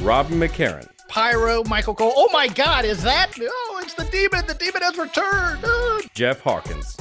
Robin 0.00 0.38
McCarran. 0.38 0.88
Pyro, 1.08 1.62
Michael 1.64 1.94
Cole. 1.94 2.12
Oh 2.16 2.28
my 2.32 2.48
God, 2.48 2.84
is 2.84 3.02
that? 3.02 3.32
Oh, 3.40 3.80
it's 3.82 3.94
the 3.94 4.04
demon. 4.04 4.46
The 4.46 4.54
demon 4.54 4.82
has 4.82 4.98
returned. 4.98 5.60
Oh. 5.64 6.00
Jeff 6.14 6.40
Hawkins. 6.40 6.96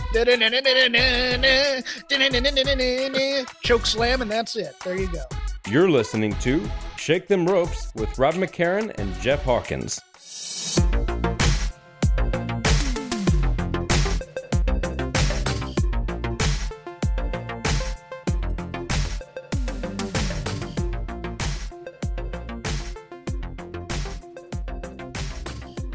Choke 3.63 3.85
slam, 3.85 4.21
and 4.21 4.29
that's 4.29 4.55
it. 4.55 4.75
There 4.83 4.95
you 4.95 5.07
go. 5.07 5.23
You're 5.69 5.89
listening 5.89 6.35
to 6.39 6.69
Shake 6.97 7.27
Them 7.27 7.45
Ropes 7.45 7.93
with 7.95 8.17
Rob 8.19 8.35
McCarran 8.35 8.93
and 8.99 9.13
Jeff 9.21 9.43
Hawkins. 9.43 9.99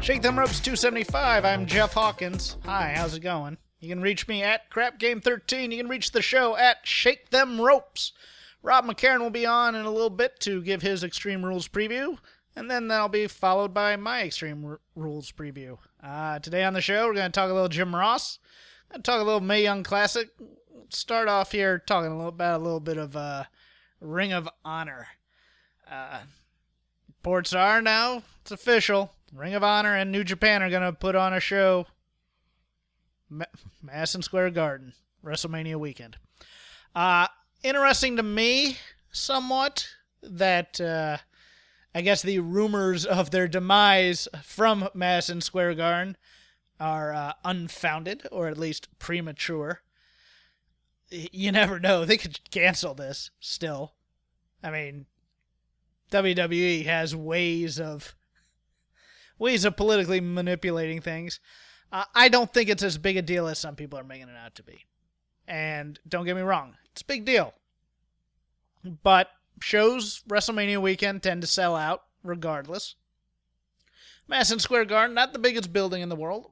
Shake 0.09 0.23
Them 0.23 0.39
Ropes 0.39 0.59
275. 0.59 1.45
I'm 1.45 1.67
Jeff 1.67 1.93
Hawkins. 1.93 2.57
Hi, 2.65 2.93
how's 2.95 3.13
it 3.13 3.19
going? 3.19 3.59
You 3.79 3.89
can 3.89 4.01
reach 4.01 4.27
me 4.27 4.41
at 4.41 4.67
Crap 4.71 4.97
Game 4.97 5.21
13. 5.21 5.69
You 5.69 5.77
can 5.77 5.87
reach 5.87 6.13
the 6.13 6.23
show 6.23 6.57
at 6.57 6.77
Shake 6.81 7.29
Them 7.29 7.61
Ropes. 7.61 8.13
Rob 8.63 8.85
McCarran 8.85 9.19
will 9.19 9.29
be 9.29 9.45
on 9.45 9.75
in 9.75 9.85
a 9.85 9.91
little 9.91 10.09
bit 10.09 10.39
to 10.39 10.63
give 10.63 10.81
his 10.81 11.03
Extreme 11.03 11.45
Rules 11.45 11.67
preview, 11.67 12.17
and 12.55 12.71
then 12.71 12.87
that'll 12.87 13.07
be 13.07 13.27
followed 13.27 13.71
by 13.71 13.97
my 13.97 14.23
Extreme 14.23 14.65
R- 14.65 14.79
Rules 14.95 15.31
preview. 15.31 15.77
Uh, 16.01 16.39
today 16.39 16.63
on 16.63 16.73
the 16.73 16.81
show, 16.81 17.05
we're 17.05 17.13
going 17.13 17.31
to 17.31 17.39
talk 17.39 17.51
a 17.51 17.53
little 17.53 17.69
Jim 17.69 17.95
Ross, 17.95 18.39
going 18.89 19.03
to 19.03 19.11
talk 19.11 19.21
a 19.21 19.23
little 19.23 19.41
Mae 19.41 19.61
Young 19.61 19.83
Classic. 19.83 20.29
Start 20.89 21.27
off 21.27 21.51
here 21.51 21.77
talking 21.77 22.11
a 22.11 22.15
little 22.15 22.29
about 22.29 22.61
a 22.61 22.63
little 22.63 22.79
bit 22.79 22.97
of 22.97 23.15
uh, 23.15 23.43
Ring 24.01 24.33
of 24.33 24.49
Honor. 24.65 25.05
Uh, 25.87 26.21
reports 27.07 27.53
are 27.53 27.79
now 27.79 28.23
it's 28.41 28.49
official. 28.49 29.11
Ring 29.33 29.53
of 29.53 29.63
Honor 29.63 29.95
and 29.95 30.11
New 30.11 30.23
Japan 30.23 30.63
are 30.63 30.69
going 30.69 30.83
to 30.83 30.93
put 30.93 31.15
on 31.15 31.33
a 31.33 31.39
show. 31.39 31.87
Ma- 33.29 33.45
Madison 33.81 34.21
Square 34.21 34.51
Garden, 34.51 34.93
WrestleMania 35.23 35.75
weekend. 35.75 36.17
Uh, 36.95 37.27
interesting 37.63 38.15
to 38.15 38.23
me, 38.23 38.77
somewhat, 39.11 39.87
that 40.23 40.81
uh, 40.81 41.17
I 41.93 42.01
guess 42.01 42.21
the 42.21 42.39
rumors 42.39 43.05
of 43.05 43.31
their 43.31 43.47
demise 43.47 44.27
from 44.43 44.89
Madison 44.93 45.41
Square 45.41 45.75
Garden 45.75 46.17
are 46.79 47.13
uh, 47.13 47.33
unfounded, 47.43 48.25
or 48.31 48.47
at 48.47 48.57
least 48.57 48.87
premature. 48.99 49.81
You 51.09 51.51
never 51.51 51.79
know. 51.79 52.05
They 52.05 52.17
could 52.17 52.39
cancel 52.51 52.93
this 52.93 53.31
still. 53.39 53.93
I 54.63 54.71
mean, 54.71 55.05
WWE 56.11 56.85
has 56.85 57.15
ways 57.15 57.79
of 57.79 58.15
ways 59.39 59.65
of 59.65 59.77
politically 59.77 60.21
manipulating 60.21 61.01
things. 61.01 61.39
Uh, 61.91 62.03
I 62.13 62.29
don't 62.29 62.53
think 62.53 62.69
it's 62.69 62.83
as 62.83 62.97
big 62.97 63.17
a 63.17 63.21
deal 63.21 63.47
as 63.47 63.57
some 63.57 63.75
people 63.75 63.97
are 63.97 64.03
making 64.03 64.29
it 64.29 64.35
out 64.35 64.55
to 64.55 64.63
be. 64.63 64.85
And 65.47 65.99
don't 66.07 66.25
get 66.25 66.35
me 66.35 66.43
wrong, 66.43 66.75
it's 66.91 67.01
a 67.01 67.05
big 67.05 67.25
deal. 67.25 67.53
But 69.03 69.29
shows 69.61 70.21
WrestleMania 70.29 70.79
weekend 70.81 71.23
tend 71.23 71.41
to 71.41 71.47
sell 71.47 71.75
out 71.75 72.03
regardless. 72.23 72.95
Madison 74.27 74.59
Square 74.59 74.85
Garden, 74.85 75.15
not 75.15 75.33
the 75.33 75.39
biggest 75.39 75.73
building 75.73 76.03
in 76.03 76.09
the 76.09 76.15
world. 76.15 76.51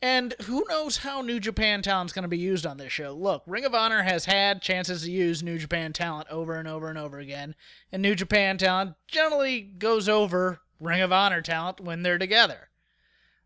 And 0.00 0.34
who 0.42 0.64
knows 0.68 0.98
how 0.98 1.22
New 1.22 1.40
Japan 1.40 1.80
talent's 1.80 2.12
going 2.12 2.24
to 2.24 2.28
be 2.28 2.38
used 2.38 2.66
on 2.66 2.76
this 2.76 2.92
show? 2.92 3.14
Look, 3.14 3.42
Ring 3.46 3.64
of 3.64 3.74
Honor 3.74 4.02
has 4.02 4.26
had 4.26 4.60
chances 4.60 5.02
to 5.02 5.10
use 5.10 5.42
New 5.42 5.58
Japan 5.58 5.94
talent 5.94 6.28
over 6.30 6.56
and 6.56 6.68
over 6.68 6.90
and 6.90 6.98
over 6.98 7.18
again, 7.18 7.54
and 7.90 8.02
New 8.02 8.14
Japan 8.14 8.58
talent 8.58 8.96
generally 9.08 9.62
goes 9.62 10.08
over 10.08 10.60
Ring 10.80 11.02
of 11.02 11.12
Honor 11.12 11.42
talent 11.42 11.80
when 11.80 12.02
they're 12.02 12.18
together. 12.18 12.68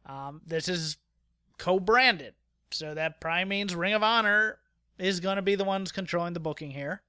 Um, 0.07 0.41
this 0.47 0.69
is 0.69 0.97
co 1.59 1.79
branded, 1.79 2.35
so 2.71 2.95
that 2.95 3.21
probably 3.21 3.45
means 3.45 3.75
Ring 3.75 3.95
of 3.95 4.03
Honor 4.03 4.59
is 4.99 5.21
going 5.21 5.37
to 5.37 5.43
be 5.43 5.55
the 5.55 5.65
ones 5.65 5.93
controlling 5.93 6.35
the 6.35 6.41
booking 6.41 6.71
here. 6.71 7.03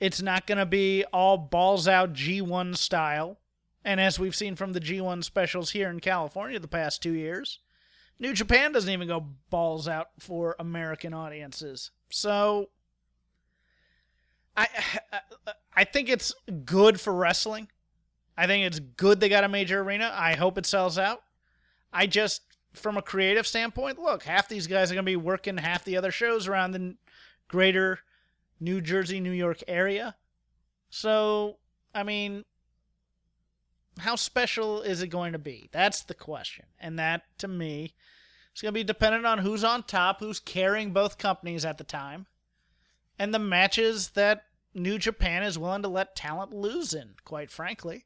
It's 0.00 0.22
not 0.22 0.46
going 0.46 0.58
to 0.58 0.66
be 0.66 1.04
all 1.12 1.38
balls 1.38 1.88
out 1.88 2.12
G1 2.12 2.76
style. 2.76 3.38
And 3.84 4.00
as 4.00 4.18
we've 4.18 4.34
seen 4.34 4.56
from 4.56 4.72
the 4.72 4.80
G1 4.80 5.24
specials 5.24 5.70
here 5.70 5.88
in 5.88 6.00
California 6.00 6.58
the 6.58 6.68
past 6.68 7.02
two 7.02 7.12
years, 7.12 7.60
New 8.18 8.32
Japan 8.32 8.72
doesn't 8.72 8.90
even 8.90 9.08
go 9.08 9.26
balls 9.50 9.88
out 9.88 10.08
for 10.18 10.56
American 10.58 11.12
audiences. 11.12 11.90
So 12.10 12.70
I 14.56 14.68
I 15.76 15.84
think 15.84 16.08
it's 16.08 16.34
good 16.64 17.00
for 17.00 17.12
wrestling. 17.12 17.68
I 18.36 18.46
think 18.46 18.66
it's 18.66 18.80
good 18.80 19.20
they 19.20 19.28
got 19.28 19.44
a 19.44 19.48
major 19.48 19.80
arena. 19.80 20.12
I 20.14 20.34
hope 20.34 20.58
it 20.58 20.66
sells 20.66 20.98
out. 20.98 21.22
I 21.92 22.06
just 22.06 22.42
from 22.72 22.96
a 22.96 23.02
creative 23.02 23.46
standpoint, 23.46 23.98
look, 23.98 24.24
half 24.24 24.48
these 24.48 24.66
guys 24.66 24.90
are 24.90 24.94
going 24.94 25.04
to 25.04 25.10
be 25.10 25.16
working 25.16 25.56
half 25.56 25.84
the 25.84 25.96
other 25.96 26.10
shows 26.10 26.48
around 26.48 26.72
the 26.72 26.96
greater 27.48 28.00
New 28.60 28.80
Jersey, 28.80 29.20
New 29.20 29.30
York 29.30 29.62
area. 29.68 30.16
So, 30.90 31.58
I 31.94 32.02
mean, 32.02 32.44
how 33.98 34.16
special 34.16 34.82
is 34.82 35.02
it 35.02 35.08
going 35.08 35.32
to 35.32 35.38
be? 35.38 35.68
That's 35.72 36.02
the 36.02 36.14
question. 36.14 36.66
And 36.80 36.98
that, 36.98 37.22
to 37.38 37.48
me, 37.48 37.94
is 38.54 38.62
going 38.62 38.72
to 38.72 38.80
be 38.80 38.84
dependent 38.84 39.26
on 39.26 39.38
who's 39.38 39.64
on 39.64 39.84
top, 39.84 40.20
who's 40.20 40.40
carrying 40.40 40.92
both 40.92 41.18
companies 41.18 41.64
at 41.64 41.78
the 41.78 41.84
time, 41.84 42.26
and 43.18 43.32
the 43.32 43.38
matches 43.38 44.10
that 44.10 44.44
New 44.74 44.98
Japan 44.98 45.44
is 45.44 45.58
willing 45.58 45.82
to 45.82 45.88
let 45.88 46.16
talent 46.16 46.52
lose 46.52 46.94
in, 46.94 47.10
quite 47.24 47.50
frankly. 47.50 48.04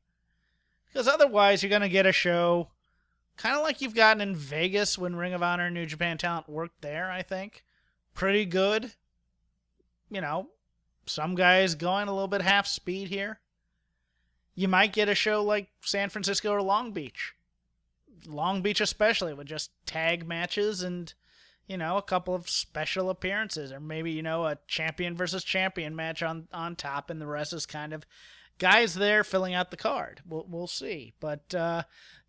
Because 0.99 1.15
otherwise, 1.15 1.63
you're 1.63 1.71
going 1.71 1.83
to 1.83 1.89
get 1.89 2.07
a 2.07 2.13
show 2.13 2.71
kind 3.37 3.55
of 3.55 3.63
like 3.63 3.81
you've 3.81 3.95
gotten 3.95 4.21
in 4.21 4.35
Vegas 4.35 4.99
when 4.99 5.15
Ring 5.15 5.33
of 5.33 5.45
Honor 5.45 5.67
and 5.67 5.75
New 5.75 5.87
Japan 5.87 6.19
talent 6.19 6.49
worked 6.49 6.83
there, 6.83 7.09
I 7.09 7.23
think. 7.23 7.63
Pretty 8.15 8.45
good. 8.45 8.91
You 10.11 10.21
know, 10.21 10.49
some 11.07 11.37
guys 11.37 11.77
going 11.77 12.09
a 12.09 12.13
little 12.13 12.27
bit 12.27 12.43
half 12.43 12.67
speed 12.67 13.11
here. 13.11 13.39
You 14.57 14.67
might 14.67 14.93
get 14.93 15.09
a 15.09 15.15
show 15.15 15.45
like 15.45 15.69
San 15.83 16.09
Francisco 16.09 16.51
or 16.51 16.63
Long 16.63 16.91
Beach. 16.91 17.33
Long 18.27 18.61
Beach, 18.61 18.81
especially, 18.81 19.35
with 19.35 19.47
just 19.47 19.71
tag 19.87 20.27
matches 20.27 20.83
and, 20.83 21.15
you 21.69 21.77
know, 21.77 21.97
a 21.97 22.03
couple 22.03 22.35
of 22.35 22.51
special 22.51 23.09
appearances, 23.09 23.71
or 23.71 23.79
maybe, 23.79 24.11
you 24.11 24.23
know, 24.25 24.47
a 24.47 24.59
champion 24.67 25.15
versus 25.15 25.45
champion 25.45 25.95
match 25.95 26.25
on, 26.25 26.49
on 26.53 26.75
top, 26.75 27.09
and 27.09 27.21
the 27.21 27.27
rest 27.29 27.53
is 27.53 27.67
kind 27.67 27.93
of 27.93 28.05
guys 28.59 28.95
there 28.95 29.25
filling 29.25 29.55
out 29.55 29.71
the 29.71 29.77
card. 29.77 30.21
We'll, 30.27 30.47
we'll 30.49 30.67
see. 30.67 31.15
But 31.21 31.55
uh, 31.55 31.83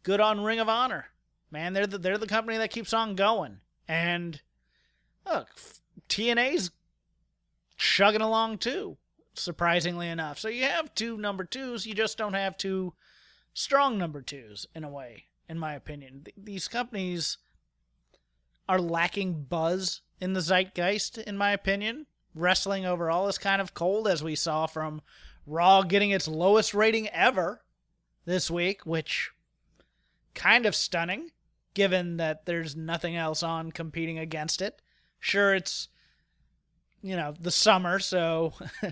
good 0.03 0.19
on 0.19 0.43
Ring 0.43 0.59
of 0.59 0.69
Honor. 0.69 1.07
Man, 1.51 1.73
they're 1.73 1.87
the, 1.87 1.97
they're 1.97 2.17
the 2.17 2.27
company 2.27 2.57
that 2.57 2.71
keeps 2.71 2.93
on 2.93 3.15
going. 3.15 3.59
And 3.87 4.41
look, 5.25 5.47
TNA's 6.07 6.71
chugging 7.77 8.21
along 8.21 8.59
too, 8.59 8.97
surprisingly 9.33 10.07
enough. 10.07 10.37
So 10.37 10.47
you 10.47 10.63
have 10.63 10.93
two 10.93 11.17
number 11.17 11.43
twos, 11.43 11.85
you 11.85 11.93
just 11.93 12.17
don't 12.17 12.33
have 12.33 12.57
two 12.57 12.93
strong 13.53 13.97
number 13.97 14.21
twos 14.21 14.67
in 14.75 14.83
a 14.83 14.89
way, 14.89 15.25
in 15.47 15.57
my 15.57 15.73
opinion. 15.73 16.21
Th- 16.25 16.35
these 16.37 16.67
companies 16.67 17.37
are 18.67 18.79
lacking 18.79 19.45
buzz 19.45 20.01
in 20.21 20.33
the 20.33 20.41
zeitgeist, 20.41 21.17
in 21.17 21.37
my 21.37 21.51
opinion. 21.51 22.05
Wrestling 22.35 22.85
overall 22.85 23.27
is 23.27 23.39
kind 23.39 23.59
of 23.59 23.73
cold, 23.73 24.07
as 24.07 24.23
we 24.23 24.35
saw 24.35 24.67
from 24.67 25.01
Raw 25.49 25.81
getting 25.81 26.11
its 26.11 26.27
lowest 26.27 26.73
rating 26.73 27.07
ever 27.09 27.61
this 28.25 28.51
week, 28.51 28.85
which 28.85 29.31
kind 30.35 30.65
of 30.65 30.75
stunning 30.75 31.31
given 31.73 32.17
that 32.17 32.45
there's 32.45 32.75
nothing 32.75 33.15
else 33.15 33.41
on 33.41 33.71
competing 33.71 34.19
against 34.19 34.61
it. 34.61 34.81
Sure, 35.19 35.55
it's 35.55 35.87
you 37.01 37.15
know 37.15 37.33
the 37.39 37.51
summer, 37.51 37.99
so 37.99 38.53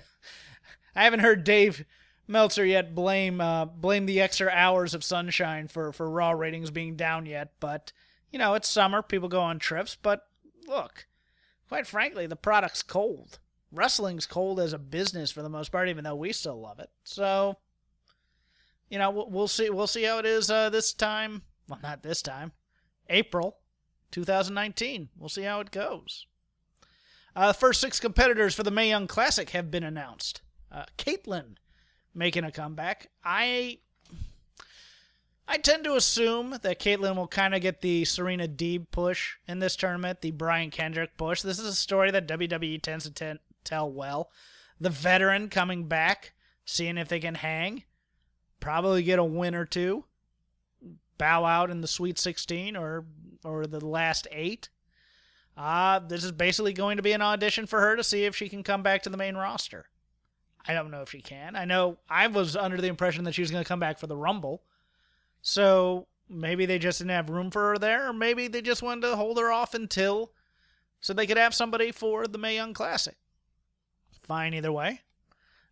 I 0.96 1.04
haven't 1.04 1.20
heard 1.20 1.44
Dave 1.44 1.86
Meltzer 2.28 2.66
yet 2.66 2.96
blame 2.96 3.40
uh, 3.40 3.66
blame 3.66 4.06
the 4.06 4.22
extra 4.22 4.50
hours 4.50 4.94
of 4.94 5.04
sunshine 5.04 5.68
for 5.68 5.92
for 5.92 6.10
Raw 6.10 6.32
ratings 6.32 6.72
being 6.72 6.96
down 6.96 7.26
yet. 7.26 7.52
But 7.60 7.92
you 8.32 8.40
know 8.40 8.56
it's 8.56 8.68
summer, 8.68 9.02
people 9.02 9.30
go 9.30 9.42
on 9.42 9.60
trips. 9.60 9.96
But 10.02 10.26
look, 10.68 11.08
quite 11.70 11.88
frankly, 11.88 12.26
the 12.26 12.36
product's 12.36 12.84
cold. 12.84 13.40
Wrestling's 13.78 14.26
cold 14.26 14.60
as 14.60 14.74
a 14.74 14.78
business 14.80 15.32
for 15.32 15.42
the 15.42 15.50
most 15.50 15.72
part, 15.72 15.90
even 15.90 16.04
though 16.04 16.16
we 16.16 16.34
still 16.34 16.60
love 16.60 16.80
it. 16.80 16.90
So 17.04 17.58
you 18.90 18.98
know, 18.98 19.12
we'll, 19.12 19.30
we'll 19.30 19.48
see. 19.48 19.70
We'll 19.70 19.88
see 19.88 20.04
how 20.04 20.20
it 20.20 20.26
is 20.26 20.50
uh, 20.50 20.70
this 20.70 20.94
time. 20.94 21.44
Well, 21.68 21.80
not 21.84 22.04
this 22.04 22.22
time. 22.22 22.54
April 23.10 23.58
2019. 24.12 25.10
We'll 25.18 25.30
see 25.30 25.44
how 25.44 25.60
it 25.60 25.72
goes. 25.72 26.26
Uh, 27.36 27.48
the 27.48 27.54
first 27.54 27.82
six 27.82 28.00
competitors 28.00 28.56
for 28.56 28.64
the 28.64 28.72
Mae 28.72 28.90
Young 28.90 29.08
Classic 29.08 29.50
have 29.52 29.70
been 29.70 29.84
announced. 29.84 30.42
Uh, 30.72 30.86
Kaitlyn 30.98 31.56
making 32.14 32.44
a 32.44 32.52
comeback. 32.52 33.10
I 33.24 33.80
I 35.48 35.58
tend 35.58 35.84
to 35.86 35.96
assume 35.96 36.58
that 36.62 36.80
Kaitlyn 36.80 37.16
will 37.16 37.28
kind 37.28 37.56
of 37.56 37.62
get 37.62 37.82
the 37.82 38.04
Serena 38.06 38.48
Deeb 38.48 38.88
push 38.92 39.36
in 39.48 39.60
this 39.60 39.78
tournament, 39.78 40.22
the 40.22 40.32
Brian 40.32 40.72
Kendrick 40.72 41.16
push. 41.16 41.42
This 41.42 41.60
is 41.60 41.66
a 41.66 41.76
story 41.76 42.12
that 42.12 42.28
WWE 42.28 42.82
tends 42.82 43.06
to 43.06 43.12
t- 43.12 43.40
tell 43.68 43.92
well. 43.92 44.30
The 44.80 44.90
veteran 44.90 45.50
coming 45.50 45.88
back, 45.88 46.34
seeing 46.66 46.98
if 46.98 47.10
they 47.10 47.20
can 47.20 47.36
hang, 47.36 47.84
probably 48.60 49.04
get 49.04 49.20
a 49.20 49.24
win 49.24 49.56
or 49.56 49.66
two, 49.66 50.06
bow 51.18 51.46
out 51.46 51.70
in 51.70 51.82
the 51.82 51.88
Sweet 51.88 52.18
16 52.18 52.76
or 52.76 53.06
or 53.44 53.68
the 53.68 53.86
last 53.86 54.28
eight. 54.32 54.70
Uh, 55.56 56.00
this 56.00 56.24
is 56.24 56.32
basically 56.32 56.74
going 56.74 56.98
to 56.98 57.04
be 57.04 57.14
an 57.14 57.22
audition 57.22 57.66
for 57.66 57.82
her 57.82 57.96
to 57.96 58.04
see 58.04 58.26
if 58.26 58.36
she 58.36 58.50
can 58.50 58.64
come 58.64 58.84
back 58.84 59.04
to 59.04 59.10
the 59.10 59.18
main 59.18 59.36
roster. 59.36 59.86
I 60.68 60.74
don't 60.74 60.92
know 60.92 61.02
if 61.02 61.10
she 61.10 61.22
can. 61.22 61.56
I 61.56 61.66
know 61.66 61.98
I 62.10 62.28
was 62.28 62.56
under 62.56 62.78
the 62.78 62.88
impression 62.88 63.24
that 63.24 63.34
she 63.34 63.42
was 63.42 63.52
going 63.52 63.64
to 63.64 63.68
come 63.68 63.80
back 63.80 64.00
for 64.00 64.08
the 64.08 64.18
Rumble. 64.18 64.62
So 65.42 66.08
maybe 66.30 66.66
they 66.66 66.78
just 66.78 67.00
didn't 67.00 67.12
have 67.12 67.30
room 67.30 67.50
for 67.52 67.70
her 67.70 67.78
there, 67.78 68.10
or 68.10 68.14
maybe 68.14 68.48
they 68.48 68.62
just 68.62 68.84
wanted 68.84 69.08
to 69.08 69.16
hold 69.16 69.40
her 69.40 69.52
off 69.52 69.74
until 69.74 70.32
so 71.00 71.14
they 71.14 71.28
could 71.28 71.38
have 71.38 71.54
somebody 71.54 71.92
for 71.92 72.28
the 72.28 72.38
Mae 72.38 72.56
Young 72.56 72.74
Classic. 72.74 73.16
Fine 74.28 74.54
either 74.54 74.72
way. 74.72 75.02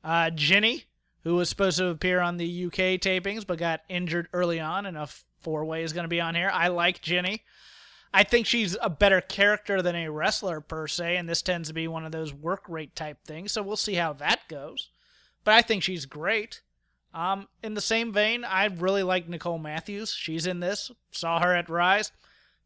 Uh, 0.04 0.30
Jinny, 0.30 0.86
who 1.24 1.36
was 1.36 1.50
supposed 1.50 1.78
to 1.80 1.88
appear 1.88 2.22
on 2.22 2.38
the 2.38 2.66
UK 2.66 3.00
tapings 3.02 3.46
but 3.46 3.58
got 3.58 3.82
injured 3.90 4.30
early 4.34 4.60
on, 4.60 4.86
and 4.86 4.98
a 4.98 5.08
four 5.42 5.66
way 5.66 5.84
is 5.84 5.94
going 5.94 6.06
to 6.06 6.10
be 6.10 6.22
on 6.22 6.36
here. 6.36 6.50
I 6.54 6.70
like 6.70 7.02
Jinny. 7.02 7.44
I 8.14 8.24
think 8.24 8.46
she's 8.46 8.78
a 8.82 8.90
better 8.90 9.20
character 9.20 9.82
than 9.82 9.96
a 9.96 10.10
wrestler 10.10 10.62
per 10.62 10.88
se, 10.88 11.18
and 11.18 11.28
this 11.28 11.42
tends 11.42 11.68
to 11.68 11.74
be 11.74 11.88
one 11.88 12.06
of 12.06 12.14
those 12.14 12.34
work 12.34 12.64
rate 12.70 12.96
type 12.96 13.18
things. 13.26 13.52
So 13.52 13.62
we'll 13.62 13.76
see 13.76 13.96
how 13.96 14.14
that 14.14 14.48
goes. 14.48 14.90
But 15.44 15.56
I 15.56 15.62
think 15.62 15.84
she's 15.84 16.06
great. 16.06 16.62
Um, 17.14 17.48
in 17.62 17.74
the 17.74 17.82
same 17.82 18.14
vein, 18.14 18.46
I 18.46 18.66
really 18.66 19.04
like 19.04 19.28
Nicole 19.28 19.58
Matthews. 19.58 20.14
She's 20.14 20.48
in 20.48 20.62
this. 20.62 20.92
Saw 21.12 21.42
her 21.42 21.54
at 21.54 21.70
Rise. 21.70 22.12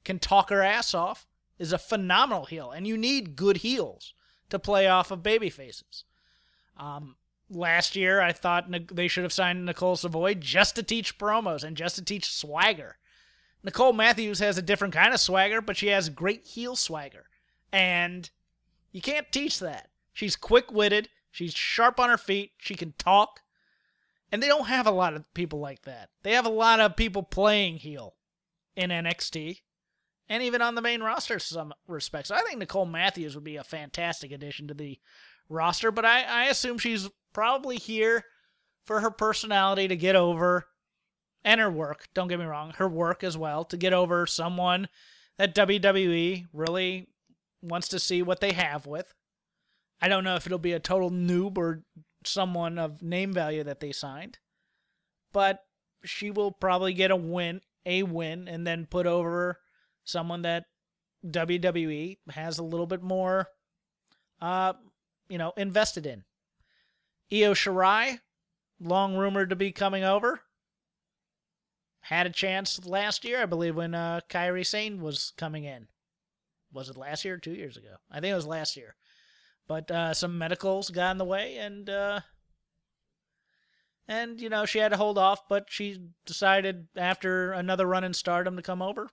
Can 0.04 0.20
talk 0.20 0.50
her 0.52 0.62
ass 0.62 0.94
off. 0.94 1.26
Is 1.58 1.74
a 1.74 1.78
phenomenal 1.78 2.46
heel, 2.46 2.72
and 2.72 2.86
you 2.86 2.96
need 2.98 3.36
good 3.36 3.58
heels 3.58 4.14
to 4.50 4.60
play 4.60 4.88
off 4.88 5.12
of 5.12 5.24
baby 5.24 5.50
faces. 5.50 6.04
Um, 6.78 7.16
last 7.50 7.96
year, 7.96 8.22
I 8.22 8.32
thought 8.32 8.70
they 8.92 9.08
should 9.08 9.24
have 9.24 9.34
signed 9.34 9.66
Nicole 9.66 9.96
Savoy 9.96 10.36
just 10.36 10.76
to 10.76 10.84
teach 10.84 11.18
promos 11.18 11.64
and 11.64 11.76
just 11.76 11.96
to 11.96 12.04
teach 12.04 12.32
swagger. 12.32 12.98
Nicole 13.64 13.94
Matthews 13.94 14.40
has 14.40 14.58
a 14.58 14.62
different 14.62 14.94
kind 14.94 15.14
of 15.14 15.20
swagger, 15.20 15.62
but 15.62 15.78
she 15.78 15.88
has 15.88 16.10
great 16.10 16.46
heel 16.46 16.76
swagger. 16.76 17.26
And 17.72 18.30
you 18.92 19.02
can't 19.02 19.32
teach 19.32 19.60
that. 19.60 19.90
She's 20.14 20.36
quick 20.36 20.72
witted, 20.72 21.10
she's 21.32 21.54
sharp 21.54 22.00
on 22.00 22.10
her 22.10 22.18
feet, 22.18 22.52
she 22.58 22.76
can 22.76 22.94
talk. 22.98 23.42
And 24.32 24.42
they 24.42 24.48
don't 24.48 24.68
have 24.68 24.88
a 24.88 24.92
lot 24.92 25.14
of 25.14 25.32
people 25.34 25.60
like 25.60 25.84
that. 25.84 26.10
They 26.24 26.34
have 26.34 26.46
a 26.46 26.50
lot 26.50 26.80
of 26.80 26.96
people 26.96 27.24
playing 27.24 27.78
heel 27.78 28.16
in 28.76 28.92
NXT 28.92 29.62
and 30.30 30.44
even 30.44 30.62
on 30.62 30.76
the 30.76 30.82
main 30.82 31.02
roster 31.02 31.40
some 31.40 31.74
respects. 31.88 32.32
I 32.32 32.42
think 32.42 32.60
Nicole 32.60 32.86
Matthews 32.86 33.36
would 33.36 33.44
be 33.44 33.58
a 33.58 33.64
fantastic 33.64 34.32
addition 34.32 34.68
to 34.68 34.74
the 34.74 35.00
roster, 35.50 35.92
but 35.92 36.06
I, 36.06 36.22
I 36.22 36.46
assume 36.46 36.78
she's 36.78 37.10
probably 37.34 37.78
here 37.78 38.24
for 38.86 39.02
her 39.02 39.12
personality 39.12 39.88
to 39.88 39.96
get 39.96 40.16
over 40.16 40.68
and 41.44 41.62
her 41.62 41.72
work, 41.72 42.08
don't 42.14 42.28
get 42.28 42.40
me 42.40 42.46
wrong, 42.46 42.74
her 42.78 42.88
work 42.88 43.24
as 43.24 43.38
well, 43.38 43.64
to 43.66 43.78
get 43.78 43.94
over 43.94 44.28
someone 44.28 44.90
that 45.38 45.56
WWE 45.56 46.48
really 46.52 47.08
wants 47.62 47.88
to 47.90 48.00
see 48.00 48.22
what 48.22 48.42
they 48.42 48.52
have 48.52 48.86
with. 48.86 49.14
I 50.02 50.10
don't 50.10 50.24
know 50.24 50.36
if 50.36 50.46
it'll 50.46 50.60
be 50.60 50.74
a 50.74 50.80
total 50.80 51.10
noob 51.10 51.58
or 51.58 51.84
someone 52.26 52.78
of 52.78 53.02
name 53.02 53.34
value 53.34 53.64
that 53.64 53.80
they 53.80 53.92
signed, 53.92 54.40
but 55.32 55.64
she 56.04 56.30
will 56.30 56.52
probably 56.52 56.94
get 56.94 57.12
a 57.12 57.16
win, 57.16 57.62
a 57.86 58.04
win, 58.04 58.48
and 58.48 58.68
then 58.68 58.86
put 58.86 59.06
over 59.06 59.60
someone 60.10 60.42
that 60.44 60.66
WWE 61.26 62.18
has 62.32 62.58
a 62.58 62.64
little 62.64 62.88
bit 62.88 63.04
more, 63.04 63.48
uh, 64.42 64.74
you 65.28 65.38
know, 65.38 65.54
invested 65.58 66.06
in. 66.06 66.24
Io 67.32 67.54
Shirai, 67.54 68.20
long 68.80 69.16
rumored 69.16 69.50
to 69.50 69.56
be 69.56 69.72
coming 69.72 70.04
over 70.04 70.42
had 72.02 72.26
a 72.26 72.32
chance 72.32 72.86
last 72.86 73.24
year, 73.24 73.42
I 73.42 73.46
believe, 73.46 73.76
when 73.76 73.94
uh, 73.94 74.22
Kairi 74.30 74.66
Sane 74.66 75.02
was 75.02 75.32
coming 75.38 75.64
in. 75.64 75.88
Was 76.72 76.90
it 76.90 76.98
last 76.98 77.26
year 77.26 77.36
or 77.36 77.40
two 77.40 77.54
years 77.54 77.78
ago? 77.78 77.96
I 78.12 78.20
think 78.20 78.32
it 78.32 78.36
was 78.36 78.48
last 78.48 78.78
year. 78.78 78.96
But 79.68 79.92
uh, 79.92 80.14
some 80.14 80.38
medicals 80.38 80.90
got 80.90 81.12
in 81.12 81.18
the 81.20 81.26
way, 81.26 81.58
and 81.58 81.88
uh, 81.90 82.22
and 84.08 84.42
you 84.42 84.50
know 84.50 84.66
she 84.66 84.80
had 84.80 84.90
to 84.90 84.98
hold 84.98 85.20
off, 85.20 85.48
but 85.48 85.66
she 85.70 86.00
decided 86.26 86.88
after 86.96 87.52
another 87.52 87.86
run 87.86 88.04
in 88.04 88.14
Stardom 88.14 88.56
to 88.56 88.64
come 88.64 88.82
over. 88.82 89.10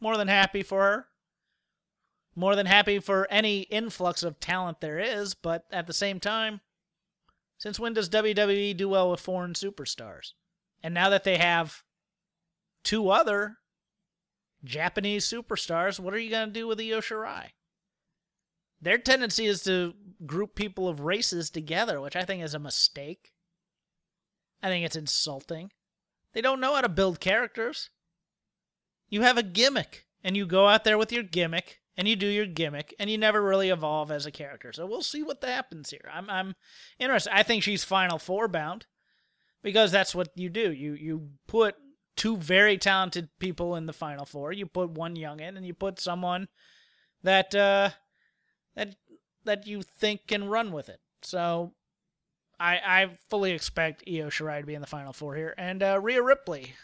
More 0.00 0.16
than 0.16 0.28
happy 0.28 0.62
for 0.62 0.82
her. 0.82 1.06
More 2.34 2.56
than 2.56 2.66
happy 2.66 2.98
for 2.98 3.26
any 3.30 3.60
influx 3.62 4.22
of 4.22 4.40
talent 4.40 4.80
there 4.80 4.98
is, 4.98 5.34
but 5.34 5.66
at 5.70 5.86
the 5.86 5.92
same 5.92 6.20
time, 6.20 6.60
since 7.58 7.78
when 7.78 7.92
does 7.92 8.08
WWE 8.08 8.76
do 8.76 8.88
well 8.88 9.10
with 9.10 9.20
foreign 9.20 9.52
superstars? 9.52 10.32
And 10.82 10.94
now 10.94 11.10
that 11.10 11.24
they 11.24 11.36
have 11.36 11.82
two 12.82 13.10
other 13.10 13.58
Japanese 14.64 15.26
superstars, 15.26 16.00
what 16.00 16.14
are 16.14 16.18
you 16.18 16.30
going 16.30 16.48
to 16.48 16.52
do 16.52 16.66
with 16.66 16.80
Io 16.80 17.00
Shirai? 17.00 17.48
Their 18.80 18.96
tendency 18.96 19.44
is 19.46 19.62
to 19.64 19.94
group 20.24 20.54
people 20.54 20.88
of 20.88 21.00
races 21.00 21.50
together, 21.50 22.00
which 22.00 22.16
I 22.16 22.24
think 22.24 22.42
is 22.42 22.54
a 22.54 22.58
mistake. 22.58 23.32
I 24.62 24.68
think 24.68 24.86
it's 24.86 24.96
insulting. 24.96 25.70
They 26.32 26.40
don't 26.40 26.60
know 26.60 26.74
how 26.74 26.80
to 26.80 26.88
build 26.88 27.20
characters. 27.20 27.90
You 29.10 29.22
have 29.22 29.36
a 29.36 29.42
gimmick, 29.42 30.06
and 30.24 30.36
you 30.36 30.46
go 30.46 30.68
out 30.68 30.84
there 30.84 30.96
with 30.96 31.12
your 31.12 31.22
gimmick, 31.24 31.80
and 31.96 32.08
you 32.08 32.16
do 32.16 32.26
your 32.26 32.46
gimmick, 32.46 32.94
and 32.98 33.10
you 33.10 33.18
never 33.18 33.42
really 33.42 33.68
evolve 33.68 34.10
as 34.10 34.24
a 34.24 34.30
character. 34.30 34.72
So 34.72 34.86
we'll 34.86 35.02
see 35.02 35.22
what 35.22 35.44
happens 35.44 35.90
here. 35.90 36.08
I'm 36.10 36.30
I'm 36.30 36.54
interested. 36.98 37.34
I 37.34 37.42
think 37.42 37.62
she's 37.62 37.84
Final 37.84 38.18
Four 38.18 38.48
bound 38.48 38.86
because 39.62 39.92
that's 39.92 40.14
what 40.14 40.28
you 40.34 40.48
do. 40.48 40.72
You 40.72 40.94
you 40.94 41.28
put 41.46 41.74
two 42.16 42.36
very 42.36 42.78
talented 42.78 43.28
people 43.38 43.76
in 43.76 43.86
the 43.86 43.92
final 43.92 44.24
four. 44.24 44.52
You 44.52 44.66
put 44.66 44.90
one 44.90 45.16
young 45.16 45.40
in, 45.40 45.56
and 45.56 45.66
you 45.66 45.74
put 45.74 46.00
someone 46.00 46.48
that 47.22 47.54
uh, 47.54 47.90
that 48.76 48.96
that 49.44 49.66
you 49.66 49.82
think 49.82 50.26
can 50.26 50.48
run 50.48 50.72
with 50.72 50.88
it. 50.88 51.00
So 51.22 51.72
I 52.58 52.80
I 52.84 53.10
fully 53.28 53.52
expect 53.52 54.04
Io 54.08 54.28
Shirai 54.28 54.60
to 54.60 54.66
be 54.66 54.74
in 54.74 54.80
the 54.80 54.86
final 54.86 55.12
four 55.12 55.34
here, 55.34 55.54
and 55.58 55.82
uh, 55.82 55.98
Rhea 56.00 56.22
Ripley. 56.22 56.74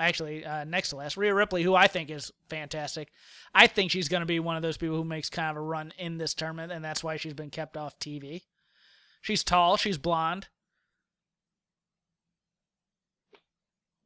Actually, 0.00 0.44
uh, 0.44 0.64
next 0.64 0.90
to 0.90 0.96
last, 0.96 1.16
Rhea 1.16 1.32
Ripley, 1.32 1.62
who 1.62 1.74
I 1.74 1.86
think 1.86 2.10
is 2.10 2.32
fantastic. 2.50 3.10
I 3.54 3.68
think 3.68 3.90
she's 3.90 4.08
going 4.08 4.22
to 4.22 4.26
be 4.26 4.40
one 4.40 4.56
of 4.56 4.62
those 4.62 4.76
people 4.76 4.96
who 4.96 5.04
makes 5.04 5.30
kind 5.30 5.50
of 5.50 5.56
a 5.56 5.60
run 5.60 5.92
in 5.98 6.18
this 6.18 6.34
tournament, 6.34 6.72
and 6.72 6.84
that's 6.84 7.04
why 7.04 7.16
she's 7.16 7.34
been 7.34 7.50
kept 7.50 7.76
off 7.76 7.98
TV. 8.00 8.42
She's 9.22 9.44
tall, 9.44 9.76
she's 9.76 9.96
blonde, 9.96 10.48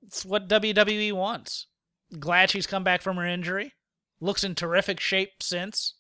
It's 0.09 0.25
what 0.25 0.49
WWE 0.49 1.13
wants. 1.13 1.67
Glad 2.19 2.51
she's 2.51 2.67
come 2.67 2.83
back 2.83 3.03
from 3.03 3.19
her 3.19 3.27
injury. 3.27 3.75
Looks 4.21 4.43
in 4.43 4.55
terrific 4.55 5.01
shape 5.01 5.43
since. 5.43 5.97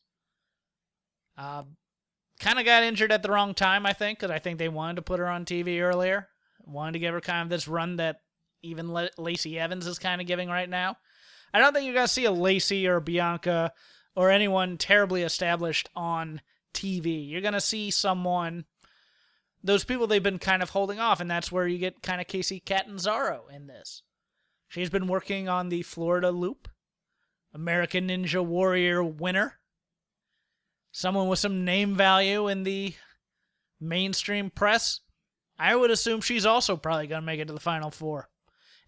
Uh, 1.37 1.65
kind 2.41 2.59
of 2.59 2.65
got 2.65 2.83
injured 2.83 3.13
at 3.13 3.23
the 3.23 3.31
wrong 3.31 3.53
time, 3.53 3.85
I 3.85 3.93
think, 3.93 4.19
because 4.19 4.31
I 4.31 4.39
think 4.39 4.59
they 4.59 4.71
wanted 4.71 4.97
to 4.97 5.03
put 5.03 5.19
her 5.19 5.29
on 5.29 5.45
TV 5.45 5.83
earlier. 5.83 6.29
Wanted 6.65 6.93
to 6.93 6.99
give 7.01 7.13
her 7.13 7.21
kind 7.21 7.43
of 7.43 7.51
this 7.51 7.69
run 7.69 7.97
that 7.97 8.21
even 8.63 8.95
Lacey 9.19 9.59
Evans 9.59 9.87
is 9.87 9.99
kind 9.99 10.21
of 10.21 10.27
giving 10.27 10.49
right 10.49 10.69
now. 10.69 10.97
I 11.53 11.59
don't 11.59 11.73
think 11.73 11.85
you're 11.85 11.95
going 11.95 12.07
to 12.07 12.13
see 12.13 12.25
a 12.25 12.33
Lacey 12.33 12.87
or 12.87 12.97
a 12.97 13.01
Bianca 13.01 13.73
or 14.15 14.31
anyone 14.31 14.79
terribly 14.79 15.23
established 15.23 15.89
on 15.95 16.41
TV. 16.75 17.29
You're 17.29 17.41
going 17.41 17.55
to 17.55 17.61
see 17.61 17.91
someone 17.91 18.65
those 19.63 19.85
people 19.85 20.07
they've 20.07 20.23
been 20.23 20.39
kind 20.39 20.63
of 20.63 20.71
holding 20.71 21.01
off, 21.01 21.21
and 21.21 21.31
that's 21.31 21.51
where 21.51 21.67
you 21.67 21.79
get 21.79 22.03
kind 22.03 22.21
of 22.21 22.27
Kacy 22.27 22.65
Catanzaro 22.65 23.47
in 23.53 23.67
this. 23.67 24.03
She's 24.69 24.91
been 24.91 25.09
working 25.09 25.49
on 25.49 25.69
the 25.69 25.83
Florida 25.83 26.31
Loop, 26.31 26.69
American 27.53 28.09
Ninja 28.09 28.45
Warrior 28.45 29.03
winner, 29.03 29.59
someone 30.93 31.29
with 31.29 31.39
some 31.39 31.65
name 31.65 31.97
value 31.97 32.49
in 32.49 32.63
the 32.63 32.95
mainstream 33.81 34.51
press. 34.51 35.01
I 35.59 35.75
would 35.75 35.91
assume 35.91 36.21
she's 36.21 36.47
also 36.47 36.77
probably 36.77 37.09
going 37.09 37.23
to 37.23 37.27
make 37.27 37.41
it 37.41 37.49
to 37.49 37.55
the 37.55 37.61
Final 37.61 37.91
Four. 37.91 38.29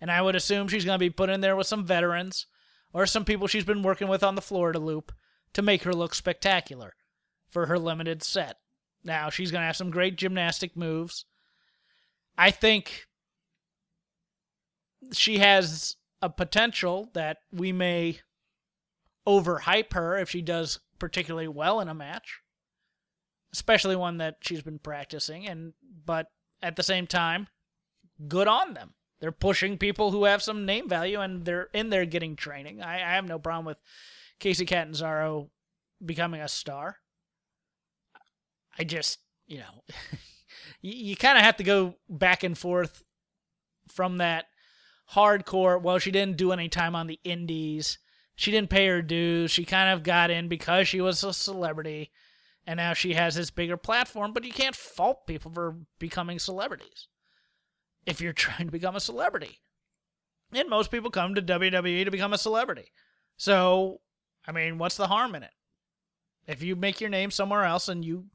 And 0.01 0.11
I 0.11 0.23
would 0.23 0.37
assume 0.37 0.69
she's 0.69 0.85
going 0.85 0.97
to 0.97 1.05
be 1.05 1.11
put 1.11 1.31
in 1.31 1.41
there 1.41 1.57
with 1.57 1.67
some 1.67 1.85
veterans 1.85 2.47
or 2.93 3.07
some 3.07 3.25
people 3.25 3.47
she's 3.47 3.65
been 3.65 3.83
working 3.83 4.09
with 4.09 4.23
on 4.23 4.35
the 4.35 4.43
Florida 4.43 4.79
Loop 4.79 5.13
to 5.53 5.63
make 5.63 5.83
her 5.83 5.93
look 5.93 6.15
spectacular 6.15 6.95
for 7.49 7.67
her 7.67 7.79
limited 7.79 8.23
set. 8.23 8.57
Now, 9.05 9.31
she's 9.31 9.51
going 9.51 9.61
to 9.61 9.67
have 9.67 9.77
some 9.77 9.91
great 9.91 10.17
gymnastic 10.17 10.77
moves. 10.77 11.25
I 12.37 12.51
think 12.51 13.07
she 15.13 15.39
has 15.39 15.97
a 16.23 16.29
potential 16.29 17.11
that 17.15 17.39
we 17.53 17.73
may 17.73 18.21
overhype 19.27 19.93
her 19.93 20.19
if 20.19 20.31
she 20.31 20.43
does 20.43 20.81
particularly 20.99 21.49
well 21.49 21.81
in 21.81 21.89
a 21.89 21.95
match, 21.95 22.41
especially 23.53 23.97
one 23.97 24.19
that 24.19 24.37
she's 24.41 24.63
been 24.63 24.79
practicing. 24.79 25.47
And 25.47 25.73
but 26.05 26.27
at 26.63 26.77
the 26.77 26.83
same 26.83 27.07
time, 27.07 27.49
good 28.29 28.49
on 28.49 28.75
them. 28.75 28.95
They're 29.21 29.33
pushing 29.33 29.77
people 29.77 30.11
who 30.11 30.25
have 30.25 30.43
some 30.43 30.65
name 30.65 30.89
value 30.89 31.21
and 31.21 31.45
they're 31.45 31.69
in 31.75 31.91
there 31.91 32.07
getting 32.07 32.37
training. 32.37 32.83
I, 32.83 32.97
I 32.97 33.15
have 33.15 33.29
no 33.29 33.39
problem 33.39 33.67
with 33.67 33.79
Kacy 34.41 34.67
Catanzaro 34.67 35.51
becoming 36.05 36.41
a 36.41 36.49
star. 36.49 36.97
I 38.79 38.85
just, 38.85 39.19
you 39.47 39.59
know, 39.59 39.85
you, 40.81 40.93
you 40.93 41.17
kind 41.17 41.37
of 41.37 41.45
have 41.45 41.59
to 41.59 41.65
go 41.65 41.97
back 42.09 42.43
and 42.43 42.57
forth 42.57 43.05
from 43.89 44.19
that 44.19 44.47
hardcore. 45.13 45.81
Well, 45.81 45.99
she 45.99 46.11
didn't 46.11 46.39
do 46.39 46.53
any 46.53 46.71
time 46.71 46.97
on 46.97 47.07
the 47.07 47.21
indies. 47.23 47.99
She 48.37 48.51
didn't 48.51 48.71
pay 48.71 48.87
her 48.87 49.03
dues. 49.03 49.51
She 49.51 49.67
kind 49.67 49.93
of 49.93 50.03
got 50.03 50.31
in 50.31 50.49
because 50.49 50.89
she 50.89 51.03
was 51.03 51.23
a 51.23 51.35
celebrity, 51.35 52.11
and 52.67 52.79
now 52.79 52.95
she 52.95 53.13
has 53.13 53.35
this 53.35 53.51
bigger 53.51 53.77
platform. 53.77 54.33
But 54.33 54.45
you 54.45 54.53
can't 54.53 54.75
fault 54.75 55.27
people 55.27 55.51
for 55.51 55.77
becoming 55.99 56.39
celebrities 56.39 57.09
if 58.07 58.21
you're 58.21 58.33
trying 58.33 58.67
to 58.67 58.73
become 58.73 58.97
a 58.97 59.01
celebrity. 59.01 59.61
And 60.53 60.69
most 60.69 60.91
people 60.91 61.11
come 61.11 61.35
to 61.35 61.43
WWE 61.43 62.05
to 62.05 62.11
become 62.11 62.33
a 62.33 62.39
celebrity. 62.39 62.93
So, 63.37 64.01
I 64.47 64.53
mean, 64.53 64.79
what's 64.79 64.97
the 64.97 65.07
harm 65.07 65.35
in 65.35 65.43
it? 65.43 65.53
If 66.47 66.63
you 66.63 66.75
make 66.75 67.01
your 67.01 67.11
name 67.11 67.31
somewhere 67.31 67.65
else 67.65 67.89
and 67.89 68.05
you 68.05 68.27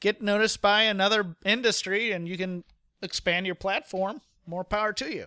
get 0.00 0.22
noticed 0.22 0.62
by 0.62 0.82
another 0.82 1.34
industry 1.44 2.12
and 2.12 2.28
you 2.28 2.36
can 2.36 2.62
expand 3.02 3.46
your 3.46 3.54
platform, 3.54 4.20
more 4.46 4.64
power 4.64 4.92
to 4.92 5.12
you. 5.12 5.26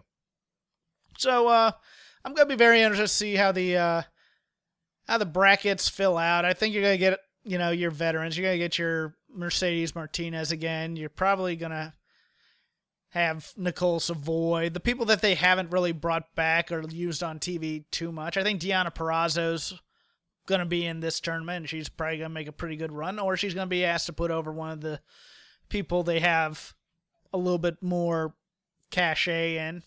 So 1.18 1.48
uh, 1.48 1.72
I'm 2.24 2.34
gonna 2.34 2.48
be 2.48 2.56
very 2.56 2.82
interested 2.82 3.04
to 3.04 3.08
see 3.08 3.36
how 3.36 3.52
the 3.52 3.78
uh, 3.78 4.02
how 5.08 5.18
the 5.18 5.26
brackets 5.26 5.90
fill 5.90 6.18
out. 6.18 6.46
I 6.46 6.54
think 6.54 6.74
you're 6.74 6.84
gonna 6.84 6.98
get 6.98 7.20
you 7.44 7.58
know 7.58 7.72
your 7.72 7.92
veterans. 7.92 8.38
You're 8.38 8.48
gonna 8.48 8.58
get 8.58 8.78
your 8.78 9.16
Mercedes 9.30 9.96
Martinez 9.96 10.52
again. 10.52 10.96
You're 10.96 11.10
probably 11.10 11.56
gonna 11.56 11.94
have 13.10 13.54
Nicole 13.56 14.00
Savoy. 14.00 14.70
The 14.70 14.80
people 14.80 15.06
that 15.08 15.22
they 15.22 15.36
haven't 15.36 15.72
really 15.72 15.92
brought 15.92 16.36
back 16.36 16.72
or 16.72 16.82
used 16.90 17.24
on 17.24 17.40
TV 17.40 17.86
too 17.92 18.12
much. 18.12 18.38
I 18.38 18.44
think 18.44 18.62
Deonna 18.62 18.94
Purrazzo's 18.94 19.80
going 20.46 20.60
to 20.60 20.66
be 20.66 20.86
in 20.86 21.00
this 21.00 21.20
tournament 21.20 21.58
and 21.58 21.70
she's 21.70 21.90
probably 21.90 22.18
going 22.18 22.30
to 22.30 22.34
make 22.34 22.48
a 22.48 22.54
pretty 22.54 22.76
good 22.76 22.92
run 22.92 23.20
or 23.20 23.38
she's 23.38 23.54
going 23.54 23.66
to 23.66 23.70
be 23.70 23.86
asked 23.86 24.08
to 24.08 24.14
put 24.14 24.32
over 24.32 24.52
one 24.52 24.72
of 24.72 24.82
the 24.82 25.00
people 25.70 26.04
they 26.04 26.20
have 26.20 26.74
a 27.34 27.38
little 27.38 27.58
bit 27.58 27.82
more 27.82 28.34
cachet 28.92 29.58
in. 29.58 29.84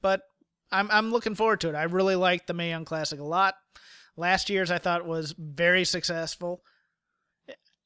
But 0.00 0.22
I'm 0.70 0.90
I'm 0.90 1.10
looking 1.10 1.34
forward 1.34 1.60
to 1.60 1.68
it. 1.68 1.74
I 1.74 1.84
really 1.84 2.16
like 2.16 2.46
the 2.46 2.54
Mae 2.54 2.70
Young 2.70 2.84
Classic 2.84 3.20
a 3.20 3.24
lot. 3.24 3.54
Last 4.16 4.50
year's 4.50 4.70
I 4.70 4.78
thought 4.78 5.06
was 5.06 5.34
very 5.38 5.84
successful. 5.84 6.62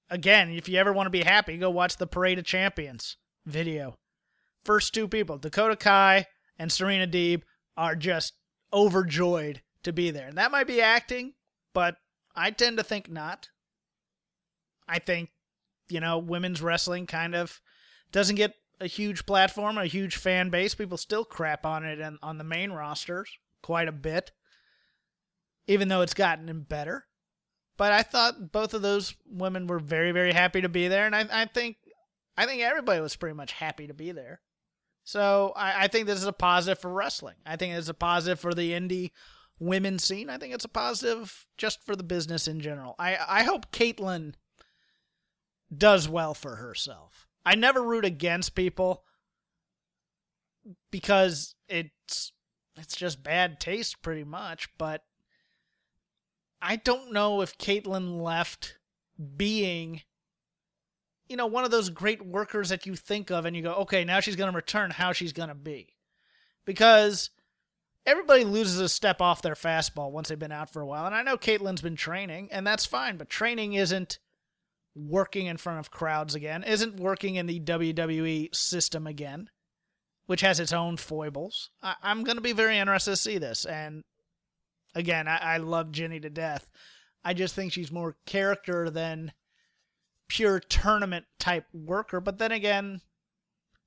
Again, 0.08 0.50
if 0.50 0.68
you 0.68 0.78
ever 0.78 0.92
want 0.92 1.06
to 1.06 1.10
be 1.10 1.24
happy, 1.24 1.58
go 1.58 1.68
watch 1.70 1.96
the 1.96 2.06
Parade 2.06 2.38
of 2.38 2.44
Champions 2.44 3.16
video. 3.44 3.98
First 4.66 4.94
two 4.94 5.06
people, 5.06 5.38
Dakota 5.38 5.76
Kai 5.76 6.26
and 6.58 6.72
Serena 6.72 7.06
Deeb, 7.06 7.42
are 7.76 7.94
just 7.94 8.32
overjoyed 8.72 9.62
to 9.84 9.92
be 9.92 10.10
there. 10.10 10.26
And 10.26 10.36
that 10.38 10.50
might 10.50 10.66
be 10.66 10.82
acting, 10.82 11.34
but 11.72 11.98
I 12.34 12.50
tend 12.50 12.76
to 12.78 12.82
think 12.82 13.08
not. 13.08 13.50
I 14.88 14.98
think, 14.98 15.30
you 15.88 16.00
know, 16.00 16.18
women's 16.18 16.60
wrestling 16.60 17.06
kind 17.06 17.36
of 17.36 17.60
doesn't 18.10 18.34
get 18.34 18.54
a 18.80 18.88
huge 18.88 19.24
platform, 19.24 19.78
a 19.78 19.86
huge 19.86 20.16
fan 20.16 20.50
base. 20.50 20.74
People 20.74 20.98
still 20.98 21.24
crap 21.24 21.64
on 21.64 21.84
it 21.84 22.00
and 22.00 22.18
on 22.20 22.36
the 22.36 22.42
main 22.42 22.72
rosters 22.72 23.30
quite 23.62 23.86
a 23.86 23.92
bit, 23.92 24.32
even 25.68 25.86
though 25.86 26.00
it's 26.00 26.12
gotten 26.12 26.62
better. 26.62 27.06
But 27.76 27.92
I 27.92 28.02
thought 28.02 28.50
both 28.50 28.74
of 28.74 28.82
those 28.82 29.14
women 29.30 29.68
were 29.68 29.78
very, 29.78 30.10
very 30.10 30.32
happy 30.32 30.60
to 30.60 30.68
be 30.68 30.88
there, 30.88 31.06
and 31.06 31.14
I, 31.14 31.24
I 31.30 31.44
think, 31.44 31.76
I 32.36 32.46
think 32.46 32.62
everybody 32.62 33.00
was 33.00 33.14
pretty 33.14 33.36
much 33.36 33.52
happy 33.52 33.86
to 33.86 33.94
be 33.94 34.10
there. 34.10 34.40
So 35.06 35.52
I, 35.54 35.84
I 35.84 35.86
think 35.86 36.08
this 36.08 36.18
is 36.18 36.26
a 36.26 36.32
positive 36.32 36.80
for 36.80 36.92
wrestling. 36.92 37.36
I 37.46 37.54
think 37.54 37.72
it's 37.74 37.88
a 37.88 37.94
positive 37.94 38.40
for 38.40 38.52
the 38.52 38.72
indie 38.72 39.12
women 39.60 40.00
scene. 40.00 40.28
I 40.28 40.36
think 40.36 40.52
it's 40.52 40.64
a 40.64 40.68
positive 40.68 41.46
just 41.56 41.86
for 41.86 41.94
the 41.94 42.02
business 42.02 42.48
in 42.48 42.58
general. 42.60 42.96
I 42.98 43.16
I 43.26 43.42
hope 43.44 43.70
Kaitlyn 43.70 44.34
does 45.74 46.08
well 46.08 46.34
for 46.34 46.56
herself. 46.56 47.28
I 47.44 47.54
never 47.54 47.84
root 47.84 48.04
against 48.04 48.56
people 48.56 49.04
because 50.90 51.54
it's 51.68 52.32
it's 52.76 52.96
just 52.96 53.22
bad 53.22 53.60
taste 53.60 54.02
pretty 54.02 54.24
much, 54.24 54.68
but 54.76 55.04
I 56.60 56.74
don't 56.74 57.12
know 57.12 57.42
if 57.42 57.56
Kaitlyn 57.58 58.20
left 58.20 58.76
being 59.36 60.02
you 61.28 61.36
know 61.36 61.46
one 61.46 61.64
of 61.64 61.70
those 61.70 61.90
great 61.90 62.24
workers 62.24 62.68
that 62.68 62.86
you 62.86 62.96
think 62.96 63.30
of 63.30 63.44
and 63.44 63.56
you 63.56 63.62
go, 63.62 63.74
"Okay, 63.74 64.04
now 64.04 64.20
she's 64.20 64.36
going 64.36 64.50
to 64.50 64.56
return 64.56 64.90
how 64.90 65.12
she's 65.12 65.32
going 65.32 65.48
to 65.48 65.54
be." 65.54 65.94
Because 66.64 67.30
everybody 68.06 68.44
loses 68.44 68.80
a 68.80 68.88
step 68.88 69.20
off 69.20 69.42
their 69.42 69.54
fastball 69.54 70.10
once 70.10 70.28
they've 70.28 70.38
been 70.38 70.52
out 70.52 70.72
for 70.72 70.80
a 70.80 70.86
while. 70.86 71.06
And 71.06 71.14
I 71.14 71.22
know 71.22 71.36
Kaitlyn's 71.36 71.82
been 71.82 71.96
training, 71.96 72.48
and 72.52 72.66
that's 72.66 72.86
fine, 72.86 73.16
but 73.16 73.28
training 73.28 73.74
isn't 73.74 74.18
working 74.94 75.46
in 75.46 75.56
front 75.56 75.80
of 75.80 75.90
crowds 75.90 76.34
again, 76.34 76.62
isn't 76.64 76.98
working 76.98 77.34
in 77.34 77.46
the 77.46 77.60
WWE 77.60 78.54
system 78.54 79.06
again, 79.06 79.50
which 80.26 80.40
has 80.40 80.58
its 80.58 80.72
own 80.72 80.96
foibles. 80.96 81.70
I- 81.82 81.96
am 82.02 82.24
going 82.24 82.36
to 82.36 82.42
be 82.42 82.52
very 82.52 82.78
interested 82.78 83.10
to 83.10 83.16
see 83.16 83.38
this. 83.38 83.66
And 83.66 84.04
again, 84.94 85.28
I-, 85.28 85.54
I 85.54 85.56
love 85.58 85.92
Jinny 85.92 86.20
to 86.20 86.30
death. 86.30 86.70
I 87.24 87.34
just 87.34 87.54
think 87.54 87.72
she's 87.72 87.92
more 87.92 88.16
character 88.24 88.88
than 88.88 89.32
pure 90.28 90.60
tournament 90.60 91.26
type 91.38 91.66
worker. 91.72 92.20
But 92.20 92.38
then 92.38 92.52
again, 92.52 93.00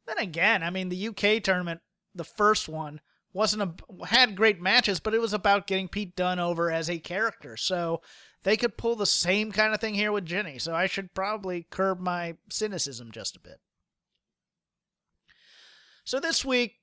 then 0.06 0.18
again, 0.18 0.64
I 0.64 0.70
mean, 0.70 0.90
the 0.90 1.08
UK 1.10 1.44
tournament, 1.44 1.82
the 2.16 2.24
first 2.24 2.68
one, 2.68 3.02
wasn't 3.32 3.62
a 3.62 4.06
had 4.08 4.36
great 4.36 4.60
matches, 4.60 5.00
but 5.00 5.14
it 5.14 5.22
was 5.22 5.34
about 5.34 5.68
getting 5.68 5.88
Pete 5.88 6.16
Dunne 6.16 6.40
over 6.40 6.72
as 6.72 6.90
a 6.90 6.98
character. 6.98 7.56
So 7.56 8.02
they 8.44 8.58
could 8.58 8.78
pull 8.78 8.96
the 8.96 9.06
same 9.06 9.52
kind 9.52 9.74
of 9.74 9.80
thing 9.80 9.94
here 9.94 10.12
with 10.12 10.26
Jinny. 10.26 10.58
So 10.60 10.74
I 10.74 10.88
should 10.88 11.14
probably 11.14 11.68
curb 11.70 12.00
my 12.00 12.38
cynicism 12.50 13.12
just 13.12 13.36
a 13.36 13.40
bit. 13.40 13.60
So 16.04 16.20
this 16.20 16.44
week 16.44 16.78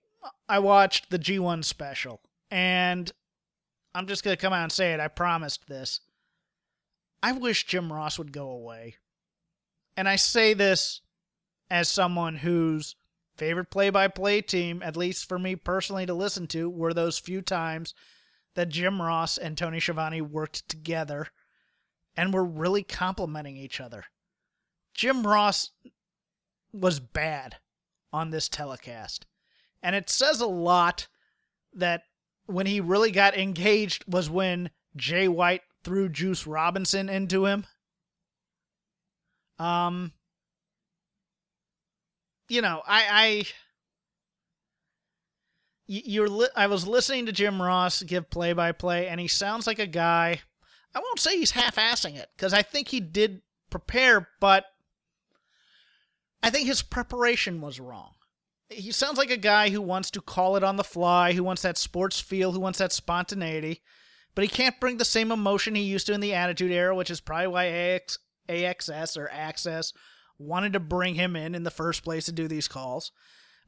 I 0.49 0.61
watched 0.61 1.11
the 1.11 1.19
G1 1.19 1.65
special, 1.65 2.21
and 2.51 3.11
I'm 3.95 4.07
just 4.07 4.23
gonna 4.23 4.37
come 4.37 4.53
out 4.53 4.63
and 4.63 4.73
say 4.73 4.93
it. 4.93 5.01
I 5.01 5.09
promised 5.09 5.67
this. 5.67 6.01
I 7.23 7.33
wish 7.33 7.67
Jim 7.67 7.93
Ross 7.93 8.19
would 8.19 8.31
go 8.31 8.51
away. 8.51 8.97
And 9.97 10.09
I 10.09 10.17
say 10.17 10.55
this 10.55 11.01
as 11.71 11.89
someone 11.89 12.37
whose 12.37 12.97
favorite 13.37 13.71
play 13.71 13.91
by 13.91 14.09
play 14.09 14.41
team, 14.41 14.83
at 14.83 14.97
least 14.97 15.29
for 15.29 15.39
me 15.39 15.57
personally 15.57 16.07
to 16.07 16.15
listen 16.15 16.47
to, 16.49 16.69
were 16.69 16.95
those 16.95 17.19
few 17.19 17.43
times 17.43 17.95
that 18.55 18.69
Jim 18.69 19.01
Ross 19.01 19.39
and 19.39 19.57
Tony 19.57 19.81
Schiavone 19.81 20.21
worked 20.21 20.69
together 20.69 21.29
and 22.17 22.33
were 22.33 22.45
really 22.45 22.83
complimenting 22.83 23.57
each 23.57 23.81
other. 23.81 24.05
Jim 24.95 25.27
Ross 25.27 25.71
was 26.73 27.01
bad 27.01 27.57
on 28.13 28.31
this 28.31 28.49
telecast. 28.49 29.27
And 29.83 29.95
it 29.95 30.09
says 30.09 30.41
a 30.41 30.47
lot 30.47 31.09
that 31.75 32.05
when 32.47 32.67
he 32.67 32.81
really 32.81 33.11
got 33.11 33.37
engaged 33.37 34.05
was 34.09 34.31
when 34.31 34.71
Jay 34.97 35.29
White 35.29 35.63
threw 35.85 36.09
Juice 36.09 36.47
Robinson 36.47 37.09
into 37.09 37.45
him. 37.45 37.67
Um, 39.59 40.13
you 42.49 42.63
know, 42.63 42.83
I, 42.87 43.05
I 43.11 43.47
you're 45.87 46.29
li- 46.29 46.49
I 46.57 46.67
was 46.67 46.87
listening 46.87 47.27
to 47.27 47.33
Jim 47.33 47.61
Ross 47.63 48.03
give 48.03 48.31
play 48.31 48.53
by 48.53 48.73
play, 48.73 49.09
and 49.09 49.21
he 49.21 49.29
sounds 49.29 49.67
like 49.67 49.79
a 49.79 49.87
guy. 49.87 50.41
I 50.95 50.99
won't 50.99 51.21
say 51.21 51.37
he's 51.37 51.51
half-assing 51.53 52.17
it 52.17 52.29
because 52.37 52.53
I 52.53 52.63
think 52.63 52.89
he 52.89 53.01
did 53.01 53.43
prepare, 53.71 54.29
but 54.41 54.65
I 56.43 56.51
think 56.51 56.67
his 56.67 56.83
preparation 56.83 57.61
was 57.61 57.81
wrong. 57.81 58.13
He 58.69 58.91
sounds 58.93 59.19
like 59.19 59.31
a 59.31 59.37
guy 59.37 59.71
who 59.71 59.81
wants 59.81 60.11
to 60.13 60.21
call 60.21 60.57
it 60.57 60.65
on 60.65 60.77
the 60.77 60.85
fly, 60.85 61.33
who 61.33 61.45
wants 61.45 61.63
that 61.63 61.79
sports 61.79 62.19
feel, 62.21 62.53
who 62.53 62.61
wants 62.61 62.79
that 62.79 62.93
spontaneity, 62.93 63.83
but 64.35 64.43
he 64.43 64.49
can't 64.49 64.81
bring 64.81 64.97
the 64.97 65.05
same 65.05 65.31
emotion 65.31 65.75
he 65.75 65.83
used 65.83 66.07
to 66.07 66.15
in 66.15 66.21
the 66.21 66.35
Attitude 66.35 66.73
Era, 66.73 66.95
which 66.95 67.11
is 67.11 67.21
probably 67.21 67.47
why 67.47 67.67
AX, 67.67 68.19
AXS 68.49 69.17
or 69.17 69.31
Access 69.31 69.93
wanted 70.39 70.73
to 70.75 70.81
bring 70.81 71.15
him 71.15 71.37
in 71.37 71.55
in 71.55 71.63
the 71.63 71.71
first 71.71 72.05
place 72.05 72.27
to 72.27 72.33
do 72.33 72.49
these 72.49 72.69
calls. 72.69 73.13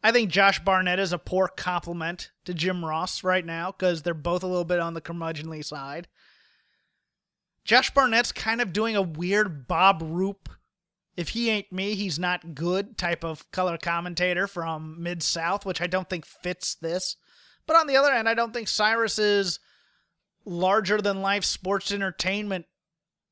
I 0.03 0.13
think 0.13 0.31
Josh 0.31 0.61
Barnett 0.61 1.01
is 1.01 1.13
a 1.13 1.19
poor 1.19 1.49
compliment 1.49 2.31
to 2.45 2.55
Jim 2.55 2.85
Ross 2.85 3.25
right 3.25 3.45
now 3.45 3.73
because 3.73 4.03
they're 4.03 4.15
both 4.15 4.43
a 4.43 4.47
little 4.47 4.65
bit 4.65 4.81
on 4.81 4.95
the 4.95 5.01
curmudgeonly 5.01 5.65
side. 5.65 6.09
Josh 7.65 7.93
Barnett's 7.93 8.33
kind 8.33 8.61
of 8.61 8.73
doing 8.73 8.97
a 8.97 9.03
weird 9.03 9.67
Bob 9.67 10.01
Roop, 10.03 10.49
if 11.17 11.31
he 11.31 11.51
ain't 11.51 11.73
me, 11.73 11.95
he's 11.95 12.19
not 12.19 12.55
good 12.55 12.97
type 12.97 13.25
of 13.25 13.51
color 13.51 13.77
commentator 13.77 14.47
from 14.47 15.03
Mid 15.03 15.23
South, 15.23 15.67
which 15.67 15.83
I 15.83 15.89
don't 15.89 16.09
think 16.09 16.25
fits 16.25 16.77
this. 16.77 17.17
But 17.67 17.77
on 17.77 17.89
the 17.89 17.97
other 17.97 18.13
hand, 18.13 18.29
I 18.29 18.35
don't 18.35 18.55
think 18.55 18.69
Cyrus's 18.69 19.59
larger 20.45 20.99
than 21.03 21.21
life 21.21 21.45
sports 21.45 21.91
entertainment 21.91 22.67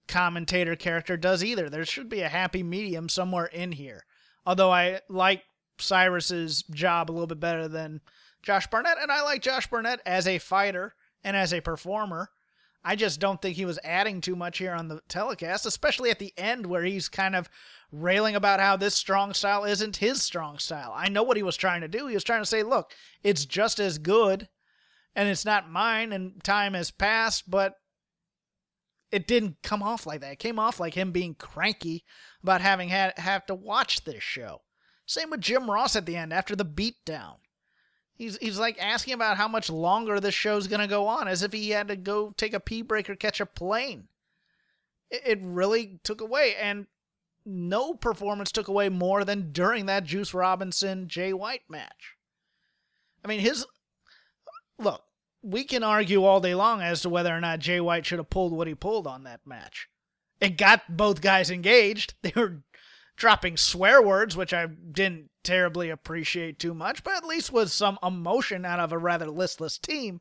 commentator 0.08 0.76
character 0.76 1.16
does 1.16 1.42
either. 1.42 1.68
There 1.68 1.84
should 1.84 2.08
be 2.08 2.20
a 2.20 2.28
happy 2.28 2.62
medium 2.62 3.08
somewhere 3.08 3.46
in 3.46 3.72
here. 3.72 4.04
Although 4.44 4.70
I 4.70 5.00
like 5.08 5.42
Cyrus's 5.78 6.62
job 6.62 7.10
a 7.10 7.12
little 7.12 7.26
bit 7.26 7.40
better 7.40 7.68
than 7.68 8.00
Josh 8.42 8.66
Barnett, 8.68 8.98
and 9.00 9.10
I 9.10 9.22
like 9.22 9.42
Josh 9.42 9.66
Barnett 9.66 10.00
as 10.06 10.26
a 10.26 10.38
fighter 10.38 10.94
and 11.24 11.36
as 11.36 11.52
a 11.52 11.60
performer. 11.60 12.30
I 12.84 12.94
just 12.94 13.18
don't 13.18 13.42
think 13.42 13.56
he 13.56 13.64
was 13.64 13.80
adding 13.82 14.20
too 14.20 14.36
much 14.36 14.58
here 14.58 14.72
on 14.72 14.86
the 14.86 15.00
telecast, 15.08 15.66
especially 15.66 16.10
at 16.10 16.20
the 16.20 16.32
end 16.36 16.66
where 16.66 16.84
he's 16.84 17.08
kind 17.08 17.34
of 17.34 17.50
railing 17.90 18.36
about 18.36 18.60
how 18.60 18.76
this 18.76 18.94
strong 18.94 19.34
style 19.34 19.64
isn't 19.64 19.96
his 19.96 20.22
strong 20.22 20.58
style. 20.58 20.92
I 20.94 21.08
know 21.08 21.24
what 21.24 21.36
he 21.36 21.42
was 21.42 21.56
trying 21.56 21.80
to 21.80 21.88
do. 21.88 22.06
He 22.06 22.14
was 22.14 22.22
trying 22.22 22.42
to 22.42 22.46
say, 22.46 22.62
look, 22.62 22.92
it's 23.24 23.44
just 23.44 23.80
as 23.80 23.98
good 23.98 24.48
and 25.16 25.28
it's 25.28 25.44
not 25.44 25.70
mine 25.70 26.12
and 26.12 26.42
time 26.44 26.74
has 26.74 26.90
passed, 26.92 27.50
but 27.50 27.74
it 29.10 29.26
didn't 29.26 29.62
come 29.62 29.82
off 29.82 30.06
like 30.06 30.20
that. 30.20 30.32
It 30.32 30.38
came 30.38 30.58
off 30.58 30.80
like 30.80 30.94
him 30.94 31.12
being 31.12 31.34
cranky 31.34 32.04
about 32.42 32.60
having 32.60 32.88
had 32.88 33.18
have 33.18 33.46
to 33.46 33.54
watch 33.54 34.04
this 34.04 34.22
show. 34.22 34.62
Same 35.06 35.30
with 35.30 35.40
Jim 35.40 35.70
Ross 35.70 35.94
at 35.94 36.06
the 36.06 36.16
end 36.16 36.32
after 36.32 36.56
the 36.56 36.64
beatdown. 36.64 37.36
He's 38.14 38.36
he's 38.38 38.58
like 38.58 38.76
asking 38.80 39.14
about 39.14 39.36
how 39.36 39.46
much 39.46 39.70
longer 39.70 40.18
this 40.18 40.34
show's 40.34 40.66
gonna 40.66 40.88
go 40.88 41.06
on, 41.06 41.28
as 41.28 41.42
if 41.42 41.52
he 41.52 41.70
had 41.70 41.88
to 41.88 41.96
go 41.96 42.32
take 42.36 42.54
a 42.54 42.60
pee 42.60 42.82
break 42.82 43.08
or 43.08 43.14
catch 43.14 43.40
a 43.40 43.46
plane. 43.46 44.08
It, 45.10 45.22
it 45.24 45.38
really 45.42 46.00
took 46.02 46.20
away, 46.20 46.56
and 46.56 46.86
no 47.44 47.94
performance 47.94 48.50
took 48.50 48.68
away 48.68 48.88
more 48.88 49.24
than 49.24 49.52
during 49.52 49.86
that 49.86 50.04
Juice 50.04 50.34
Robinson 50.34 51.08
Jay 51.08 51.32
White 51.32 51.62
match. 51.68 52.16
I 53.24 53.28
mean, 53.28 53.40
his 53.40 53.66
look. 54.78 55.02
We 55.42 55.64
can 55.64 55.82
argue 55.82 56.24
all 56.24 56.40
day 56.40 56.54
long 56.54 56.80
as 56.80 57.02
to 57.02 57.08
whether 57.08 57.34
or 57.34 57.40
not 57.40 57.60
Jay 57.60 57.80
White 57.80 58.06
should 58.06 58.18
have 58.18 58.30
pulled 58.30 58.52
what 58.52 58.66
he 58.66 58.74
pulled 58.74 59.06
on 59.06 59.24
that 59.24 59.46
match. 59.46 59.88
It 60.40 60.56
got 60.56 60.96
both 60.96 61.20
guys 61.20 61.50
engaged. 61.50 62.14
They 62.22 62.32
were 62.34 62.62
dropping 63.16 63.56
swear 63.56 64.02
words, 64.02 64.36
which 64.36 64.52
I 64.52 64.66
didn't 64.66 65.30
terribly 65.42 65.88
appreciate 65.90 66.58
too 66.58 66.74
much, 66.74 67.02
but 67.02 67.16
at 67.16 67.24
least 67.24 67.52
was 67.52 67.72
some 67.72 67.98
emotion 68.02 68.64
out 68.64 68.80
of 68.80 68.92
a 68.92 68.98
rather 68.98 69.30
listless 69.30 69.78
team. 69.78 70.20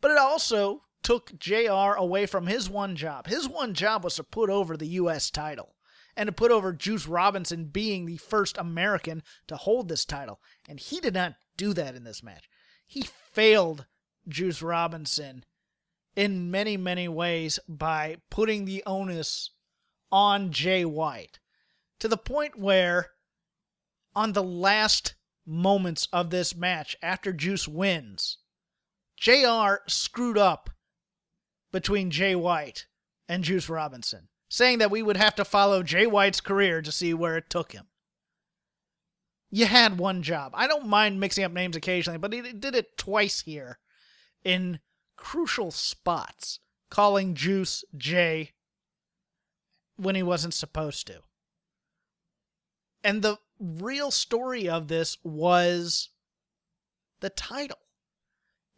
But 0.00 0.12
it 0.12 0.18
also 0.18 0.84
took 1.02 1.38
JR 1.38 1.94
away 1.96 2.26
from 2.26 2.46
his 2.46 2.70
one 2.70 2.96
job. 2.96 3.26
His 3.26 3.48
one 3.48 3.74
job 3.74 4.04
was 4.04 4.16
to 4.16 4.24
put 4.24 4.50
over 4.50 4.76
the 4.76 4.88
U.S. 4.88 5.30
title 5.30 5.74
and 6.16 6.26
to 6.26 6.32
put 6.32 6.50
over 6.50 6.72
Juice 6.72 7.06
Robinson 7.06 7.66
being 7.66 8.06
the 8.06 8.16
first 8.16 8.56
American 8.56 9.22
to 9.46 9.56
hold 9.56 9.88
this 9.88 10.04
title. 10.04 10.40
And 10.68 10.80
he 10.80 11.00
did 11.00 11.14
not 11.14 11.34
do 11.56 11.72
that 11.74 11.94
in 11.94 12.04
this 12.04 12.22
match. 12.22 12.48
He 12.86 13.02
failed 13.02 13.86
Juice 14.28 14.62
Robinson 14.62 15.44
in 16.14 16.50
many, 16.50 16.76
many 16.76 17.08
ways 17.08 17.58
by 17.68 18.16
putting 18.30 18.64
the 18.64 18.82
onus 18.86 19.50
on 20.10 20.50
Jay 20.50 20.84
White 20.84 21.38
to 22.00 22.08
the 22.08 22.16
point 22.16 22.58
where 22.58 23.10
on 24.14 24.32
the 24.32 24.42
last 24.42 25.14
moments 25.44 26.08
of 26.12 26.30
this 26.30 26.56
match 26.56 26.96
after 27.02 27.32
Juice 27.32 27.68
wins, 27.68 28.38
JR 29.16 29.76
screwed 29.86 30.38
up 30.38 30.70
between 31.70 32.10
Jay 32.10 32.34
White 32.34 32.86
and 33.28 33.44
Juice 33.44 33.68
Robinson, 33.68 34.28
saying 34.48 34.78
that 34.78 34.90
we 34.90 35.02
would 35.02 35.16
have 35.16 35.34
to 35.36 35.44
follow 35.44 35.82
Jay 35.82 36.06
White's 36.06 36.40
career 36.40 36.80
to 36.80 36.92
see 36.92 37.12
where 37.12 37.36
it 37.36 37.50
took 37.50 37.72
him. 37.72 37.86
You 39.50 39.66
had 39.66 39.98
one 39.98 40.22
job. 40.22 40.52
I 40.54 40.66
don't 40.66 40.86
mind 40.86 41.20
mixing 41.20 41.44
up 41.44 41.52
names 41.52 41.76
occasionally, 41.76 42.18
but 42.18 42.32
he 42.32 42.40
did 42.40 42.74
it 42.74 42.96
twice 42.96 43.42
here 43.42 43.78
in 44.44 44.80
crucial 45.16 45.70
spots, 45.70 46.60
calling 46.90 47.34
Juice 47.34 47.84
Jay 47.96 48.52
when 49.96 50.14
he 50.14 50.22
wasn't 50.22 50.54
supposed 50.54 51.06
to. 51.06 51.20
And 53.02 53.22
the 53.22 53.38
real 53.58 54.10
story 54.10 54.68
of 54.68 54.88
this 54.88 55.16
was 55.22 56.10
the 57.20 57.30
title. 57.30 57.78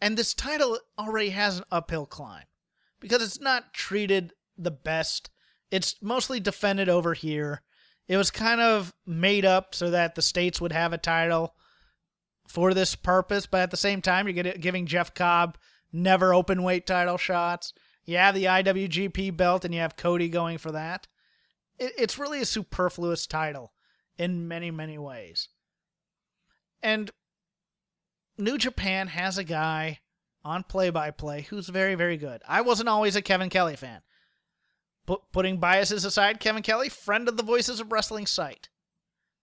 And 0.01 0.16
this 0.16 0.35
title 0.35 0.79
already 0.99 1.31
has 1.31 1.59
an 1.59 1.64
uphill 1.71 2.07
climb 2.07 2.44
because 3.01 3.23
it's 3.23 3.40
not 3.40 3.75
treated 3.75 4.33
the 4.57 4.71
best. 4.71 5.31
It's 5.71 5.97
mostly 6.01 6.40
defended 6.40 6.88
over 6.88 7.14
here. 7.14 7.62
It 8.07 8.16
was 8.16 8.31
kind 8.31 8.61
of 8.61 8.94
made 9.07 9.44
up 9.44 9.75
so 9.75 9.90
that 9.90 10.14
the 10.14 10.23
states 10.23 10.61
would 10.61 10.73
have 10.73 10.92
a 10.92 10.99
title 10.99 11.55
for 12.49 12.75
this 12.75 12.95
purpose, 12.97 13.47
but 13.47 13.61
at 13.61 13.71
the 13.71 13.77
same 13.77 14.03
time, 14.03 14.27
you're 14.27 14.53
giving 14.55 14.87
Jeff 14.87 15.15
Cobb 15.15 15.59
never 15.93 16.35
open 16.35 16.63
weight 16.63 16.87
title 16.87 17.19
shots. 17.19 17.73
You 18.05 18.17
have 18.17 18.35
the 18.35 18.45
IWGP 18.45 19.37
belt, 19.37 19.65
and 19.65 19.75
you 19.75 19.81
have 19.81 19.97
Cody 19.97 20.29
going 20.29 20.59
for 20.59 20.73
that. 20.73 21.07
It's 21.79 22.19
really 22.19 22.41
a 22.41 22.47
superfluous 22.47 23.27
title 23.27 23.73
in 24.17 24.49
many, 24.49 24.71
many 24.71 24.99
ways. 24.99 25.49
And 26.83 27.11
New 28.39 28.57
Japan 28.57 29.09
has 29.09 29.37
a 29.37 29.45
guy 29.45 30.01
on 30.45 30.63
play 30.63 30.91
by 30.91 31.11
play 31.11 31.43
who's 31.43 31.69
very, 31.69 31.95
very 31.95 32.17
good. 32.17 32.41
I 32.49 32.63
wasn't 32.63 32.89
always 32.89 33.15
a 33.15 33.23
Kevin 33.23 33.51
Kelly 33.51 33.77
fan. 33.77 34.01
Putting 35.33 35.59
biases 35.59 36.05
aside, 36.05 36.41
Kevin 36.41 36.63
Kelly, 36.63 36.89
friend 36.89 37.29
of 37.29 37.37
the 37.37 37.43
Voices 37.43 37.81
of 37.81 37.93
Wrestling 37.93 38.27
site, 38.27 38.69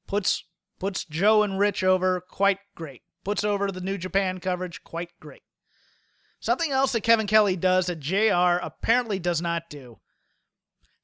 puts 0.07 0.43
puts 0.79 1.05
Joe 1.05 1.43
and 1.43 1.59
Rich 1.59 1.83
over 1.83 2.21
quite 2.21 2.59
great. 2.75 3.01
Puts 3.23 3.43
over 3.43 3.71
the 3.71 3.81
New 3.81 3.97
Japan 3.97 4.39
coverage 4.39 4.83
quite 4.83 5.09
great. 5.19 5.41
Something 6.39 6.71
else 6.71 6.91
that 6.91 7.01
Kevin 7.01 7.27
Kelly 7.27 7.55
does 7.55 7.87
that 7.87 7.99
JR 7.99 8.63
apparently 8.63 9.19
does 9.19 9.41
not 9.41 9.63
do. 9.69 9.99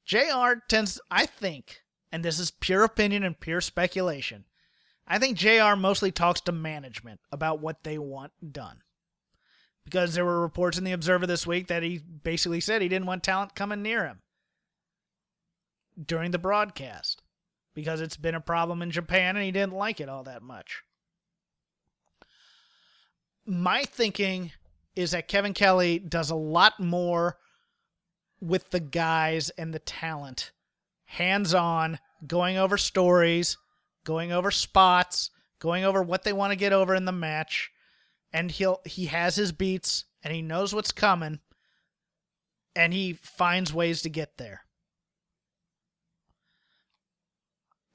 JR 0.04 0.54
tends, 0.68 1.00
I 1.10 1.26
think, 1.26 1.80
and 2.10 2.24
this 2.24 2.38
is 2.38 2.50
pure 2.50 2.84
opinion 2.84 3.24
and 3.24 3.38
pure 3.38 3.60
speculation. 3.60 4.44
I 5.06 5.18
think 5.18 5.36
JR 5.36 5.74
mostly 5.76 6.12
talks 6.12 6.40
to 6.42 6.52
management 6.52 7.20
about 7.30 7.60
what 7.60 7.82
they 7.82 7.98
want 7.98 8.32
done. 8.52 8.82
Because 9.84 10.14
there 10.14 10.24
were 10.24 10.40
reports 10.40 10.78
in 10.78 10.84
the 10.84 10.92
Observer 10.92 11.26
this 11.26 11.46
week 11.46 11.66
that 11.66 11.82
he 11.82 11.98
basically 11.98 12.60
said 12.60 12.82
he 12.82 12.88
didn't 12.88 13.06
want 13.06 13.24
talent 13.24 13.54
coming 13.54 13.82
near 13.82 14.06
him 14.06 14.20
during 16.06 16.30
the 16.30 16.38
broadcast 16.38 17.21
because 17.74 18.00
it's 18.00 18.16
been 18.16 18.34
a 18.34 18.40
problem 18.40 18.82
in 18.82 18.90
Japan 18.90 19.36
and 19.36 19.44
he 19.44 19.50
didn't 19.50 19.74
like 19.74 20.00
it 20.00 20.08
all 20.08 20.24
that 20.24 20.42
much. 20.42 20.82
My 23.46 23.84
thinking 23.84 24.52
is 24.94 25.12
that 25.12 25.28
Kevin 25.28 25.54
Kelly 25.54 25.98
does 25.98 26.30
a 26.30 26.36
lot 26.36 26.78
more 26.78 27.38
with 28.40 28.70
the 28.70 28.80
guys 28.80 29.50
and 29.50 29.72
the 29.72 29.78
talent 29.78 30.52
hands 31.04 31.54
on, 31.54 31.98
going 32.26 32.56
over 32.56 32.76
stories, 32.76 33.56
going 34.04 34.32
over 34.32 34.50
spots, 34.50 35.30
going 35.58 35.84
over 35.84 36.02
what 36.02 36.24
they 36.24 36.32
want 36.32 36.50
to 36.52 36.56
get 36.56 36.72
over 36.72 36.94
in 36.94 37.04
the 37.04 37.12
match. 37.12 37.70
And 38.32 38.50
he'll 38.50 38.80
he 38.84 39.06
has 39.06 39.36
his 39.36 39.52
beats 39.52 40.04
and 40.22 40.34
he 40.34 40.42
knows 40.42 40.74
what's 40.74 40.92
coming 40.92 41.40
and 42.74 42.92
he 42.92 43.12
finds 43.12 43.72
ways 43.72 44.02
to 44.02 44.08
get 44.08 44.38
there. 44.38 44.61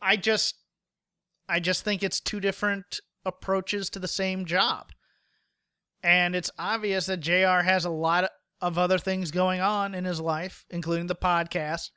I 0.02 0.16
just 0.18 0.56
I 1.50 1.60
just 1.60 1.84
think 1.84 2.04
it's 2.04 2.20
two 2.20 2.40
different 2.40 3.00
approaches 3.26 3.90
to 3.92 4.00
the 4.00 4.08
same 4.08 4.46
job. 4.46 4.92
And 6.04 6.36
it's 6.36 6.52
obvious 6.60 7.08
that 7.08 7.22
JR 7.22 7.64
has 7.64 7.86
a 7.86 7.90
lot 7.90 8.30
of 8.62 8.78
other 8.78 8.98
things 8.98 9.32
going 9.32 9.62
on 9.62 9.96
in 9.96 10.06
his 10.06 10.20
life, 10.20 10.66
including 10.70 11.08
the 11.08 11.16
podcast, 11.16 11.90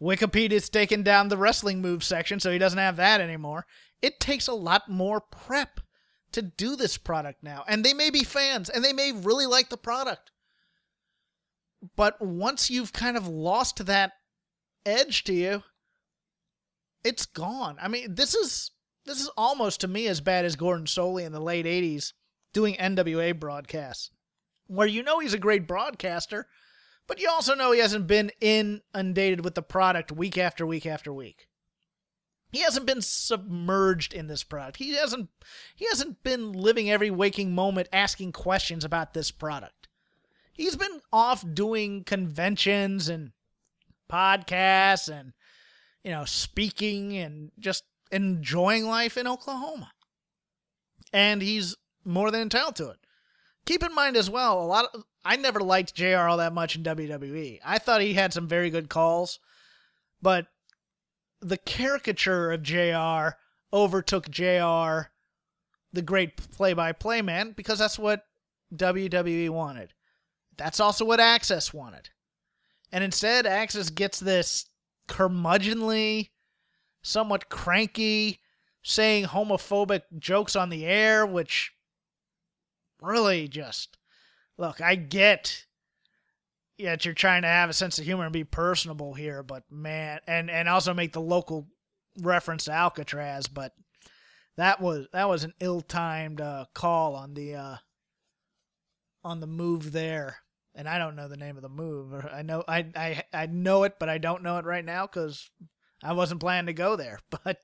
Wikipedia's 0.00 0.70
taken 0.70 1.02
down 1.02 1.28
the 1.28 1.36
wrestling 1.36 1.82
move 1.82 2.02
section, 2.02 2.40
so 2.40 2.50
he 2.50 2.58
doesn't 2.58 2.78
have 2.78 2.96
that 2.96 3.20
anymore. 3.20 3.66
It 4.00 4.18
takes 4.18 4.48
a 4.48 4.54
lot 4.54 4.88
more 4.88 5.20
prep 5.20 5.80
to 6.32 6.42
do 6.42 6.74
this 6.74 6.96
product 6.96 7.42
now. 7.42 7.64
And 7.68 7.84
they 7.84 7.92
may 7.92 8.08
be 8.08 8.24
fans 8.24 8.70
and 8.70 8.82
they 8.82 8.92
may 8.92 9.12
really 9.12 9.46
like 9.46 9.68
the 9.68 9.76
product. 9.76 10.30
But 11.96 12.20
once 12.20 12.70
you've 12.70 12.92
kind 12.92 13.16
of 13.16 13.28
lost 13.28 13.84
that 13.86 14.12
edge 14.86 15.24
to 15.24 15.34
you, 15.34 15.62
it's 17.04 17.26
gone. 17.26 17.76
I 17.80 17.88
mean, 17.88 18.14
this 18.14 18.34
is 18.34 18.72
this 19.04 19.20
is 19.20 19.30
almost 19.36 19.80
to 19.80 19.88
me 19.88 20.06
as 20.06 20.20
bad 20.20 20.44
as 20.44 20.56
Gordon 20.56 20.86
Solie 20.86 21.24
in 21.24 21.32
the 21.32 21.40
late 21.40 21.66
80s 21.66 22.12
doing 22.52 22.74
NWA 22.74 23.38
broadcasts, 23.38 24.10
where 24.66 24.86
you 24.86 25.02
know 25.02 25.18
he's 25.18 25.34
a 25.34 25.38
great 25.38 25.66
broadcaster, 25.66 26.46
but 27.06 27.20
you 27.20 27.28
also 27.28 27.54
know 27.54 27.72
he 27.72 27.80
hasn't 27.80 28.06
been 28.06 28.30
inundated 28.40 29.44
with 29.44 29.54
the 29.54 29.62
product 29.62 30.12
week 30.12 30.36
after 30.36 30.66
week 30.66 30.86
after 30.86 31.12
week. 31.12 31.48
He 32.52 32.62
hasn't 32.62 32.86
been 32.86 33.02
submerged 33.02 34.12
in 34.12 34.26
this 34.26 34.42
product. 34.42 34.78
He 34.78 34.94
hasn't 34.94 35.30
he 35.74 35.86
hasn't 35.86 36.22
been 36.22 36.52
living 36.52 36.90
every 36.90 37.10
waking 37.10 37.54
moment 37.54 37.88
asking 37.92 38.32
questions 38.32 38.84
about 38.84 39.14
this 39.14 39.30
product. 39.30 39.88
He's 40.52 40.76
been 40.76 41.00
off 41.12 41.44
doing 41.54 42.04
conventions 42.04 43.08
and 43.08 43.32
podcasts 44.10 45.08
and 45.08 45.32
you 46.04 46.10
know, 46.10 46.24
speaking 46.24 47.16
and 47.16 47.50
just 47.58 47.84
enjoying 48.10 48.86
life 48.86 49.16
in 49.16 49.26
Oklahoma. 49.26 49.92
And 51.12 51.42
he's 51.42 51.76
more 52.04 52.30
than 52.30 52.42
entitled 52.42 52.76
to 52.76 52.90
it. 52.90 52.98
Keep 53.66 53.82
in 53.82 53.94
mind 53.94 54.16
as 54.16 54.30
well, 54.30 54.62
a 54.62 54.64
lot 54.64 54.86
of 54.94 55.04
I 55.24 55.36
never 55.36 55.60
liked 55.60 55.94
JR 55.94 56.16
all 56.16 56.38
that 56.38 56.54
much 56.54 56.76
in 56.76 56.82
WWE. 56.82 57.60
I 57.64 57.78
thought 57.78 58.00
he 58.00 58.14
had 58.14 58.32
some 58.32 58.48
very 58.48 58.70
good 58.70 58.88
calls, 58.88 59.38
but 60.22 60.46
the 61.40 61.58
caricature 61.58 62.52
of 62.52 62.62
JR 62.62 63.36
overtook 63.72 64.30
JR, 64.30 65.10
the 65.92 66.02
great 66.02 66.36
play 66.36 66.72
by 66.72 66.92
play 66.92 67.20
man, 67.20 67.52
because 67.52 67.78
that's 67.78 67.98
what 67.98 68.24
WWE 68.74 69.50
wanted. 69.50 69.92
That's 70.56 70.80
also 70.80 71.04
what 71.04 71.20
Access 71.20 71.72
wanted. 71.72 72.08
And 72.92 73.04
instead, 73.04 73.46
Access 73.46 73.90
gets 73.90 74.20
this 74.20 74.69
curmudgeonly, 75.10 76.30
somewhat 77.02 77.50
cranky, 77.50 78.40
saying 78.82 79.26
homophobic 79.26 80.02
jokes 80.18 80.56
on 80.56 80.70
the 80.70 80.86
air, 80.86 81.26
which 81.26 81.72
really 83.02 83.48
just 83.48 83.98
look, 84.56 84.80
I 84.80 84.94
get 84.94 85.66
that 86.78 87.04
you're 87.04 87.12
trying 87.12 87.42
to 87.42 87.48
have 87.48 87.68
a 87.68 87.74
sense 87.74 87.98
of 87.98 88.04
humor 88.04 88.24
and 88.24 88.32
be 88.32 88.44
personable 88.44 89.12
here, 89.12 89.42
but 89.42 89.64
man, 89.70 90.20
and 90.26 90.50
and 90.50 90.68
also 90.68 90.94
make 90.94 91.12
the 91.12 91.20
local 91.20 91.66
reference 92.22 92.64
to 92.64 92.72
Alcatraz, 92.72 93.48
but 93.48 93.74
that 94.56 94.80
was 94.80 95.06
that 95.12 95.28
was 95.28 95.44
an 95.44 95.54
ill-timed 95.60 96.40
uh, 96.40 96.66
call 96.74 97.16
on 97.16 97.34
the 97.34 97.54
uh, 97.54 97.76
on 99.24 99.40
the 99.40 99.46
move 99.46 99.92
there, 99.92 100.36
and 100.74 100.88
I 100.88 100.98
don't 100.98 101.16
know 101.16 101.28
the 101.28 101.36
name 101.36 101.56
of 101.56 101.62
the 101.62 101.68
move. 101.68 102.26
I 102.32 102.42
know 102.42 102.64
I 102.66 102.86
I 102.94 103.22
I 103.32 103.46
know 103.46 103.84
it, 103.84 103.94
but 103.98 104.08
I 104.08 104.18
don't 104.18 104.42
know 104.42 104.58
it 104.58 104.64
right 104.64 104.84
now 104.84 105.06
because 105.06 105.50
I 106.02 106.12
wasn't 106.12 106.40
planning 106.40 106.66
to 106.66 106.72
go 106.72 106.96
there. 106.96 107.18
But 107.44 107.58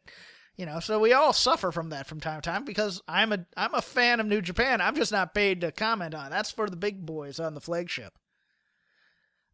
you 0.57 0.65
know, 0.65 0.81
so 0.81 0.99
we 0.99 1.13
all 1.13 1.35
suffer 1.35 1.71
from 1.71 1.91
that 1.91 2.07
from 2.07 2.19
time 2.19 2.41
to 2.41 2.51
time 2.51 2.65
because 2.65 3.03
I'm 3.07 3.33
a 3.33 3.47
I'm 3.57 3.75
a 3.75 3.83
fan 3.83 4.21
of 4.21 4.27
New 4.27 4.41
Japan. 4.41 4.81
I'm 4.81 4.95
just 4.95 5.13
not 5.13 5.35
paid 5.35 5.61
to 5.61 5.73
comment 5.73 6.15
on. 6.15 6.27
It. 6.27 6.31
That's 6.31 6.51
for 6.51 6.69
the 6.71 6.77
big 6.77 7.05
boys 7.05 7.39
on 7.39 7.55
the 7.55 7.61
flagship. 7.61 8.15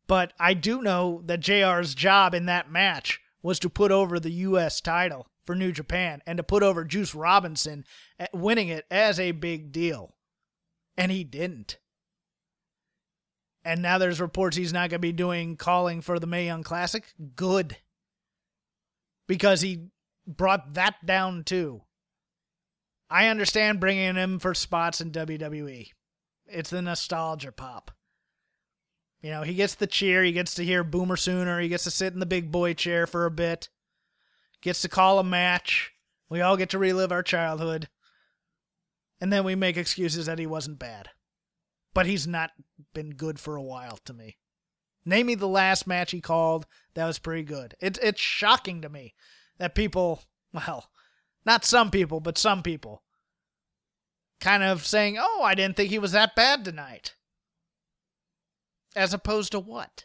But 0.07 0.33
I 0.39 0.55
do 0.55 0.83
know 0.83 1.23
that 1.27 1.41
JR's 1.41 1.95
job 1.95 2.35
in 2.35 2.47
that 2.47 2.71
match 2.71 3.21
was 3.43 3.59
to 3.61 3.69
put 3.69 3.91
over 3.91 4.21
the 4.21 4.31
US 4.31 4.81
title 4.81 5.27
for 5.45 5.57
New 5.57 5.73
Japan 5.73 6.23
and 6.27 6.37
to 6.37 6.43
put 6.43 6.63
over 6.63 6.85
Juice 6.85 7.15
Robinson 7.15 7.85
eh, 8.19 8.27
winning 8.33 8.69
it 8.69 8.87
as 8.91 9.19
a 9.19 9.33
big 9.33 9.73
deal. 9.73 10.15
And 10.97 11.11
he 11.11 11.25
didn't. 11.25 11.79
And 13.65 13.81
now 13.81 13.99
there's 13.99 14.21
reports 14.21 14.57
he's 14.57 14.73
not 14.73 14.91
going 14.91 14.99
to 14.99 14.99
be 14.99 15.13
doing 15.13 15.57
calling 15.57 16.01
for 16.01 16.19
the 16.19 16.27
Mae 16.27 16.47
Young 16.47 16.63
Classic. 16.63 17.05
Good. 17.37 17.77
Because 19.29 19.61
he 19.61 19.89
brought 20.27 20.75
that 20.75 21.07
down 21.07 21.45
too. 21.45 21.83
I 23.09 23.29
understand 23.29 23.79
bringing 23.79 24.17
him 24.17 24.39
for 24.39 24.55
spots 24.55 25.01
in 25.01 25.13
WWE. 25.13 25.89
It's 26.47 26.71
the 26.71 26.83
nostalgia 26.83 27.53
pop. 27.53 27.91
You 29.21 29.31
know, 29.31 29.43
he 29.43 29.55
gets 29.55 29.77
the 29.77 29.87
cheer, 29.87 30.25
he 30.25 30.33
gets 30.33 30.55
to 30.55 30.65
hear 30.65 30.83
Boomer 30.83 31.17
Sooner, 31.17 31.61
he 31.61 31.69
gets 31.69 31.85
to 31.85 31.91
sit 31.93 32.13
in 32.13 32.19
the 32.19 32.27
big 32.27 32.51
boy 32.51 32.75
chair 32.75 33.07
for 33.07 33.25
a 33.25 33.31
bit, 33.31 33.69
gets 34.61 34.83
to 34.83 34.89
call 34.89 35.21
a 35.21 35.25
match. 35.25 35.93
We 36.29 36.41
all 36.41 36.57
get 36.57 36.71
to 36.71 36.79
relive 36.79 37.13
our 37.13 37.23
childhood. 37.23 37.89
And 39.21 39.33
then 39.33 39.45
we 39.45 39.55
make 39.55 39.77
excuses 39.77 40.27
that 40.27 40.41
he 40.41 40.47
wasn't 40.47 40.81
bad. 40.81 41.11
But 41.95 42.07
he's 42.07 42.27
not 42.27 42.51
been 42.95 43.11
good 43.11 43.39
for 43.39 43.57
a 43.57 43.63
while 43.63 43.99
to 44.05 44.13
me. 44.13 44.39
Name 45.05 45.27
me 45.27 45.35
the 45.35 45.49
last 45.49 45.87
match 45.87 46.13
he 46.13 46.21
called 46.21 46.67
that 46.95 47.07
was 47.07 47.19
pretty 47.19 47.43
good. 47.43 47.75
It's 47.81 47.99
it's 48.01 48.21
shocking 48.21 48.83
to 48.83 48.89
me 48.89 49.15
that 49.59 49.75
people, 49.75 50.23
well, 50.53 50.91
not 51.45 51.65
some 51.65 51.91
people, 51.91 52.21
but 52.21 52.39
some 52.39 52.63
people, 52.63 53.03
kind 54.41 54.63
of 54.63 54.87
saying, 54.87 55.19
oh, 55.19 55.43
I 55.43 55.55
didn't 55.55 55.77
think 55.77 55.91
he 55.91 55.99
was 55.99 56.13
that 56.13 56.37
bad 56.37 56.65
tonight. 56.65 57.17
As 58.95 59.15
opposed 59.15 59.53
to 59.53 59.61
what? 59.61 60.05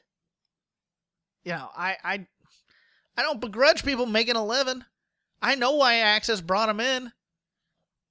You 1.43 1.53
know, 1.53 1.69
I, 1.75 1.97
I, 2.03 2.27
I 3.17 3.21
don't 3.21 3.41
begrudge 3.41 3.83
people 3.83 4.05
making 4.05 4.35
a 4.35 4.45
living. 4.45 4.83
I 5.41 5.55
know 5.55 5.71
why 5.71 5.95
Access 5.95 6.41
brought 6.41 6.69
him 6.69 6.79
in. 6.79 7.11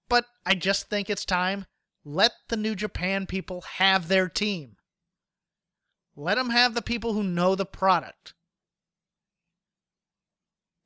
But 0.09 0.27
I 0.45 0.55
just 0.55 0.89
think 0.89 1.11
it's 1.11 1.25
time. 1.25 1.67
Let 2.09 2.35
the 2.47 2.57
New 2.57 2.77
Japan 2.77 3.27
people 3.27 3.63
have 3.79 4.07
their 4.07 4.29
team. 4.29 4.77
Let 6.15 6.37
them 6.37 6.51
have 6.51 6.75
the 6.75 6.81
people 6.81 7.15
who 7.15 7.25
know 7.25 7.57
the 7.57 7.67
product. 7.67 8.35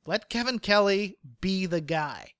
Let 0.03 0.29
Kevin 0.29 0.57
Kelly 0.57 1.19
be 1.39 1.67
the 1.67 1.79
guy. 1.79 2.31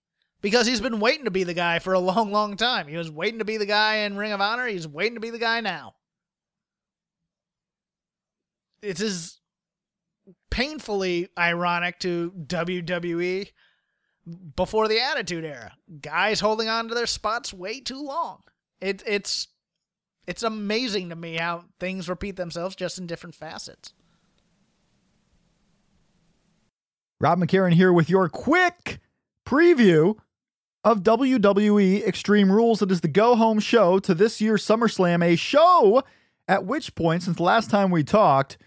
Because 0.42 0.66
he's 0.66 0.82
been 0.82 1.00
waiting 1.00 1.26
to 1.26 1.32
be 1.32 1.44
the 1.44 1.54
guy 1.54 1.78
for 1.78 1.94
a 1.94 2.00
long, 2.00 2.32
long 2.32 2.58
time. 2.58 2.88
He 2.88 2.98
was 2.98 3.12
waiting 3.12 3.38
to 3.38 3.46
be 3.46 3.58
the 3.58 3.68
guy 3.68 3.98
in 3.98 4.18
Ring 4.18 4.32
of 4.32 4.42
Honor. 4.42 4.66
He's 4.66 4.88
waiting 4.88 5.14
to 5.14 5.22
be 5.22 5.30
the 5.30 5.38
guy 5.38 5.62
now. 5.62 5.94
It 8.82 9.00
is 9.00 9.40
painfully 10.50 11.30
ironic 11.38 12.00
to 12.00 12.34
WWE 12.48 13.52
before 14.56 14.88
the 14.88 15.00
Attitude 15.00 15.46
Era. 15.46 15.74
Guys 16.02 16.40
holding 16.40 16.68
on 16.68 16.88
to 16.88 16.96
their 16.96 17.06
spots 17.06 17.54
way 17.54 17.80
too 17.80 18.02
long. 18.02 18.42
It, 18.82 19.04
it's 19.06 19.48
it's 20.28 20.44
amazing 20.44 21.10
to 21.10 21.16
me 21.16 21.38
how 21.38 21.66
things 21.80 22.10
repeat 22.10 22.36
themselves 22.36 22.76
just 22.76 22.98
in 22.98 23.08
different 23.08 23.36
facets. 23.36 23.94
Rob 27.20 27.40
McCarran 27.40 27.74
here 27.74 27.94
with 27.94 28.10
your 28.10 28.30
quick 28.30 29.00
preview 29.46 30.18
of 30.84 31.04
WWE 31.04 32.06
Extreme 32.08 32.52
Rules. 32.52 32.82
It 32.82 32.92
is 32.92 33.02
the 33.02 33.08
go 33.08 33.36
home 33.36 33.60
show 33.60 34.00
to 34.00 34.16
this 34.16 34.42
year's 34.42 34.66
SummerSlam, 34.66 35.24
a 35.24 35.36
show 35.36 36.04
at 36.48 36.66
which 36.66 36.96
point, 36.96 37.24
since 37.24 37.40
last 37.40 37.70
time 37.70 37.92
we 37.92 38.04
talked, 38.04 38.58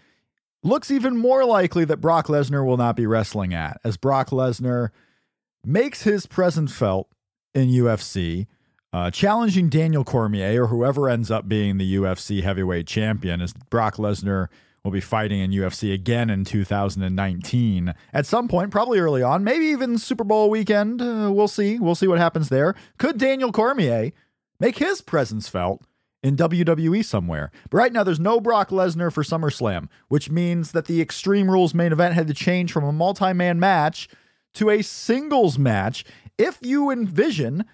looks 0.63 0.89
even 0.89 1.17
more 1.17 1.45
likely 1.45 1.85
that 1.85 1.97
Brock 1.97 2.27
Lesnar 2.27 2.65
will 2.65 2.77
not 2.77 2.95
be 2.95 3.05
wrestling 3.05 3.53
at, 3.53 3.79
as 3.83 3.97
Brock 3.97 4.29
Lesnar 4.29 4.89
makes 5.65 6.03
his 6.03 6.25
presence 6.25 6.73
felt 6.73 7.09
in 7.53 7.67
UFC, 7.67 8.47
uh, 8.93 9.11
challenging 9.11 9.69
Daniel 9.69 10.03
Cormier 10.03 10.63
or 10.63 10.67
whoever 10.67 11.09
ends 11.09 11.29
up 11.29 11.47
being 11.47 11.77
the 11.77 11.95
UFC 11.95 12.43
heavyweight 12.43 12.87
champion, 12.87 13.41
as 13.41 13.53
Brock 13.53 13.97
Lesnar 13.97 14.47
will 14.83 14.91
be 14.91 15.01
fighting 15.01 15.39
in 15.39 15.51
UFC 15.51 15.93
again 15.93 16.29
in 16.29 16.45
2019 16.45 17.93
at 18.13 18.25
some 18.25 18.47
point, 18.47 18.71
probably 18.71 18.99
early 18.99 19.23
on, 19.23 19.43
maybe 19.43 19.65
even 19.65 19.97
Super 19.97 20.23
Bowl 20.23 20.49
weekend. 20.49 21.01
Uh, 21.01 21.29
we'll 21.33 21.47
see. 21.47 21.79
We'll 21.79 21.95
see 21.95 22.07
what 22.07 22.19
happens 22.19 22.49
there. 22.49 22.75
Could 22.97 23.17
Daniel 23.17 23.51
Cormier 23.51 24.11
make 24.59 24.77
his 24.77 25.01
presence 25.01 25.49
felt? 25.49 25.81
in 26.23 26.35
WWE 26.35 27.05
somewhere. 27.05 27.51
But 27.69 27.77
right 27.77 27.93
now, 27.93 28.03
there's 28.03 28.19
no 28.19 28.41
Brock 28.41 28.69
Lesnar 28.69 29.13
for 29.13 29.21
SummerSlam, 29.21 29.89
which 30.07 30.31
means 30.31 30.71
that 30.71 30.85
the 30.85 30.99
Extreme 30.99 31.51
Rules 31.51 31.75
main 31.75 31.91
event 31.91 32.15
had 32.15 32.25
to 32.25 32.33
change 32.33 32.71
from 32.71 32.83
a 32.83 32.91
multi 32.91 33.31
man 33.31 33.59
match 33.59 34.09
to 34.55 34.71
a 34.71 34.81
singles 34.81 35.59
match. 35.59 36.03
If 36.39 36.57
you 36.61 36.89
envision 36.89 37.65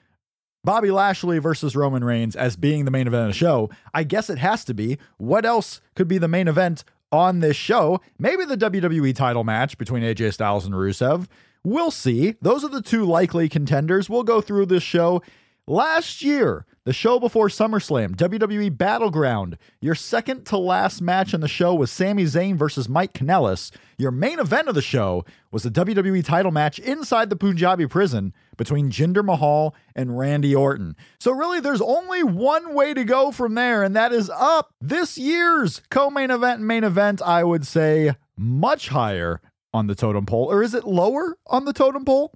Bobby 0.64 0.92
Lashley 0.92 1.40
versus 1.40 1.76
Roman 1.76 2.04
Reigns 2.04 2.36
as 2.36 2.56
being 2.56 2.86
the 2.86 2.92
main 2.92 3.08
event 3.08 3.24
of 3.24 3.30
the 3.30 3.38
show, 3.38 3.70
I 3.94 4.04
guess 4.04 4.30
it 4.30 4.38
has 4.38 4.64
to 4.66 4.74
be. 4.74 4.98
What 5.18 5.46
else 5.46 5.82
could 5.96 6.08
be 6.08 6.18
the 6.18 6.28
main 6.28 6.48
event 6.48 6.84
on 7.12 7.40
this 7.40 7.58
show. 7.58 8.02
Maybe 8.18 8.46
the 8.46 8.58
WWE 8.58 9.16
title 9.16 9.44
match 9.44 9.78
between 9.78 10.04
AJ 10.04 10.34
Styles 10.34 10.66
and 10.66 10.74
Rusev. 10.74 11.28
We'll 11.64 11.92
see. 11.92 12.36
Those 12.42 12.64
are 12.64 12.70
the 12.70 12.82
two 12.82 13.06
likely 13.06 13.50
contenders. 13.50 14.10
We'll 14.10 14.24
go 14.24 14.42
through 14.42 14.68
this 14.68 14.84
show. 14.84 15.22
Last 15.68 16.24
year, 16.24 16.66
the 16.84 16.94
show 16.94 17.20
before 17.20 17.48
SummerSlam, 17.48 18.16
WWE 18.16 18.76
Battleground. 18.76 19.58
Your 19.82 19.94
second 19.94 20.46
to 20.48 20.58
last 20.58 21.00
match 21.00 21.34
in 21.34 21.42
the 21.42 21.48
show 21.48 21.76
was 21.76 21.92
Sami 21.92 22.24
Zayn 22.24 22.56
versus 22.56 22.90
Mike 22.90 23.14
Kanellis. 23.14 23.72
Your 24.00 24.10
main 24.10 24.40
event 24.40 24.68
of 24.68 24.74
the 24.74 24.82
show 24.82 25.24
was 25.52 25.62
the 25.62 25.70
WWE 25.70 26.26
title 26.26 26.52
match 26.52 26.80
inside 26.80 27.30
the 27.30 27.36
Punjabi 27.36 27.86
prison 27.86 28.34
between 28.58 28.90
Jinder 28.90 29.24
Mahal 29.24 29.76
and 29.96 30.18
Randy 30.18 30.56
Orton. 30.56 30.96
So, 31.20 31.32
really, 31.32 31.60
there's 31.60 31.82
only 31.82 32.24
one 32.24 32.74
way 32.74 32.96
to 32.96 33.04
go 33.04 33.32
from 33.32 33.54
there, 33.54 33.84
and 33.84 33.96
that 33.96 34.12
is 34.12 34.32
up. 34.32 34.74
This 34.82 35.20
year's 35.20 35.82
co 35.92 36.10
main 36.10 36.32
event 36.32 36.60
and 36.60 36.68
main 36.68 36.84
event, 36.84 37.22
I 37.22 37.44
would 37.44 37.68
say, 37.68 38.16
much 38.36 38.90
higher 38.90 39.40
on 39.72 39.86
the 39.86 39.96
totem 39.96 40.26
pole. 40.26 40.52
Or 40.52 40.64
is 40.64 40.74
it 40.74 40.84
lower 40.84 41.38
on 41.46 41.66
the 41.66 41.74
totem 41.74 42.06
pole? 42.06 42.34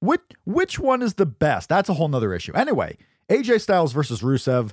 Which, 0.00 0.20
which 0.44 0.78
one 0.78 1.00
is 1.00 1.14
the 1.14 1.26
best? 1.26 1.68
That's 1.68 1.88
a 1.88 1.94
whole 1.94 2.08
nother 2.08 2.34
issue. 2.34 2.52
Anyway, 2.52 2.98
AJ 3.28 3.60
Styles 3.60 3.92
versus 3.92 4.20
Rusev, 4.20 4.72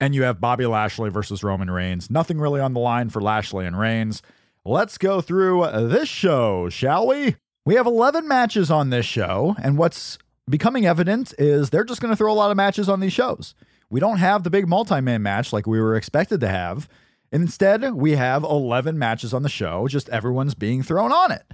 and 0.00 0.14
you 0.14 0.24
have 0.24 0.40
Bobby 0.40 0.66
Lashley 0.66 1.10
versus 1.10 1.42
Roman 1.42 1.70
Reigns. 1.70 2.10
Nothing 2.10 2.38
really 2.38 2.60
on 2.60 2.74
the 2.74 2.80
line 2.80 3.08
for 3.08 3.22
Lashley 3.22 3.66
and 3.66 3.78
Reigns. 3.78 4.22
Let's 4.64 4.98
go 4.98 5.20
through 5.20 5.66
this 5.88 6.08
show, 6.08 6.68
shall 6.68 7.06
we? 7.06 7.36
We 7.64 7.74
have 7.76 7.86
11 7.86 8.28
matches 8.28 8.70
on 8.70 8.90
this 8.90 9.06
show, 9.06 9.56
and 9.62 9.78
what's 9.78 10.18
becoming 10.48 10.86
evident 10.86 11.32
is 11.38 11.70
they're 11.70 11.84
just 11.84 12.00
going 12.00 12.12
to 12.12 12.16
throw 12.16 12.32
a 12.32 12.34
lot 12.34 12.50
of 12.50 12.56
matches 12.56 12.88
on 12.88 13.00
these 13.00 13.12
shows. 13.12 13.54
We 13.88 14.00
don't 14.00 14.18
have 14.18 14.42
the 14.42 14.50
big 14.50 14.68
multi 14.68 15.00
man 15.00 15.22
match 15.22 15.52
like 15.52 15.66
we 15.66 15.80
were 15.80 15.96
expected 15.96 16.40
to 16.40 16.48
have. 16.48 16.88
Instead, 17.32 17.94
we 17.94 18.12
have 18.12 18.44
11 18.44 18.98
matches 18.98 19.32
on 19.32 19.42
the 19.42 19.48
show, 19.48 19.88
just 19.88 20.08
everyone's 20.10 20.54
being 20.54 20.82
thrown 20.82 21.12
on 21.12 21.32
it. 21.32 21.44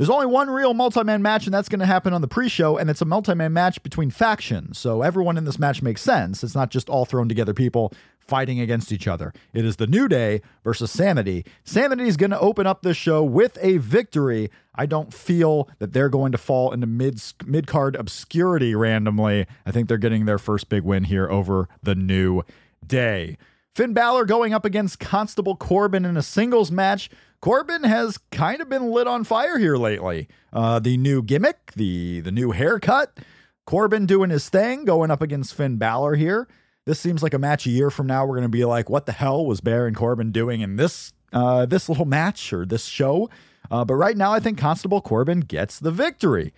There's 0.00 0.08
only 0.08 0.24
one 0.24 0.48
real 0.48 0.72
multi 0.72 1.04
man 1.04 1.20
match, 1.20 1.44
and 1.44 1.52
that's 1.52 1.68
going 1.68 1.80
to 1.80 1.84
happen 1.84 2.14
on 2.14 2.22
the 2.22 2.26
pre 2.26 2.48
show, 2.48 2.78
and 2.78 2.88
it's 2.88 3.02
a 3.02 3.04
multi 3.04 3.34
man 3.34 3.52
match 3.52 3.82
between 3.82 4.08
factions. 4.08 4.78
So 4.78 5.02
everyone 5.02 5.36
in 5.36 5.44
this 5.44 5.58
match 5.58 5.82
makes 5.82 6.00
sense. 6.00 6.42
It's 6.42 6.54
not 6.54 6.70
just 6.70 6.88
all 6.88 7.04
thrown 7.04 7.28
together 7.28 7.52
people 7.52 7.92
fighting 8.18 8.60
against 8.60 8.92
each 8.92 9.06
other. 9.06 9.34
It 9.52 9.66
is 9.66 9.76
the 9.76 9.86
New 9.86 10.08
Day 10.08 10.40
versus 10.64 10.90
Sanity. 10.90 11.44
Sanity 11.64 12.08
is 12.08 12.16
going 12.16 12.30
to 12.30 12.40
open 12.40 12.66
up 12.66 12.80
this 12.80 12.96
show 12.96 13.22
with 13.22 13.58
a 13.60 13.76
victory. 13.76 14.50
I 14.74 14.86
don't 14.86 15.12
feel 15.12 15.68
that 15.80 15.92
they're 15.92 16.08
going 16.08 16.32
to 16.32 16.38
fall 16.38 16.72
into 16.72 16.86
mid 16.86 17.20
mid 17.44 17.66
card 17.66 17.94
obscurity 17.94 18.74
randomly. 18.74 19.46
I 19.66 19.70
think 19.70 19.88
they're 19.88 19.98
getting 19.98 20.24
their 20.24 20.38
first 20.38 20.70
big 20.70 20.82
win 20.82 21.04
here 21.04 21.28
over 21.28 21.68
the 21.82 21.94
New 21.94 22.42
Day. 22.86 23.36
Finn 23.74 23.92
Balor 23.92 24.24
going 24.24 24.54
up 24.54 24.64
against 24.64 24.98
Constable 24.98 25.56
Corbin 25.56 26.06
in 26.06 26.16
a 26.16 26.22
singles 26.22 26.72
match. 26.72 27.10
Corbin 27.40 27.84
has 27.84 28.18
kind 28.30 28.60
of 28.60 28.68
been 28.68 28.90
lit 28.90 29.06
on 29.06 29.24
fire 29.24 29.58
here 29.58 29.76
lately. 29.76 30.28
Uh, 30.52 30.78
the 30.78 30.96
new 30.96 31.22
gimmick, 31.22 31.72
the 31.72 32.20
the 32.20 32.32
new 32.32 32.50
haircut, 32.50 33.18
Corbin 33.64 34.04
doing 34.06 34.30
his 34.30 34.48
thing, 34.48 34.84
going 34.84 35.10
up 35.10 35.22
against 35.22 35.54
Finn 35.54 35.76
Balor 35.76 36.16
here. 36.16 36.48
This 36.86 37.00
seems 37.00 37.22
like 37.22 37.34
a 37.34 37.38
match 37.38 37.66
a 37.66 37.70
year 37.70 37.90
from 37.90 38.06
now. 38.06 38.26
We're 38.26 38.36
going 38.36 38.42
to 38.42 38.48
be 38.48 38.64
like, 38.64 38.90
what 38.90 39.06
the 39.06 39.12
hell 39.12 39.46
was 39.46 39.60
Baron 39.60 39.94
Corbin 39.94 40.32
doing 40.32 40.60
in 40.60 40.76
this 40.76 41.12
uh, 41.32 41.64
this 41.66 41.88
little 41.88 42.04
match 42.04 42.52
or 42.52 42.66
this 42.66 42.84
show? 42.84 43.30
Uh, 43.70 43.84
but 43.84 43.94
right 43.94 44.16
now, 44.16 44.32
I 44.32 44.40
think 44.40 44.58
Constable 44.58 45.00
Corbin 45.00 45.40
gets 45.40 45.78
the 45.78 45.92
victory. 45.92 46.52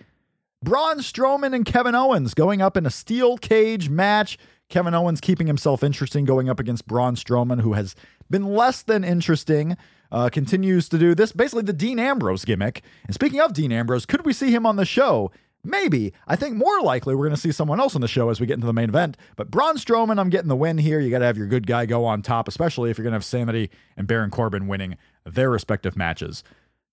Braun 0.63 0.99
Strowman 0.99 1.53
and 1.53 1.65
Kevin 1.65 1.93
Owens 1.93 2.33
going 2.33 2.61
up 2.61 2.75
in 2.75 2.85
a 2.85 2.89
steel 2.89 3.37
cage 3.37 3.89
match. 3.89 4.37
Kevin 4.69 4.93
Owens 4.93 5.21
keeping 5.21 5.45
himself 5.45 5.83
interesting, 5.83 6.25
going 6.25 6.49
up 6.49 6.59
against 6.59 6.87
Braun 6.87 7.15
Strowman, 7.15 7.61
who 7.61 7.73
has 7.73 7.95
been 8.29 8.45
less 8.45 8.81
than 8.81 9.03
interesting 9.03 9.77
uh, 10.13 10.29
continues 10.29 10.87
to 10.89 10.97
do 10.97 11.15
this, 11.15 11.31
basically 11.31 11.63
the 11.63 11.73
Dean 11.73 11.99
Ambrose 11.99 12.45
gimmick. 12.45 12.83
And 13.05 13.13
speaking 13.13 13.41
of 13.41 13.51
Dean 13.51 13.71
Ambrose, 13.71 14.05
could 14.05 14.25
we 14.25 14.31
see 14.31 14.51
him 14.51 14.65
on 14.65 14.77
the 14.77 14.85
show? 14.85 15.31
Maybe. 15.65 16.13
I 16.27 16.35
think 16.35 16.55
more 16.55 16.81
likely 16.81 17.15
we're 17.15 17.25
going 17.25 17.35
to 17.35 17.41
see 17.41 17.51
someone 17.51 17.79
else 17.79 17.95
on 17.95 18.01
the 18.01 18.07
show 18.07 18.29
as 18.29 18.39
we 18.39 18.45
get 18.45 18.55
into 18.55 18.67
the 18.67 18.73
main 18.73 18.89
event. 18.89 19.17
But 19.35 19.49
Braun 19.49 19.77
Strowman, 19.77 20.19
I'm 20.19 20.29
getting 20.29 20.49
the 20.49 20.55
win 20.55 20.77
here. 20.77 20.99
You 20.99 21.09
got 21.09 21.19
to 21.19 21.25
have 21.25 21.37
your 21.37 21.47
good 21.47 21.65
guy 21.65 21.85
go 21.85 22.05
on 22.05 22.21
top, 22.21 22.47
especially 22.47 22.91
if 22.91 22.97
you're 22.97 23.03
going 23.03 23.13
to 23.13 23.17
have 23.17 23.25
Sanity 23.25 23.71
and 23.97 24.05
Baron 24.05 24.29
Corbin 24.29 24.67
winning 24.67 24.97
their 25.25 25.49
respective 25.49 25.97
matches. 25.97 26.43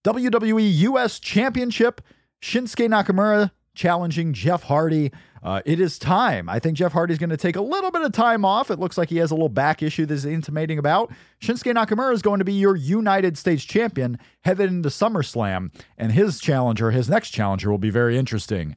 WWE 0.04 0.78
US 0.78 1.18
Championship, 1.18 2.00
Shinsuke 2.40 2.88
Nakamura 2.88 3.50
challenging 3.74 4.33
Jeff 4.33 4.64
Hardy. 4.64 5.12
Uh, 5.42 5.62
it 5.64 5.81
is 5.81 5.98
time. 5.98 6.48
I 6.48 6.59
think 6.59 6.76
Jeff 6.76 6.92
Hardy's 6.92 7.18
going 7.18 7.31
to 7.31 7.37
take 7.37 7.57
a 7.57 7.62
little 7.62 7.90
bit 7.90 8.03
of 8.03 8.12
time 8.12 8.44
off. 8.44 8.70
It 8.70 8.79
looks 8.79 8.98
like 8.98 9.09
he 9.09 9.16
has 9.18 9.31
a 9.31 9.35
little 9.35 9.48
back 9.48 9.83
issue 9.83 10.05
that 10.07 10.14
he's 10.14 10.26
intimating 10.26 10.79
about. 10.79 11.11
Shinsuke 11.40 11.74
Nakamura 11.74 12.12
is 12.12 12.20
going 12.20 12.40
to 12.40 12.44
be 12.44 12.53
your 12.53 12.76
United 12.76 13.38
States 13.38 13.64
champion 13.64 14.18
headed 14.42 14.68
into 14.70 14.90
SummerSlam, 14.90 15.72
and 15.96 16.12
his 16.12 16.40
challenger, 16.40 16.90
his 16.90 17.09
next 17.09 17.31
challenger, 17.31 17.70
will 17.70 17.79
be 17.79 17.90
very 17.90 18.18
interesting. 18.18 18.76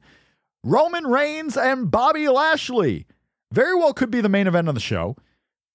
Roman 0.62 1.06
Reigns 1.06 1.58
and 1.58 1.90
Bobby 1.90 2.28
Lashley 2.28 3.06
very 3.52 3.74
well 3.74 3.92
could 3.92 4.10
be 4.10 4.22
the 4.22 4.30
main 4.30 4.46
event 4.46 4.68
of 4.68 4.74
the 4.74 4.80
show. 4.80 5.16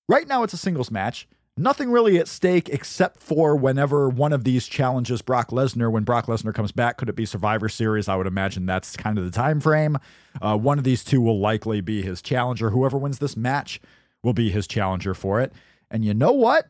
Right 0.07 0.27
now, 0.27 0.41
it's 0.41 0.53
a 0.53 0.57
singles 0.57 0.89
match. 0.89 1.27
Nothing 1.59 1.91
really 1.91 2.17
at 2.17 2.29
stake 2.29 2.69
except 2.69 3.21
for 3.21 3.53
whenever 3.53 4.07
one 4.07 4.31
of 4.31 4.45
these 4.45 4.65
challenges 4.65 5.21
Brock 5.21 5.49
Lesnar. 5.49 5.91
When 5.91 6.05
Brock 6.05 6.27
Lesnar 6.27 6.53
comes 6.53 6.71
back, 6.71 6.95
could 6.95 7.09
it 7.09 7.17
be 7.17 7.25
Survivor 7.25 7.67
Series? 7.67 8.07
I 8.07 8.15
would 8.15 8.27
imagine 8.27 8.65
that's 8.65 8.95
kind 8.95 9.17
of 9.17 9.25
the 9.25 9.31
time 9.31 9.59
frame. 9.59 9.97
Uh, 10.41 10.57
one 10.57 10.77
of 10.77 10.85
these 10.85 11.03
two 11.03 11.19
will 11.19 11.37
likely 11.37 11.81
be 11.81 12.01
his 12.01 12.21
challenger. 12.21 12.69
Whoever 12.69 12.97
wins 12.97 13.19
this 13.19 13.35
match 13.35 13.81
will 14.23 14.31
be 14.31 14.49
his 14.49 14.67
challenger 14.67 15.13
for 15.13 15.41
it. 15.41 15.51
And 15.91 16.05
you 16.05 16.13
know 16.13 16.31
what? 16.31 16.65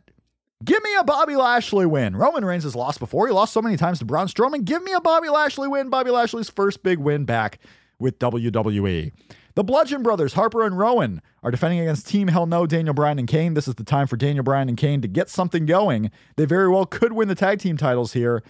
Give 0.65 0.81
me 0.81 0.95
a 0.99 1.03
Bobby 1.03 1.35
Lashley 1.35 1.85
win. 1.85 2.15
Roman 2.15 2.43
Reigns 2.43 2.63
has 2.63 2.75
lost 2.75 2.97
before. 2.97 3.27
He 3.27 3.33
lost 3.33 3.53
so 3.53 3.61
many 3.61 3.77
times 3.77 3.99
to 3.99 4.05
Braun 4.05 4.25
Strowman. 4.25 4.65
Give 4.65 4.81
me 4.81 4.93
a 4.93 5.01
Bobby 5.01 5.29
Lashley 5.29 5.67
win. 5.67 5.91
Bobby 5.91 6.09
Lashley's 6.09 6.49
first 6.49 6.81
big 6.81 6.97
win 6.97 7.25
back 7.25 7.59
with 7.99 8.17
WWE. 8.17 9.11
The 9.59 9.63
Bludgeon 9.65 10.03
Brothers, 10.03 10.35
Harper 10.35 10.65
and 10.65 10.77
Rowan, 10.77 11.21
are 11.43 11.51
defending 11.51 11.81
against 11.81 12.07
Team 12.07 12.29
Hell 12.29 12.45
No, 12.45 12.65
Daniel 12.65 12.93
Bryan 12.93 13.19
and 13.19 13.27
Kane. 13.27 13.55
This 13.55 13.67
is 13.67 13.75
the 13.75 13.83
time 13.83 14.07
for 14.07 14.15
Daniel 14.15 14.41
Bryan 14.41 14.69
and 14.69 14.77
Kane 14.77 15.01
to 15.01 15.07
get 15.09 15.29
something 15.29 15.65
going. 15.65 16.11
They 16.37 16.45
very 16.45 16.69
well 16.69 16.85
could 16.85 17.11
win 17.11 17.27
the 17.27 17.35
tag 17.35 17.59
team 17.59 17.75
titles 17.75 18.13
here, 18.13 18.41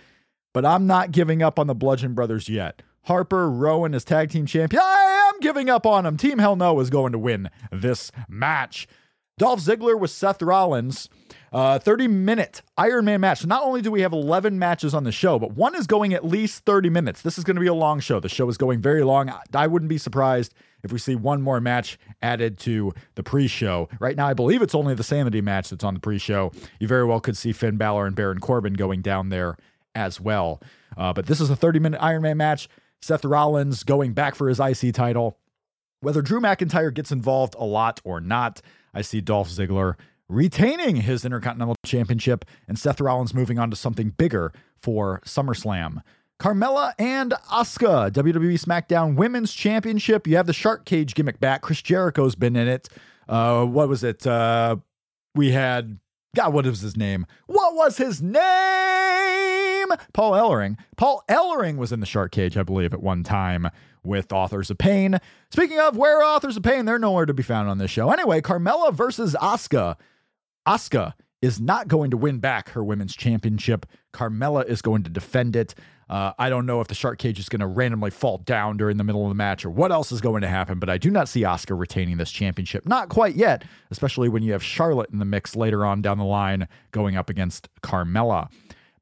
but 0.54 0.68
I'm 0.68 0.86
not 0.86 1.12
giving 1.12 1.42
up 1.42 1.58
on 1.58 1.66
the 1.66 1.74
Bludgeon 1.74 2.14
Brothers 2.14 2.48
yet. 2.48 2.84
Harper, 3.06 3.50
Rowan 3.50 3.96
as 3.96 4.04
tag 4.04 4.30
team 4.30 4.46
champion. 4.46 4.84
I 4.86 5.32
am 5.34 5.40
giving 5.40 5.68
up 5.68 5.88
on 5.88 6.04
them. 6.04 6.16
Team 6.16 6.38
Hell 6.38 6.56
No 6.56 6.80
is 6.80 6.92
going 6.92 7.12
to 7.14 7.18
win 7.18 7.50
this 7.72 8.12
match. 8.28 8.88
Dolph 9.40 9.62
Ziggler 9.62 9.98
with 10.00 10.12
Seth 10.12 10.42
Rollins. 10.42 11.10
Uh, 11.52 11.80
30 11.80 12.08
minute 12.08 12.62
Iron 12.78 13.06
Man 13.06 13.22
match. 13.22 13.40
So 13.40 13.48
not 13.48 13.64
only 13.64 13.82
do 13.82 13.90
we 13.90 14.02
have 14.02 14.14
11 14.14 14.60
matches 14.60 14.94
on 14.94 15.04
the 15.04 15.12
show, 15.12 15.40
but 15.40 15.54
one 15.54 15.74
is 15.74 15.88
going 15.88 16.14
at 16.14 16.24
least 16.24 16.64
30 16.66 16.92
minutes. 16.92 17.24
This 17.24 17.40
is 17.40 17.44
going 17.44 17.56
to 17.56 17.62
be 17.62 17.66
a 17.68 17.74
long 17.74 18.00
show. 18.00 18.20
The 18.20 18.30
show 18.30 18.48
is 18.50 18.58
going 18.58 18.82
very 18.82 19.04
long. 19.04 19.34
I 19.56 19.66
wouldn't 19.66 19.90
be 19.90 19.98
surprised 19.98 20.54
if 20.84 20.92
we 20.92 21.00
see 21.00 21.16
one 21.16 21.42
more 21.42 21.60
match 21.60 21.98
added 22.22 22.60
to 22.60 22.94
the 23.16 23.24
pre 23.24 23.48
show. 23.48 23.90
Right 24.00 24.16
now, 24.16 24.28
I 24.28 24.36
believe 24.36 24.62
it's 24.62 24.76
only 24.76 24.94
the 24.94 25.04
Sanity 25.04 25.42
match 25.42 25.72
that's 25.72 25.84
on 25.84 25.96
the 25.96 26.00
pre 26.00 26.20
show. 26.20 26.52
You 26.80 26.88
very 26.88 27.06
well 27.06 27.20
could 27.20 27.36
see 27.36 27.52
Finn 27.52 27.78
Balor 27.78 28.06
and 28.06 28.16
Baron 28.16 28.40
Corbin 28.40 28.74
going 28.74 29.02
down 29.02 29.30
there 29.30 29.58
as 29.96 30.22
well. 30.22 30.62
Uh, 30.96 31.14
but 31.14 31.26
this 31.26 31.42
is 31.42 31.50
a 31.50 31.56
30 31.56 31.80
minute 31.80 32.00
Iron 32.00 32.22
Man 32.22 32.38
match. 32.38 32.70
Seth 33.02 33.26
Rollins 33.26 33.84
going 33.84 34.14
back 34.14 34.36
for 34.36 34.50
his 34.50 34.60
IC 34.60 34.94
title. 34.94 35.40
Whether 36.02 36.22
Drew 36.22 36.40
McIntyre 36.40 36.94
gets 36.94 37.12
involved 37.12 37.56
a 37.58 37.66
lot 37.66 38.00
or 38.04 38.22
not, 38.22 38.62
I 38.94 39.02
see 39.02 39.22
Dolph 39.22 39.50
Ziggler 39.50 39.96
retaining 40.28 40.98
his 40.98 41.26
Intercontinental 41.26 41.76
Championship 41.86 42.46
and 42.68 42.78
Seth 42.78 43.02
Rollins 43.02 43.34
moving 43.34 43.60
on 43.60 43.70
to 43.72 43.76
something 43.76 44.10
bigger 44.12 44.54
for 44.82 45.22
SummerSlam. 45.26 46.02
Carmella 46.40 46.94
and 46.98 47.34
Asuka, 47.52 48.10
WWE 48.12 48.54
SmackDown 48.64 49.16
Women's 49.16 49.54
Championship. 49.54 50.26
You 50.26 50.38
have 50.38 50.48
the 50.48 50.54
Shark 50.54 50.86
Cage 50.86 51.14
gimmick 51.14 51.40
back. 51.40 51.62
Chris 51.62 51.82
Jericho's 51.82 52.36
been 52.36 52.56
in 52.56 52.68
it. 52.68 52.88
Uh, 53.28 53.66
what 53.66 53.90
was 53.90 54.04
it? 54.04 54.26
Uh, 54.26 54.78
we 55.36 55.52
had 55.52 56.00
God. 56.36 56.54
What 56.54 56.66
was 56.66 56.80
his 56.80 56.96
name? 56.96 57.26
What 57.48 57.76
was 57.76 57.98
his 57.98 58.22
name? 58.22 59.69
Paul 60.14 60.34
Ellering. 60.34 60.78
Paul 60.98 61.24
Ellering 61.30 61.78
was 61.78 61.92
in 61.92 62.00
the 62.00 62.06
Shark 62.06 62.32
Cage, 62.32 62.58
I 62.58 62.64
believe, 62.64 62.94
at 62.94 63.02
one 63.02 63.24
time 63.24 63.70
with 64.04 64.32
Authors 64.32 64.70
of 64.70 64.78
Pain. 64.78 65.20
Speaking 65.52 65.80
of 65.80 65.98
where 65.98 66.24
Authors 66.24 66.58
of 66.58 66.64
Pain, 66.64 66.86
they're 66.86 67.00
nowhere 67.00 67.26
to 67.26 67.34
be 67.34 67.44
found 67.44 67.70
on 67.70 67.78
this 67.78 67.92
show. 67.92 68.12
Anyway, 68.12 68.42
Carmella 68.42 68.94
versus 68.94 69.36
Asuka. 69.42 69.96
Asuka 70.68 71.14
is 71.42 71.60
not 71.60 71.88
going 71.88 72.12
to 72.12 72.18
win 72.18 72.40
back 72.40 72.70
her 72.70 72.84
women's 72.84 73.16
championship. 73.16 73.86
Carmella 74.14 74.66
is 74.66 74.82
going 74.82 75.04
to 75.04 75.10
defend 75.10 75.56
it. 75.56 75.74
Uh, 76.10 76.34
I 76.40 76.50
don't 76.50 76.66
know 76.66 76.82
if 76.82 76.88
the 76.88 76.96
shark 76.96 77.20
cage 77.20 77.40
is 77.40 77.50
going 77.50 77.60
to 77.60 77.68
randomly 77.68 78.10
fall 78.10 78.40
down 78.40 78.78
during 78.78 78.98
the 78.98 79.04
middle 79.04 79.24
of 79.24 79.30
the 79.30 79.36
match 79.36 79.64
or 79.64 79.70
what 79.70 79.92
else 79.92 80.12
is 80.12 80.22
going 80.22 80.42
to 80.42 80.48
happen, 80.48 80.80
but 80.80 80.90
I 80.90 80.98
do 80.98 81.12
not 81.12 81.30
see 81.30 81.42
Asuka 81.42 81.78
retaining 81.78 82.18
this 82.18 82.32
championship. 82.32 82.88
Not 82.88 83.10
quite 83.10 83.36
yet, 83.36 83.64
especially 83.92 84.28
when 84.28 84.42
you 84.42 84.54
have 84.54 84.64
Charlotte 84.64 85.12
in 85.12 85.20
the 85.20 85.26
mix 85.26 85.56
later 85.56 85.86
on 85.86 86.02
down 86.02 86.18
the 86.18 86.26
line 86.26 86.68
going 86.92 87.16
up 87.16 87.30
against 87.30 87.70
Carmella. 87.82 88.50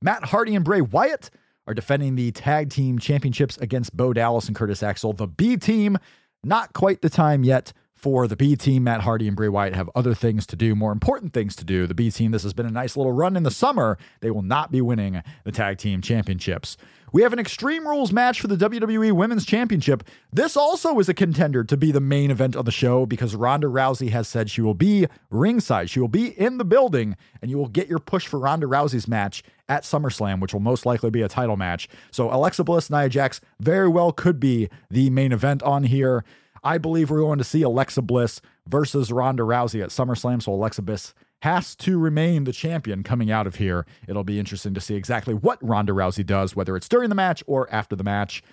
Matt 0.01 0.25
Hardy 0.25 0.55
and 0.55 0.63
Bray 0.63 0.81
Wyatt 0.81 1.29
are 1.67 1.73
defending 1.73 2.15
the 2.15 2.31
tag 2.31 2.69
team 2.69 2.99
championships 2.99 3.57
against 3.57 3.95
Bo 3.95 4.13
Dallas 4.13 4.47
and 4.47 4.55
Curtis 4.55 4.83
Axel. 4.83 5.13
The 5.13 5.27
B 5.27 5.57
team, 5.57 5.97
not 6.43 6.73
quite 6.73 7.01
the 7.01 7.09
time 7.09 7.43
yet 7.43 7.73
for 7.97 8.27
the 8.27 8.35
B 8.35 8.55
team. 8.55 8.83
Matt 8.83 9.01
Hardy 9.01 9.27
and 9.27 9.35
Bray 9.35 9.49
Wyatt 9.49 9.75
have 9.75 9.89
other 9.95 10.13
things 10.13 10.45
to 10.47 10.55
do, 10.55 10.75
more 10.75 10.91
important 10.91 11.33
things 11.33 11.55
to 11.57 11.65
do. 11.65 11.87
The 11.87 11.95
B 11.95 12.11
team, 12.11 12.31
this 12.31 12.43
has 12.43 12.53
been 12.53 12.67
a 12.67 12.71
nice 12.71 12.95
little 12.95 13.11
run 13.11 13.35
in 13.35 13.43
the 13.43 13.51
summer. 13.51 13.97
They 14.21 14.31
will 14.31 14.43
not 14.43 14.71
be 14.71 14.79
winning 14.79 15.21
the 15.43 15.51
tag 15.51 15.79
team 15.79 16.01
championships. 16.01 16.77
We 17.13 17.21
have 17.21 17.31
an 17.31 17.39
Extreme 17.39 17.87
Rules 17.87 18.11
match 18.11 18.41
for 18.41 18.47
the 18.47 18.57
WWE 18.57 19.13
Women's 19.13 19.45
Championship. 19.45 20.03
This 20.31 20.57
also 20.57 20.99
is 20.99 21.07
a 21.07 21.13
contender 21.13 21.63
to 21.63 21.77
be 21.77 21.91
the 21.91 22.01
main 22.01 22.31
event 22.31 22.55
of 22.55 22.65
the 22.65 22.71
show 22.71 23.05
because 23.05 23.33
Ronda 23.33 23.67
Rousey 23.67 24.09
has 24.09 24.27
said 24.27 24.49
she 24.49 24.61
will 24.61 24.73
be 24.73 25.07
ringside. 25.29 25.89
She 25.89 26.01
will 26.01 26.09
be 26.09 26.37
in 26.37 26.57
the 26.57 26.65
building, 26.65 27.15
and 27.41 27.49
you 27.49 27.57
will 27.57 27.69
get 27.69 27.87
your 27.87 27.99
push 27.99 28.27
for 28.27 28.39
Ronda 28.39 28.67
Rousey's 28.67 29.07
match 29.07 29.41
at 29.69 29.83
SummerSlam, 29.83 30.41
which 30.41 30.53
will 30.53 30.59
most 30.59 30.85
likely 30.85 31.09
be 31.09 31.21
a 31.21 31.29
title 31.29 31.55
match. 31.55 31.87
So 32.11 32.29
Alexa 32.29 32.65
Bliss, 32.65 32.89
Nia 32.89 33.07
Jax 33.07 33.39
very 33.59 33.87
well 33.87 34.11
could 34.11 34.39
be 34.39 34.69
the 34.91 35.09
main 35.09 35.31
event 35.31 35.63
on 35.63 35.85
here. 35.85 36.25
I 36.67 36.77
believe 36.77 37.09
we're 37.09 37.21
going 37.21 37.37
to 37.37 37.45
see 37.45 37.61
Alexa 37.61 38.01
Bliss 38.01 38.41
versus 38.67 39.09
Ronda 39.09 39.43
Rousey 39.43 39.81
at 39.81 39.89
SummerSlam. 39.89 40.43
So 40.43 40.51
Alexa 40.51 40.81
Bliss 40.81 41.13
has 41.43 41.77
to 41.77 41.97
remain 41.97 42.43
the 42.43 42.51
champion 42.51 43.03
coming 43.03 43.31
out 43.31 43.47
of 43.47 43.55
here. 43.55 43.85
It'll 44.05 44.25
be 44.25 44.37
interesting 44.37 44.73
to 44.73 44.81
see 44.81 44.95
exactly 44.95 45.33
what 45.33 45.65
Ronda 45.65 45.93
Rousey 45.93 46.25
does, 46.25 46.57
whether 46.57 46.75
it's 46.75 46.89
during 46.89 47.07
the 47.07 47.15
match 47.15 47.41
or 47.47 47.73
after 47.73 47.95
the 47.95 48.03
match. 48.03 48.43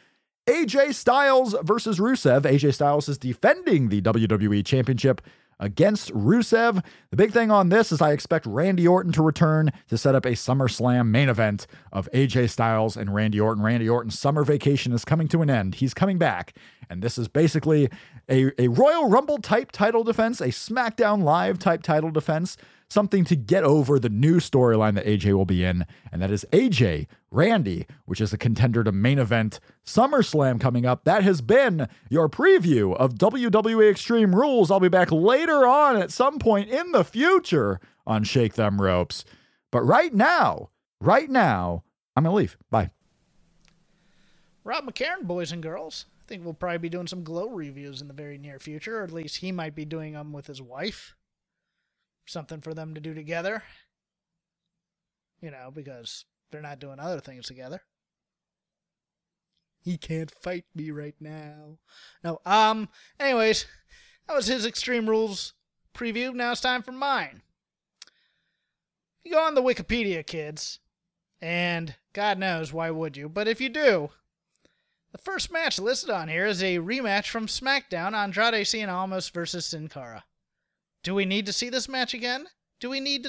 AJ 0.46 0.94
Styles 0.94 1.56
versus 1.62 1.98
Rusev. 1.98 2.42
AJ 2.42 2.74
Styles 2.74 3.08
is 3.08 3.18
defending 3.18 3.88
the 3.88 4.00
WWE 4.00 4.64
Championship 4.64 5.20
against 5.64 6.12
Rusev. 6.12 6.84
The 7.10 7.16
big 7.16 7.32
thing 7.32 7.50
on 7.50 7.70
this 7.70 7.90
is 7.90 8.02
I 8.02 8.12
expect 8.12 8.44
Randy 8.44 8.86
Orton 8.86 9.12
to 9.12 9.22
return 9.22 9.72
to 9.88 9.96
set 9.96 10.14
up 10.14 10.26
a 10.26 10.32
SummerSlam 10.32 11.08
main 11.08 11.30
event 11.30 11.66
of 11.90 12.08
AJ 12.12 12.50
Styles 12.50 12.96
and 12.96 13.14
Randy 13.14 13.40
Orton. 13.40 13.64
Randy 13.64 13.88
Orton's 13.88 14.18
summer 14.18 14.44
vacation 14.44 14.92
is 14.92 15.04
coming 15.04 15.26
to 15.28 15.40
an 15.40 15.48
end. 15.48 15.76
He's 15.76 15.94
coming 15.94 16.18
back. 16.18 16.54
And 16.90 17.02
this 17.02 17.16
is 17.16 17.28
basically 17.28 17.88
a, 18.28 18.52
a 18.60 18.68
Royal 18.68 19.08
Rumble 19.08 19.38
type 19.38 19.72
title 19.72 20.04
defense, 20.04 20.42
a 20.42 20.48
SmackDown 20.48 21.22
Live 21.22 21.58
type 21.58 21.82
title 21.82 22.10
defense, 22.10 22.58
something 22.94 23.24
to 23.24 23.34
get 23.34 23.64
over 23.64 23.98
the 23.98 24.08
new 24.08 24.36
storyline 24.36 24.94
that 24.94 25.04
AJ 25.04 25.34
will 25.34 25.44
be 25.44 25.64
in, 25.64 25.84
and 26.12 26.22
that 26.22 26.30
is 26.30 26.46
AJ 26.52 27.08
Randy, 27.30 27.86
which 28.04 28.20
is 28.20 28.32
a 28.32 28.38
contender 28.38 28.84
to 28.84 28.92
main 28.92 29.18
event 29.18 29.58
SummerSlam 29.84 30.60
coming 30.60 30.86
up. 30.86 31.04
That 31.04 31.24
has 31.24 31.40
been 31.40 31.88
your 32.08 32.28
preview 32.28 32.94
of 32.94 33.14
WWE 33.14 33.90
Extreme 33.90 34.36
Rules. 34.36 34.70
I'll 34.70 34.78
be 34.78 34.88
back 34.88 35.10
later 35.10 35.66
on 35.66 35.96
at 35.96 36.12
some 36.12 36.38
point 36.38 36.70
in 36.70 36.92
the 36.92 37.04
future 37.04 37.80
on 38.06 38.22
Shake 38.22 38.54
Them 38.54 38.80
Ropes. 38.80 39.24
But 39.72 39.82
right 39.82 40.14
now, 40.14 40.70
right 41.00 41.28
now, 41.28 41.82
I'm 42.14 42.22
going 42.22 42.32
to 42.32 42.36
leave. 42.36 42.56
Bye. 42.70 42.90
Rob 44.62 44.86
McCarran, 44.86 45.22
boys 45.22 45.50
and 45.50 45.62
girls. 45.62 46.06
I 46.22 46.28
think 46.28 46.44
we'll 46.44 46.54
probably 46.54 46.78
be 46.78 46.88
doing 46.88 47.08
some 47.08 47.24
glow 47.24 47.48
reviews 47.48 48.00
in 48.00 48.06
the 48.06 48.14
very 48.14 48.38
near 48.38 48.60
future, 48.60 49.00
or 49.00 49.02
at 49.02 49.12
least 49.12 49.38
he 49.38 49.50
might 49.50 49.74
be 49.74 49.84
doing 49.84 50.12
them 50.12 50.32
with 50.32 50.46
his 50.46 50.62
wife. 50.62 51.13
Something 52.26 52.60
for 52.60 52.74
them 52.74 52.94
to 52.94 53.00
do 53.00 53.14
together. 53.14 53.62
You 55.40 55.50
know, 55.50 55.70
because 55.72 56.24
they're 56.50 56.62
not 56.62 56.78
doing 56.78 56.98
other 56.98 57.20
things 57.20 57.46
together. 57.46 57.82
He 59.80 59.98
can't 59.98 60.30
fight 60.30 60.64
me 60.74 60.90
right 60.90 61.14
now. 61.20 61.78
No, 62.22 62.40
um, 62.46 62.88
anyways, 63.20 63.66
that 64.26 64.34
was 64.34 64.46
his 64.46 64.64
Extreme 64.64 65.10
Rules 65.10 65.52
preview. 65.94 66.34
Now 66.34 66.52
it's 66.52 66.62
time 66.62 66.82
for 66.82 66.92
mine. 66.92 67.42
You 69.22 69.32
go 69.32 69.40
on 69.40 69.54
the 69.54 69.62
Wikipedia, 69.62 70.26
kids, 70.26 70.80
and 71.40 71.94
God 72.14 72.38
knows 72.38 72.72
why 72.72 72.90
would 72.90 73.16
you, 73.16 73.28
but 73.28 73.48
if 73.48 73.60
you 73.60 73.68
do, 73.68 74.10
the 75.12 75.18
first 75.18 75.52
match 75.52 75.78
listed 75.78 76.10
on 76.10 76.28
here 76.28 76.46
is 76.46 76.62
a 76.62 76.78
rematch 76.78 77.28
from 77.28 77.46
SmackDown 77.46 78.14
Andrade 78.14 78.66
Cien 78.66 78.88
Almas 78.88 79.28
versus 79.28 79.66
Sin 79.66 79.88
Cara. 79.88 80.24
Do 81.04 81.14
we 81.14 81.24
need 81.24 81.46
to 81.46 81.52
see 81.52 81.68
this 81.68 81.88
match 81.88 82.14
again? 82.14 82.46
Do 82.80 82.90
we 82.90 82.98
need 82.98 83.22
to. 83.24 83.28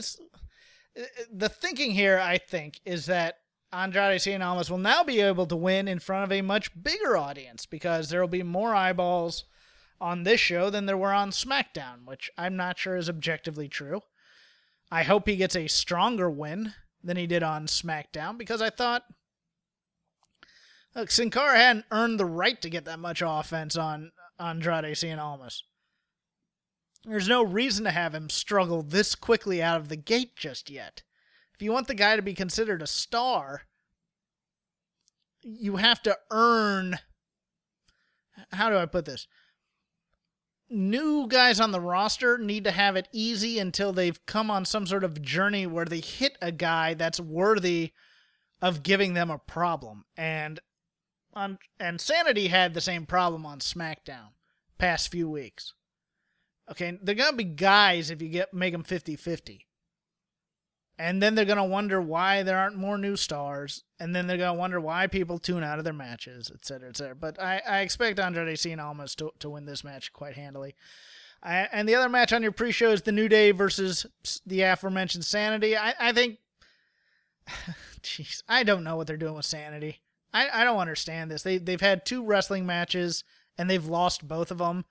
Uh, 0.98 1.02
uh, 1.02 1.24
the 1.32 1.50
thinking 1.50 1.92
here, 1.92 2.18
I 2.18 2.40
think, 2.40 2.80
is 2.86 3.06
that 3.06 3.36
Andrade 3.72 4.22
Cien 4.22 4.44
Almas 4.44 4.72
will 4.72 4.80
now 4.80 5.04
be 5.04 5.22
able 5.22 5.46
to 5.46 5.56
win 5.56 5.88
in 5.88 6.00
front 6.00 6.24
of 6.24 6.32
a 6.32 6.42
much 6.42 6.72
bigger 6.82 7.16
audience 7.16 7.68
because 7.68 8.10
there 8.10 8.22
will 8.22 8.28
be 8.28 8.44
more 8.44 8.74
eyeballs 8.74 9.44
on 10.02 10.24
this 10.24 10.40
show 10.40 10.70
than 10.70 10.88
there 10.88 10.98
were 10.98 11.14
on 11.14 11.30
SmackDown, 11.30 12.06
which 12.06 12.32
I'm 12.38 12.56
not 12.56 12.80
sure 12.80 12.96
is 12.96 13.10
objectively 13.10 13.68
true. 13.68 14.02
I 14.92 15.04
hope 15.04 15.28
he 15.28 15.36
gets 15.36 15.56
a 15.56 15.68
stronger 15.68 16.30
win 16.30 16.74
than 17.04 17.18
he 17.18 17.28
did 17.28 17.44
on 17.44 17.68
SmackDown 17.68 18.38
because 18.38 18.62
I 18.62 18.70
thought 18.70 19.04
Look, 20.96 21.12
Sin 21.12 21.30
Cara 21.30 21.58
hadn't 21.58 21.86
earned 21.92 22.20
the 22.20 22.26
right 22.26 22.62
to 22.62 22.70
get 22.70 22.86
that 22.86 23.00
much 23.00 23.22
offense 23.26 23.76
on 23.76 24.14
Andrade 24.40 24.96
Cien 24.96 25.20
Almas. 25.20 25.64
There's 27.06 27.28
no 27.28 27.44
reason 27.44 27.84
to 27.84 27.91
have 27.91 28.15
him 28.15 28.30
struggle 28.30 28.82
this 28.82 29.13
quickly 29.13 29.62
out 29.62 29.80
of 29.80 29.89
the 29.89 29.96
gate 29.96 30.36
just 30.36 30.70
yet. 30.70 31.04
If 31.54 31.62
you 31.62 31.72
want 31.72 31.88
the 31.88 31.94
guy 31.94 32.15
to 32.15 32.22
be 32.22 32.34
considered 32.34 32.82
a 32.82 32.88
star, 32.88 33.62
you 35.41 35.76
have 35.76 36.02
to 36.04 36.18
earn. 36.32 36.98
How 38.52 38.70
do 38.70 38.78
I 38.78 38.88
put 38.88 39.06
this? 39.06 39.28
New 40.68 41.28
guys 41.28 41.60
on 41.60 41.72
the 41.72 41.80
roster 41.80 42.39
need 42.39 42.63
to 42.63 42.72
have 42.72 42.96
it 42.96 43.08
easy 43.12 43.60
until 43.60 43.94
they've 43.94 44.26
come 44.26 44.50
on 44.50 44.65
some 44.65 44.88
sort 44.88 45.04
of 45.04 45.22
journey 45.22 45.68
where 45.68 45.86
they 45.86 46.00
hit 46.00 46.36
a 46.41 46.52
guy 46.52 46.96
that's 46.96 47.20
worthy 47.20 47.94
of 48.62 48.82
giving 48.82 49.13
them 49.13 49.30
a 49.30 49.38
problem. 49.38 50.06
And 50.18 50.60
on 51.36 51.60
and 51.80 52.02
Sanity 52.02 52.48
had 52.48 52.74
the 52.74 52.82
same 52.82 53.06
problem 53.06 53.46
on 53.46 53.60
SmackDown 53.60 54.30
past 54.80 55.12
few 55.12 55.30
weeks. 55.30 55.74
Okay, 56.69 56.97
they're 57.01 57.15
gonna 57.15 57.38
be 57.38 57.43
guys 57.43 58.10
if 58.10 58.21
you 58.21 58.30
get 58.30 58.54
make 58.54 58.73
them 58.73 58.84
50-50. 58.84 59.62
And 60.97 61.21
then 61.21 61.36
they're 61.36 61.45
gonna 61.45 61.65
wonder 61.65 62.01
why 62.01 62.43
there 62.43 62.58
aren't 62.58 62.78
more 62.78 62.97
new 62.97 63.15
stars, 63.15 63.84
and 63.99 64.15
then 64.15 64.28
they're 64.28 64.38
gonna 64.38 64.58
wonder 64.58 64.80
why 64.80 65.08
people 65.08 65.38
tune 65.38 65.63
out 65.63 65.78
of 65.78 65.84
their 65.84 65.93
matches, 65.93 66.49
et 66.54 66.65
cetera, 66.65 66.89
et 66.89 66.97
cetera. 66.97 67.15
But 67.15 67.41
I, 67.41 67.62
I 67.67 67.80
expect 67.82 68.19
Andrade 68.19 68.58
Cien 68.58 68.84
Almas 68.84 69.15
to, 69.15 69.32
to 69.39 69.49
win 69.49 69.65
this 69.65 69.84
match 69.84 70.13
quite 70.13 70.36
handily. 70.36 70.75
I, 71.43 71.67
and 71.71 71.88
the 71.88 71.95
other 71.95 72.10
match 72.10 72.34
on 72.34 72.41
your 72.41 72.51
pre-show 72.51 72.91
is 72.91 73.04
the 73.04 73.12
New 73.12 73.30
Day 73.30 73.51
versus 73.51 74.06
the 74.45 74.62
aforementioned 74.62 75.25
Sanity. 75.25 75.78
I, 75.78 75.93
I 75.99 76.12
think, 76.12 76.39
jeez, 78.01 78.41
I 78.47 78.63
don't 78.63 78.84
know 78.84 78.95
what 78.95 79.06
they're 79.06 79.17
doing 79.17 79.36
with 79.36 79.45
Sanity. 79.45 80.01
I, 80.34 80.62
I 80.62 80.63
don't 80.63 80.80
understand 80.80 81.30
this. 81.30 81.43
They 81.43 81.58
they've 81.58 81.80
had 81.80 82.06
two 82.06 82.23
wrestling 82.25 82.65
matches 82.65 83.23
and 83.58 83.69
they've 83.69 83.86
lost 83.86 84.28
both 84.28 84.51
of 84.51 84.58
them 84.58 84.86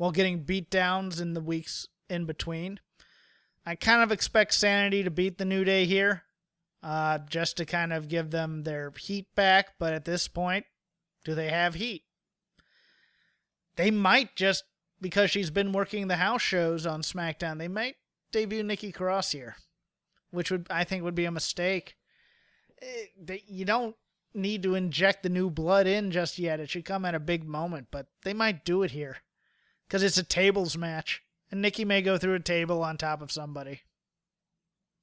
while 0.00 0.12
getting 0.12 0.44
beat 0.44 0.70
downs 0.70 1.20
in 1.20 1.34
the 1.34 1.42
weeks 1.42 1.86
in 2.08 2.24
between. 2.24 2.80
I 3.66 3.74
kind 3.74 4.02
of 4.02 4.10
expect 4.10 4.54
Sanity 4.54 5.02
to 5.02 5.10
beat 5.10 5.36
the 5.36 5.44
New 5.44 5.62
Day 5.62 5.84
here, 5.84 6.22
uh, 6.82 7.18
just 7.28 7.58
to 7.58 7.66
kind 7.66 7.92
of 7.92 8.08
give 8.08 8.30
them 8.30 8.62
their 8.62 8.94
heat 8.98 9.26
back. 9.34 9.74
But 9.78 9.92
at 9.92 10.06
this 10.06 10.26
point, 10.26 10.64
do 11.22 11.34
they 11.34 11.50
have 11.50 11.74
heat? 11.74 12.04
They 13.76 13.90
might 13.90 14.34
just 14.36 14.64
because 15.02 15.30
she's 15.30 15.50
been 15.50 15.70
working 15.70 16.08
the 16.08 16.16
house 16.16 16.40
shows 16.40 16.86
on 16.86 17.02
SmackDown. 17.02 17.58
They 17.58 17.68
might 17.68 17.96
debut 18.32 18.62
Nikki 18.62 18.92
Cross 18.92 19.32
here, 19.32 19.56
which 20.30 20.50
would 20.50 20.66
I 20.70 20.84
think 20.84 21.04
would 21.04 21.14
be 21.14 21.26
a 21.26 21.30
mistake. 21.30 21.96
It, 22.78 23.10
eh, 23.28 23.36
you 23.46 23.66
don't 23.66 23.96
need 24.32 24.62
to 24.62 24.76
inject 24.76 25.22
the 25.22 25.28
new 25.28 25.50
blood 25.50 25.86
in 25.86 26.10
just 26.10 26.38
yet. 26.38 26.58
It 26.58 26.70
should 26.70 26.86
come 26.86 27.04
at 27.04 27.14
a 27.14 27.20
big 27.20 27.44
moment, 27.44 27.88
but 27.90 28.06
they 28.22 28.32
might 28.32 28.64
do 28.64 28.82
it 28.82 28.92
here 28.92 29.18
because 29.90 30.04
it's 30.04 30.16
a 30.18 30.22
tables 30.22 30.78
match, 30.78 31.20
and 31.50 31.60
Nikki 31.60 31.84
may 31.84 32.00
go 32.00 32.16
through 32.16 32.34
a 32.34 32.40
table 32.40 32.84
on 32.84 32.96
top 32.96 33.20
of 33.20 33.32
somebody. 33.32 33.80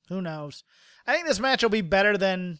Who 0.07 0.21
knows? 0.21 0.63
I 1.05 1.13
think 1.13 1.27
this 1.27 1.41
match 1.41 1.61
will 1.61 1.69
be 1.69 1.81
better 1.81 2.17
than 2.17 2.59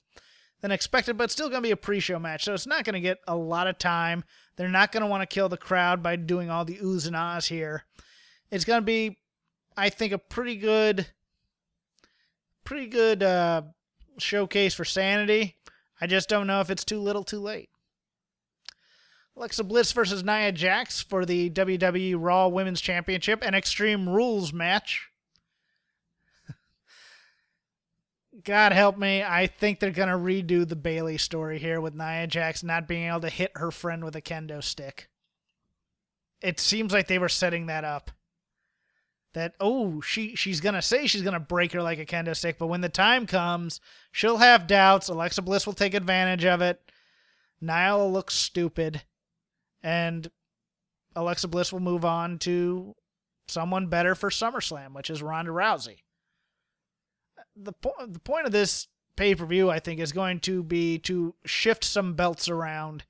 than 0.60 0.72
expected, 0.72 1.18
but 1.18 1.32
still 1.32 1.48
going 1.48 1.62
to 1.62 1.68
be 1.68 1.72
a 1.72 1.78
pre-show 1.78 2.20
match, 2.20 2.44
so 2.44 2.54
it's 2.54 2.68
not 2.68 2.84
going 2.84 2.96
to 2.96 3.00
get 3.00 3.20
a 3.28 3.36
lot 3.36 3.68
of 3.68 3.78
time. 3.78 4.26
They're 4.58 4.68
not 4.68 4.92
going 4.92 5.02
to 5.02 5.08
want 5.08 5.22
to 5.22 5.34
kill 5.34 5.48
the 5.48 5.56
crowd 5.56 6.04
by 6.04 6.18
doing 6.18 6.50
all 6.50 6.66
the 6.66 6.78
oohs 6.80 7.08
and 7.08 7.16
ahs 7.16 7.46
here. 7.46 7.86
It's 8.52 8.66
going 8.66 8.82
to 8.82 8.86
be, 8.86 9.20
I 9.78 9.90
think, 9.90 10.12
a 10.12 10.18
pretty 10.18 10.56
good, 10.56 11.08
pretty 12.66 12.88
good 12.88 13.24
uh, 13.24 13.62
showcase 14.18 14.74
for 14.74 14.84
Sanity 14.84 15.58
I 16.00 16.08
just 16.08 16.30
don't 16.30 16.48
know 16.48 16.62
if 16.62 16.70
it's 16.70 16.86
too 16.86 17.00
little 17.00 17.24
too 17.24 17.40
late. 17.40 17.70
Alexa 19.38 19.63
Bliss 19.63 19.91
versus 19.91 20.23
Nia 20.23 20.52
Jax 20.52 21.02
for 21.02 21.23
the 21.23 21.52
WWE 21.52 22.15
Raw 22.17 22.47
Women's 22.47 22.82
Championship 22.82 23.43
and 23.45 23.56
Extreme 23.56 24.10
Rules 24.10 24.52
match. 24.52 25.10
God 28.43 28.71
help 28.71 28.97
me, 28.97 29.21
I 29.21 29.45
think 29.45 29.80
they're 29.80 29.91
going 29.91 30.10
to 30.10 30.15
redo 30.15 30.67
the 30.67 30.76
Bayley 30.76 31.19
story 31.19 31.60
here 31.60 31.80
with 31.80 31.93
Nia 31.93 32.26
Jax 32.26 32.63
not 32.63 32.88
being 32.88 33.08
able 33.08 33.21
to 33.21 33.30
hit 33.30 33.52
her 33.56 33.69
friend 33.69 34.04
with 34.04 34.15
a 34.15 34.21
kendo 34.21 34.63
stick. 34.63 35.08
It 36.41 36.60
seems 36.60 36.91
like 36.91 37.08
they 37.08 37.19
were 37.19 37.30
setting 37.30 37.67
that 37.67 37.84
up 37.84 38.10
that 39.34 39.54
oh 39.60 40.02
she 40.02 40.36
she's 40.36 40.62
gonna 40.62 40.82
say 40.82 41.06
she's 41.06 41.21
gonna 41.21 41.39
break 41.39 41.71
her 41.73 41.84
like 41.84 42.00
a 42.00 42.06
kendo 42.06 42.36
stick, 42.36 42.58
but 42.58 42.67
when 42.67 42.82
the 42.82 42.89
time 42.89 43.28
comes, 43.28 43.80
she'll 44.12 44.38
have 44.38 44.65
doubts. 44.65 45.10
Alexa 45.10 45.43
Bliss 45.43 45.67
will 45.67 45.73
take 45.73 45.93
advantage 45.93 46.43
of 46.43 46.62
it. 46.62 46.82
Nia 47.62 47.95
will 47.95 48.12
look 48.12 48.32
stupid, 48.32 49.04
and 49.84 50.30
Alexa 51.16 51.48
Bliss 51.48 51.74
will 51.74 51.80
move 51.80 52.06
on 52.06 52.38
to 52.40 52.96
someone 53.48 53.88
better 53.88 54.16
for 54.16 54.30
SummerSlam, 54.30 54.94
which 54.94 55.10
is 55.10 55.24
Ronda 55.24 55.52
Rousey. 55.52 55.98
The 57.56 57.74
po- 57.74 58.06
the 58.06 58.20
point 58.20 58.46
of 58.46 58.52
this 58.52 58.88
pay 59.16 59.34
per 59.34 59.46
view, 59.46 59.70
I 59.70 59.80
think, 59.80 60.00
is 60.00 60.12
going 60.12 60.40
to 60.42 60.63
be 60.63 61.00
to 61.00 61.34
shift 61.46 61.84
some 61.84 62.13
belts 62.13 62.48
around 62.48 63.04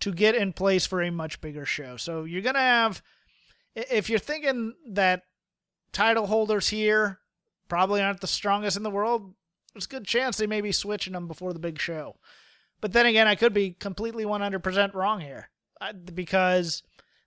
to 0.00 0.12
get 0.12 0.34
in 0.34 0.52
place 0.52 0.86
for 0.86 1.02
a 1.02 1.10
much 1.10 1.40
bigger 1.40 1.66
show. 1.66 1.96
So 1.96 2.24
you're 2.24 2.42
gonna 2.42 2.60
have 2.60 3.02
if 3.74 4.08
you're 4.08 4.18
thinking 4.18 4.74
that 4.88 5.22
title 5.92 6.26
holders 6.26 6.68
here 6.68 7.20
probably 7.68 8.00
aren't 8.00 8.20
the 8.20 8.26
strongest 8.26 8.76
in 8.76 8.82
the 8.82 8.90
world, 8.90 9.34
there's 9.72 9.86
a 9.86 9.88
good 9.88 10.06
chance 10.06 10.36
they 10.36 10.46
may 10.46 10.60
be 10.60 10.72
switching 10.72 11.12
them 11.12 11.28
before 11.28 11.52
the 11.52 11.58
big 11.58 11.78
show. 11.78 12.16
But 12.80 12.92
then 12.92 13.06
again, 13.06 13.26
I 13.26 13.34
could 13.34 13.52
be 13.52 13.70
completely 13.70 14.24
100% 14.24 14.94
wrong 14.94 15.20
here 15.20 15.50
because 16.14 16.82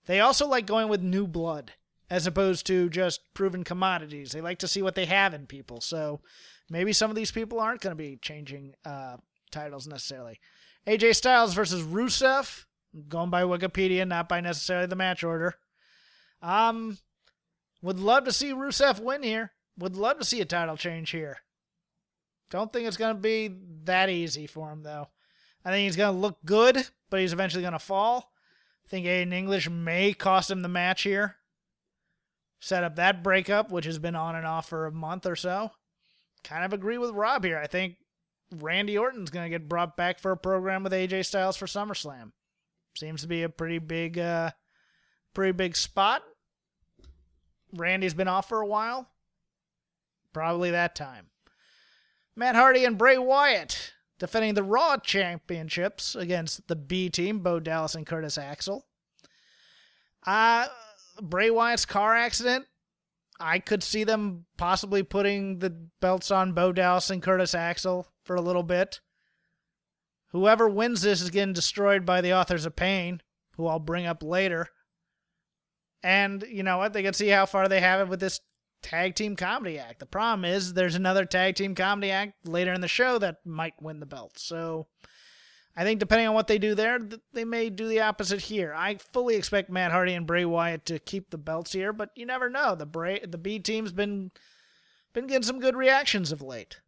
they 0.06 0.20
also 0.20 0.48
like 0.48 0.66
going 0.66 0.88
with 0.90 1.02
new 1.02 1.28
blood 1.28 1.74
as 2.10 2.26
opposed 2.26 2.66
to 2.68 2.90
just 2.90 3.22
proven 3.34 3.64
commodities. 3.64 4.32
They 4.32 4.42
like 4.42 4.60
to 4.60 4.68
see 4.68 4.82
what 4.82 4.96
they 4.96 5.06
have 5.06 5.34
in 5.34 5.46
people. 5.46 5.82
So 5.82 6.22
maybe 6.70 6.94
some 6.94 7.10
of 7.10 7.16
these 7.16 7.32
people 7.32 7.60
aren't 7.60 7.82
going 7.82 7.96
to 7.96 8.02
be 8.02 8.18
changing 8.22 8.76
uh, 8.86 9.18
titles 9.52 9.88
necessarily. 9.88 10.40
AJ 10.88 11.16
Styles 11.16 11.54
versus 11.54 11.84
Rusev, 11.84 12.66
going 13.10 13.30
by 13.30 13.44
Wikipedia, 13.44 14.08
not 14.08 14.30
by 14.30 14.40
necessarily 14.40 14.88
the 14.88 14.96
match 14.96 15.24
order. 15.24 15.56
Um, 16.42 16.98
would 17.82 18.00
love 18.00 18.24
to 18.26 18.32
see 18.32 18.52
Rusev 18.52 19.00
win 19.02 19.24
here. 19.24 19.52
Would 19.78 19.96
love 19.96 20.18
to 20.20 20.26
see 20.26 20.42
a 20.42 20.46
title 20.46 20.78
change 20.78 21.10
here. 21.10 21.40
Don't 22.50 22.72
think 22.72 22.88
it's 22.88 22.98
going 22.98 23.16
to 23.16 23.22
be 23.22 23.54
that 23.84 24.10
easy 24.10 24.48
for 24.48 24.72
him, 24.72 24.84
though. 24.84 25.10
I 25.66 25.72
think 25.72 25.84
he's 25.84 25.98
going 25.98 26.16
to 26.16 26.20
look 26.20 26.38
good, 26.46 26.88
but 27.10 27.20
he's 27.20 27.34
eventually 27.34 27.62
going 27.62 27.74
to 27.74 27.80
fall. 27.80 28.32
Think 28.88 29.06
Aiden 29.06 29.34
English 29.34 29.70
may 29.70 30.14
cost 30.14 30.50
him 30.50 30.62
the 30.62 30.68
match 30.68 31.04
here. 31.04 31.36
Set 32.60 32.84
up 32.84 32.96
that 32.96 33.24
breakup, 33.24 33.72
which 33.72 33.86
has 33.86 34.00
been 34.00 34.16
on 34.16 34.36
and 34.36 34.46
off 34.46 34.70
for 34.70 34.86
a 34.86 34.92
month 34.92 35.26
or 35.26 35.36
so. 35.36 35.72
Kind 36.44 36.66
of 36.66 36.74
agree 36.74 36.98
with 36.98 37.12
Rob 37.12 37.44
here. 37.44 37.60
I 37.60 37.68
think 37.68 37.98
Randy 38.56 38.98
Orton's 38.98 39.30
going 39.30 39.46
to 39.46 39.50
get 39.50 39.70
brought 39.70 39.98
back 39.98 40.20
for 40.20 40.32
a 40.32 40.38
program 40.38 40.84
with 40.84 40.94
AJ 40.94 41.26
Styles 41.26 41.58
for 41.58 41.66
SummerSlam. 41.66 42.32
Seems 42.96 43.22
to 43.22 43.28
be 43.28 43.44
a 43.44 43.50
pretty 43.50 43.78
big, 43.78 44.18
uh, 44.18 44.52
pretty 45.34 45.52
big 45.52 45.76
spot. 45.76 46.24
Randy's 47.76 48.14
been 48.14 48.28
off 48.28 48.50
for 48.50 48.62
a 48.62 48.68
while. 48.68 49.10
Probably 50.34 50.72
that 50.72 50.96
time. 50.96 51.28
Matt 52.36 52.56
Hardy 52.56 52.86
and 52.86 52.98
Bray 52.98 53.18
Wyatt 53.18 53.94
defending 54.20 54.54
the 54.54 54.64
Raw 54.64 54.98
championships 54.98 56.16
against 56.16 56.68
the 56.68 56.76
B 56.76 57.10
team, 57.10 57.40
Bo 57.40 57.60
Dallas 57.60 57.96
and 57.96 58.06
Curtis 58.06 58.38
Axel. 58.38 58.86
Uh, 60.26 60.68
Bray 61.22 61.50
Wyatt's 61.50 61.86
car 61.86 62.16
accident. 62.16 62.66
I 63.40 63.60
could 63.60 63.84
see 63.84 64.04
them 64.04 64.46
possibly 64.58 65.04
putting 65.04 65.60
the 65.60 65.70
belts 66.02 66.32
on 66.32 66.54
Bo 66.54 66.72
Dallas 66.72 67.10
and 67.10 67.22
Curtis 67.22 67.54
Axel 67.54 68.08
for 68.24 68.36
a 68.36 68.42
little 68.42 68.64
bit. 68.64 69.00
Whoever 70.32 70.68
wins 70.68 71.02
this 71.02 71.22
is 71.22 71.30
getting 71.30 71.54
destroyed 71.54 72.06
by 72.06 72.22
the 72.22 72.34
authors 72.34 72.66
of 72.66 72.76
pain, 72.76 73.22
who 73.56 73.68
I'll 73.68 73.80
bring 73.80 74.06
up 74.06 74.24
later. 74.24 74.68
And 76.04 76.44
you 76.50 76.64
know 76.64 76.78
what? 76.78 76.94
They 76.94 77.04
can 77.04 77.14
see 77.14 77.30
how 77.30 77.46
far 77.46 77.68
they 77.68 77.80
have 77.80 78.02
it 78.02 78.10
with 78.10 78.20
this 78.20 78.40
tag 78.82 79.16
team 79.16 79.36
comedy 79.36 79.80
act. 79.80 80.00
The 80.00 80.06
problem 80.06 80.46
is 80.46 80.74
there's 80.74 80.96
another 80.96 81.26
tag 81.26 81.56
team 81.56 81.76
comedy 81.76 82.12
act 82.12 82.48
later 82.48 82.74
in 82.74 82.82
the 82.82 82.88
show 82.88 83.18
that 83.20 83.46
might 83.46 83.82
win 83.82 84.00
the 84.00 84.06
belt. 84.06 84.38
So 84.38 84.88
I 85.76 85.84
think 85.84 86.00
depending 86.00 86.28
on 86.28 86.34
what 86.34 86.48
they 86.48 86.58
do 86.58 86.74
there, 86.74 87.00
they 87.34 87.46
may 87.46 87.70
do 87.70 87.88
the 87.88 88.02
opposite 88.02 88.42
here. 88.42 88.74
I 88.76 88.96
fully 89.14 89.36
expect 89.36 89.70
Matt 89.70 89.92
Hardy 89.92 90.14
and 90.14 90.26
Bray 90.26 90.44
Wyatt 90.46 90.86
to 90.86 91.00
keep 91.00 91.30
the 91.30 91.38
belts 91.38 91.74
here, 91.74 91.94
but 91.94 92.10
you 92.16 92.26
never 92.26 92.50
know. 92.50 92.76
The 92.76 92.86
Bray 92.86 93.20
the 93.20 93.38
B 93.38 93.60
team's 93.60 93.92
been 93.92 94.32
been 95.14 95.28
getting 95.28 95.44
some 95.44 95.60
good 95.60 95.76
reactions 95.76 96.32
of 96.32 96.42
late. 96.42 96.80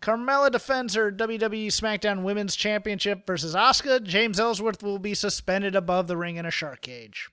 Carmella 0.00 0.50
defends 0.50 0.94
her 0.94 1.12
WWE 1.12 1.66
SmackDown 1.66 2.22
Women's 2.22 2.56
Championship 2.56 3.26
versus 3.26 3.54
Asuka. 3.54 4.02
James 4.02 4.40
Ellsworth 4.40 4.82
will 4.82 4.98
be 4.98 5.14
suspended 5.14 5.76
above 5.76 6.06
the 6.06 6.16
ring 6.16 6.36
in 6.36 6.46
a 6.46 6.50
shark 6.50 6.80
cage. 6.80 7.28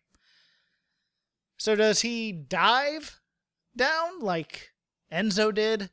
So 1.58 1.76
does 1.76 2.02
he 2.02 2.32
dive 2.32 3.20
down 3.76 4.20
like 4.20 4.70
Enzo 5.12 5.54
did? 5.54 5.90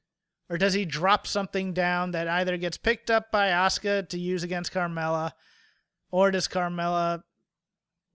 Or 0.51 0.59
does 0.59 0.75
he 0.75 0.85
drop 0.85 1.27
something 1.27 1.73
down 1.73 2.11
that 2.11 2.29
either 2.29 2.59
gets 2.59 2.77
picked 2.77 3.11
up 3.11 3.33
by 3.33 3.49
Asuka 3.49 4.07
to 4.11 4.19
use 4.19 4.43
against 4.43 4.73
Carmella, 4.73 5.33
or 6.11 6.31
does 6.31 6.49
Carmella 6.49 7.23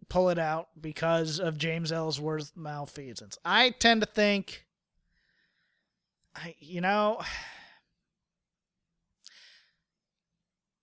pull 0.10 0.30
it 0.30 0.38
out 0.38 0.68
because 0.80 1.40
of 1.40 1.58
James 1.58 1.92
Ellsworth's 1.92 2.54
malfeasance? 2.56 3.40
I 3.44 3.72
tend 3.72 4.02
to 4.02 4.08
think, 4.08 4.68
I 6.36 6.56
you 6.60 6.82
know, 6.82 7.22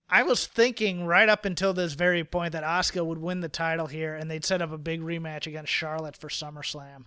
I 0.09 0.23
was 0.23 0.47
thinking 0.47 1.05
right 1.05 1.27
up 1.27 1.43
until 1.43 1.73
this 1.73 1.93
very 1.93 2.23
point 2.23 2.53
that 2.53 2.63
Asuka 2.63 3.05
would 3.05 3.17
win 3.17 3.41
the 3.41 3.49
title 3.49 3.87
here 3.87 4.15
and 4.15 4.31
they'd 4.31 4.45
set 4.45 4.61
up 4.61 4.71
a 4.71 4.77
big 4.77 5.01
rematch 5.01 5.47
against 5.47 5.71
Charlotte 5.71 6.15
for 6.15 6.29
SummerSlam. 6.29 7.05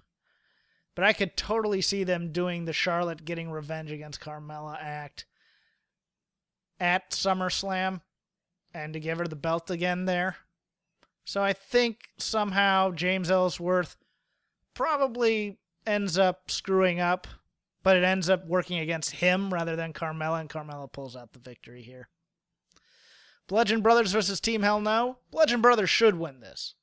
But 0.94 1.04
I 1.04 1.14
could 1.14 1.36
totally 1.36 1.80
see 1.80 2.04
them 2.04 2.30
doing 2.30 2.64
the 2.64 2.74
Charlotte 2.74 3.24
getting 3.24 3.50
revenge 3.50 3.90
against 3.90 4.20
Carmella 4.20 4.76
act 4.78 5.24
at 6.78 7.10
SummerSlam 7.10 8.02
and 8.74 8.92
to 8.92 9.00
give 9.00 9.18
her 9.18 9.26
the 9.26 9.36
belt 9.36 9.70
again 9.70 10.04
there. 10.04 10.36
So 11.24 11.42
I 11.42 11.54
think 11.54 12.10
somehow 12.18 12.90
James 12.90 13.30
Ellsworth 13.30 13.96
probably 14.74 15.58
ends 15.86 16.18
up 16.18 16.50
screwing 16.50 17.00
up, 17.00 17.26
but 17.82 17.96
it 17.96 18.04
ends 18.04 18.28
up 18.28 18.46
working 18.46 18.78
against 18.78 19.12
him 19.12 19.52
rather 19.54 19.76
than 19.76 19.92
Carmella, 19.92 20.40
and 20.40 20.50
Carmella 20.50 20.90
pulls 20.90 21.16
out 21.16 21.32
the 21.32 21.38
victory 21.38 21.82
here. 21.82 22.08
Bludgeon 23.50 23.80
Brothers 23.80 24.12
versus 24.12 24.38
Team 24.38 24.62
Hell 24.62 24.80
No. 24.80 25.18
Bludgeon 25.32 25.60
Brothers 25.60 25.90
should 25.90 26.16
win 26.16 26.38
this. 26.38 26.76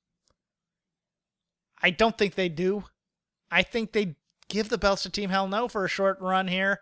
I 1.82 1.91
don't 1.91 2.18
think 2.18 2.36
they 2.36 2.49
do. 2.49 2.84
I 3.49 3.63
think 3.63 3.93
they 3.93 4.18
give 4.49 4.68
the 4.68 4.78
belts 4.78 5.03
to 5.03 5.09
Team 5.09 5.30
Hell 5.30 5.47
No 5.47 5.70
for 5.70 5.86
a 5.86 5.89
short 5.89 6.20
run 6.20 6.49
here 6.49 6.82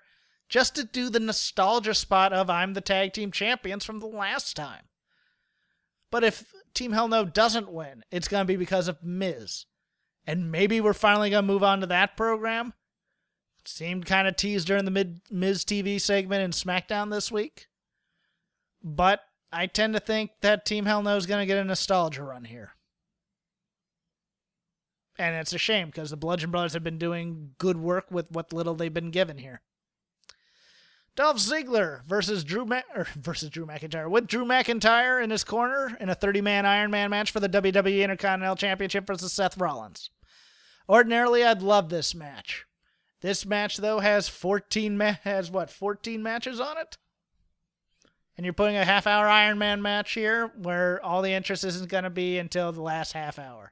just 0.50 0.74
to 0.76 0.86
do 0.86 1.12
the 1.12 1.20
nostalgia 1.20 1.94
spot 1.94 2.34
of 2.34 2.50
I'm 2.50 2.74
the 2.74 2.82
tag 2.82 3.14
team 3.14 3.32
champions 3.32 3.86
from 3.86 4.00
the 4.00 4.08
last 4.08 4.56
time. 4.56 4.86
But 6.10 6.24
if 6.24 6.52
Team 6.74 6.92
Hell 6.92 7.08
No 7.08 7.24
doesn't 7.24 7.72
win, 7.72 8.04
it's 8.10 8.28
going 8.28 8.42
to 8.42 8.52
be 8.52 8.58
because 8.58 8.88
of 8.88 9.04
Miz. 9.04 9.68
And 10.26 10.52
maybe 10.52 10.82
we're 10.82 10.94
finally 10.94 11.30
going 11.30 11.44
to 11.46 11.54
move 11.54 11.62
on 11.62 11.82
to 11.82 11.86
that 11.86 12.18
program. 12.18 12.74
seemed 13.66 14.08
kind 14.08 14.28
of 14.28 14.36
teased 14.36 14.66
during 14.66 14.86
the 14.86 15.20
Miz 15.30 15.64
TV 15.64 16.02
segment 16.02 16.42
in 16.42 16.50
SmackDown 16.50 17.12
this 17.12 17.32
week. 17.32 17.68
But 18.84 19.22
I 19.56 19.68
tend 19.68 19.94
to 19.94 20.02
think 20.02 20.32
that 20.42 20.66
Team 20.66 20.86
Hell 20.86 21.02
No 21.02 21.16
is 21.16 21.26
going 21.26 21.40
to 21.40 21.46
get 21.46 21.58
a 21.58 21.64
nostalgia 21.64 22.24
run 22.24 22.44
here. 22.44 22.74
And 25.18 25.34
it's 25.38 25.54
a 25.54 25.58
shame 25.58 25.88
because 25.88 26.10
the 26.10 26.18
Bludgeon 26.18 26.52
Brothers 26.52 26.74
have 26.74 26.84
been 26.84 26.98
doing 26.98 27.52
good 27.58 27.78
work 27.78 28.12
with 28.12 28.30
what 28.32 28.52
little 28.52 28.76
they've 28.76 28.94
been 28.94 29.12
given 29.12 29.38
here. 29.38 29.62
Dolph 31.16 31.38
Ziggler 31.38 32.04
versus 32.04 32.44
Drew 32.44 32.66
Ma- 32.66 32.82
versus 33.16 33.50
Drew 33.50 33.66
McIntyre 33.66 34.10
with 34.10 34.28
Drew 34.28 34.44
McIntyre 34.44 35.24
in 35.24 35.30
his 35.30 35.46
corner 35.46 35.96
in 36.02 36.10
a 36.10 36.16
30-man 36.16 36.66
Iron 36.66 36.92
Man 36.92 37.10
match 37.10 37.32
for 37.32 37.40
the 37.40 37.48
WWE 37.48 38.04
Intercontinental 38.04 38.58
Championship 38.58 39.08
versus 39.08 39.32
Seth 39.32 39.58
Rollins. 39.58 40.10
Ordinarily, 40.90 41.46
I'd 41.46 41.62
love 41.62 41.88
this 41.88 42.14
match. 42.14 42.66
This 43.22 43.46
match 43.46 43.78
though 43.78 44.00
has 44.00 44.28
14 44.28 44.98
ma- 44.98 45.16
has 45.24 45.50
what 45.50 45.70
14 45.70 46.22
matches 46.22 46.60
on 46.60 46.78
it 46.78 46.98
and 48.38 48.46
you're 48.46 48.54
putting 48.54 48.76
a 48.76 48.86
half 48.86 49.08
hour 49.08 49.28
Iron 49.28 49.58
Man 49.58 49.82
match 49.82 50.14
here 50.14 50.52
where 50.58 51.04
all 51.04 51.22
the 51.22 51.32
interest 51.32 51.64
isn't 51.64 51.90
going 51.90 52.04
to 52.04 52.10
be 52.10 52.38
until 52.38 52.72
the 52.72 52.82
last 52.82 53.14
half 53.14 53.40
hour. 53.40 53.72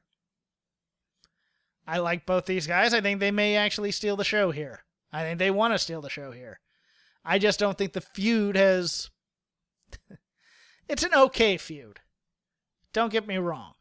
I 1.86 1.98
like 1.98 2.24
both 2.24 2.46
these 2.46 2.66
guys. 2.66 2.94
I 2.94 3.00
think 3.00 3.20
they 3.20 3.30
may 3.30 3.56
actually 3.56 3.90
steal 3.90 4.16
the 4.16 4.24
show 4.24 4.50
here. 4.50 4.84
I 5.12 5.22
think 5.22 5.38
they 5.38 5.50
want 5.50 5.74
to 5.74 5.78
steal 5.78 6.00
the 6.00 6.08
show 6.08 6.32
here. 6.32 6.60
I 7.24 7.38
just 7.38 7.58
don't 7.58 7.76
think 7.76 7.92
the 7.92 8.00
feud 8.00 8.56
has. 8.56 9.10
it's 10.88 11.02
an 11.02 11.14
okay 11.14 11.56
feud. 11.56 12.00
Don't 12.92 13.12
get 13.12 13.26
me 13.26 13.36
wrong. 13.36 13.74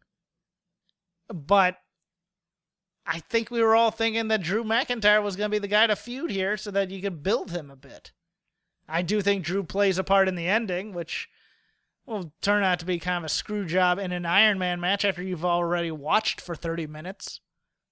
But 1.33 1.77
I 3.05 3.19
think 3.19 3.51
we 3.51 3.61
were 3.61 3.75
all 3.75 3.91
thinking 3.91 4.27
that 4.29 4.41
Drew 4.41 4.63
McIntyre 4.63 5.23
was 5.23 5.35
going 5.35 5.49
to 5.49 5.55
be 5.55 5.59
the 5.59 5.67
guy 5.67 5.87
to 5.87 5.95
feud 5.95 6.31
here 6.31 6.57
so 6.57 6.71
that 6.71 6.89
you 6.89 7.01
could 7.01 7.23
build 7.23 7.51
him 7.51 7.71
a 7.71 7.75
bit. 7.75 8.11
I 8.87 9.01
do 9.01 9.21
think 9.21 9.43
Drew 9.43 9.63
plays 9.63 9.97
a 9.97 10.03
part 10.03 10.27
in 10.27 10.35
the 10.35 10.47
ending, 10.47 10.93
which 10.93 11.29
will 12.05 12.33
turn 12.41 12.63
out 12.63 12.79
to 12.79 12.85
be 12.85 12.99
kind 12.99 13.19
of 13.19 13.23
a 13.23 13.29
screw 13.29 13.65
job 13.65 13.97
in 13.97 14.11
an 14.11 14.25
Iron 14.25 14.59
Man 14.59 14.79
match 14.79 15.05
after 15.05 15.23
you've 15.23 15.45
already 15.45 15.91
watched 15.91 16.41
for 16.41 16.55
30 16.55 16.87
minutes. 16.87 17.39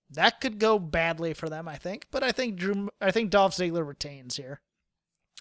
That 0.09 0.41
could 0.41 0.59
go 0.59 0.77
badly 0.77 1.33
for 1.33 1.49
them, 1.49 1.67
I 1.67 1.77
think. 1.77 2.07
But 2.11 2.23
I 2.23 2.31
think 2.31 2.57
Drew, 2.57 2.89
I 2.99 3.11
think 3.11 3.29
Dolph 3.29 3.55
Ziggler 3.55 3.87
retains 3.87 4.35
here, 4.35 4.59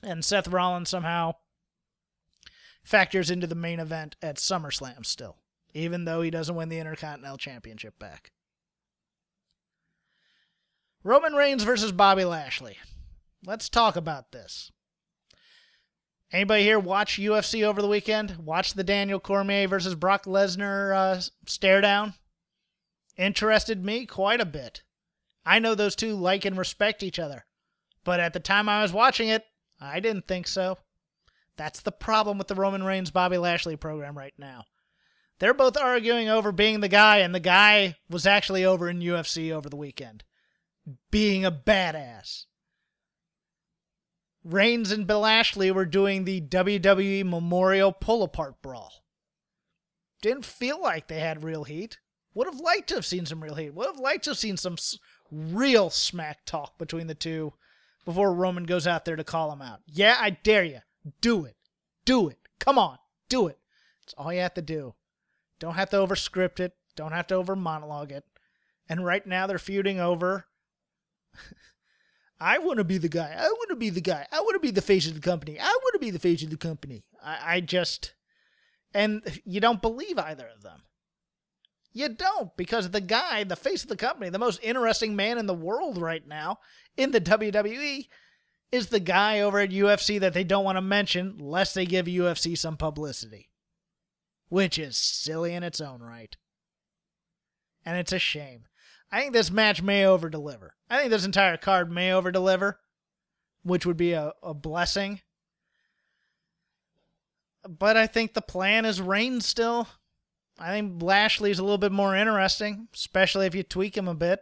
and 0.02 0.24
Seth 0.24 0.48
Rollins 0.48 0.90
somehow 0.90 1.34
factors 2.84 3.30
into 3.30 3.46
the 3.46 3.54
main 3.54 3.80
event 3.80 4.16
at 4.22 4.36
SummerSlam 4.36 5.04
still, 5.04 5.36
even 5.74 6.04
though 6.04 6.22
he 6.22 6.30
doesn't 6.30 6.54
win 6.54 6.68
the 6.68 6.78
Intercontinental 6.78 7.38
Championship 7.38 7.98
back. 7.98 8.30
Roman 11.02 11.32
Reigns 11.32 11.64
versus 11.64 11.92
Bobby 11.92 12.24
Lashley. 12.24 12.76
Let's 13.44 13.68
talk 13.68 13.96
about 13.96 14.32
this. 14.32 14.70
Anybody 16.32 16.62
here 16.62 16.78
watch 16.78 17.18
UFC 17.18 17.64
over 17.64 17.82
the 17.82 17.88
weekend? 17.88 18.36
Watch 18.38 18.74
the 18.74 18.84
Daniel 18.84 19.18
Cormier 19.18 19.66
versus 19.66 19.96
Brock 19.96 20.24
Lesnar 20.26 20.94
uh, 20.94 21.20
stare 21.46 21.80
down? 21.80 22.14
Interested 23.16 23.84
me 23.84 24.06
quite 24.06 24.40
a 24.40 24.46
bit. 24.46 24.82
I 25.44 25.58
know 25.58 25.74
those 25.74 25.96
two 25.96 26.14
like 26.14 26.44
and 26.44 26.56
respect 26.56 27.02
each 27.02 27.18
other, 27.18 27.46
but 28.04 28.20
at 28.20 28.32
the 28.32 28.40
time 28.40 28.68
I 28.68 28.82
was 28.82 28.92
watching 28.92 29.28
it, 29.28 29.44
I 29.80 29.98
didn't 29.98 30.28
think 30.28 30.46
so. 30.46 30.78
That's 31.56 31.80
the 31.80 31.92
problem 31.92 32.38
with 32.38 32.46
the 32.46 32.54
Roman 32.54 32.84
Reigns 32.84 33.10
Bobby 33.10 33.36
Lashley 33.36 33.76
program 33.76 34.16
right 34.16 34.34
now. 34.38 34.64
They're 35.40 35.54
both 35.54 35.76
arguing 35.76 36.28
over 36.28 36.52
being 36.52 36.80
the 36.80 36.88
guy, 36.88 37.18
and 37.18 37.34
the 37.34 37.40
guy 37.40 37.96
was 38.08 38.26
actually 38.26 38.64
over 38.64 38.88
in 38.88 39.00
UFC 39.00 39.50
over 39.50 39.68
the 39.68 39.76
weekend, 39.76 40.22
being 41.10 41.44
a 41.44 41.50
badass. 41.50 42.44
Reigns 44.44 44.90
and 44.90 45.06
Bill 45.06 45.26
Ashley 45.26 45.70
were 45.70 45.84
doing 45.84 46.24
the 46.24 46.40
WWE 46.40 47.24
Memorial 47.24 47.92
Pull 47.92 48.22
Apart 48.22 48.62
Brawl. 48.62 49.04
Didn't 50.22 50.44
feel 50.44 50.80
like 50.80 51.08
they 51.08 51.20
had 51.20 51.44
real 51.44 51.64
heat. 51.64 51.98
Would 52.34 52.46
have 52.46 52.60
liked 52.60 52.88
to 52.88 52.94
have 52.94 53.06
seen 53.06 53.26
some 53.26 53.42
real 53.42 53.54
heat. 53.54 53.74
Would 53.74 53.86
have 53.86 53.98
liked 53.98 54.24
to 54.24 54.30
have 54.30 54.38
seen 54.38 54.56
some 54.56 54.76
real 55.30 55.90
smack 55.90 56.44
talk 56.44 56.78
between 56.78 57.06
the 57.06 57.14
two 57.14 57.52
before 58.04 58.32
Roman 58.32 58.64
goes 58.64 58.86
out 58.86 59.04
there 59.04 59.16
to 59.16 59.24
call 59.24 59.52
him 59.52 59.62
out. 59.62 59.80
Yeah, 59.86 60.16
I 60.18 60.30
dare 60.30 60.64
you. 60.64 60.80
Do 61.20 61.44
it. 61.44 61.56
Do 62.04 62.28
it. 62.28 62.38
Come 62.58 62.78
on. 62.78 62.98
Do 63.28 63.46
it. 63.46 63.58
It's 64.02 64.14
all 64.14 64.32
you 64.32 64.40
have 64.40 64.54
to 64.54 64.62
do. 64.62 64.94
Don't 65.58 65.74
have 65.74 65.90
to 65.90 65.96
overscript 65.96 66.60
it. 66.60 66.74
Don't 66.96 67.12
have 67.12 67.26
to 67.28 67.34
over 67.34 67.54
monologue 67.54 68.12
it. 68.12 68.24
And 68.88 69.04
right 69.04 69.26
now 69.26 69.46
they're 69.46 69.58
feuding 69.58 70.00
over. 70.00 70.46
I 72.40 72.58
want 72.58 72.78
to 72.78 72.84
be 72.84 72.98
the 72.98 73.08
guy. 73.08 73.34
I 73.38 73.48
want 73.48 73.68
to 73.68 73.76
be 73.76 73.90
the 73.90 74.00
guy. 74.00 74.26
I 74.32 74.40
want 74.40 74.54
to 74.54 74.60
be 74.60 74.70
the 74.70 74.80
face 74.80 75.06
of 75.06 75.14
the 75.14 75.20
company. 75.20 75.58
I 75.60 75.66
want 75.82 75.92
to 75.92 75.98
be 75.98 76.10
the 76.10 76.18
face 76.18 76.42
of 76.42 76.50
the 76.50 76.56
company. 76.56 77.04
I, 77.22 77.56
I 77.56 77.60
just. 77.60 78.14
And 78.94 79.22
you 79.44 79.60
don't 79.60 79.82
believe 79.82 80.18
either 80.18 80.48
of 80.54 80.62
them. 80.62 80.82
You 81.92 82.08
don't, 82.08 82.56
because 82.56 82.90
the 82.90 83.00
guy, 83.00 83.44
the 83.44 83.56
face 83.56 83.82
of 83.82 83.88
the 83.88 83.96
company, 83.96 84.30
the 84.30 84.38
most 84.38 84.60
interesting 84.62 85.16
man 85.16 85.38
in 85.38 85.46
the 85.46 85.54
world 85.54 85.98
right 85.98 86.26
now 86.26 86.58
in 86.96 87.10
the 87.10 87.20
WWE, 87.20 88.06
is 88.72 88.86
the 88.86 89.00
guy 89.00 89.40
over 89.40 89.58
at 89.58 89.70
UFC 89.70 90.20
that 90.20 90.32
they 90.32 90.44
don't 90.44 90.64
want 90.64 90.76
to 90.76 90.82
mention 90.82 91.36
lest 91.38 91.74
they 91.74 91.86
give 91.86 92.06
UFC 92.06 92.56
some 92.56 92.76
publicity. 92.76 93.50
Which 94.48 94.78
is 94.78 94.96
silly 94.96 95.54
in 95.54 95.62
its 95.62 95.80
own 95.80 96.00
right. 96.00 96.36
And 97.84 97.98
it's 97.98 98.12
a 98.12 98.18
shame. 98.18 98.64
I 99.12 99.20
think 99.20 99.32
this 99.32 99.50
match 99.50 99.82
may 99.82 100.04
over 100.04 100.28
deliver. 100.28 100.74
I 100.88 100.98
think 100.98 101.10
this 101.10 101.24
entire 101.24 101.56
card 101.56 101.90
may 101.90 102.12
over 102.12 102.30
deliver, 102.30 102.80
which 103.62 103.84
would 103.84 103.96
be 103.96 104.12
a, 104.12 104.32
a 104.42 104.54
blessing. 104.54 105.20
But 107.68 107.96
I 107.96 108.06
think 108.06 108.34
the 108.34 108.40
plan 108.40 108.84
is 108.84 109.00
Reigns 109.00 109.46
still. 109.46 109.88
I 110.58 110.72
think 110.72 111.02
Lashley's 111.02 111.58
a 111.58 111.62
little 111.62 111.78
bit 111.78 111.92
more 111.92 112.14
interesting, 112.14 112.88
especially 112.94 113.46
if 113.46 113.54
you 113.54 113.62
tweak 113.62 113.96
him 113.96 114.08
a 114.08 114.14
bit. 114.14 114.40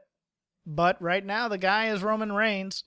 But 0.66 1.00
right 1.00 1.24
now, 1.24 1.48
the 1.48 1.58
guy 1.58 1.90
is 1.90 2.02
Roman 2.02 2.32
Reigns. 2.32 2.84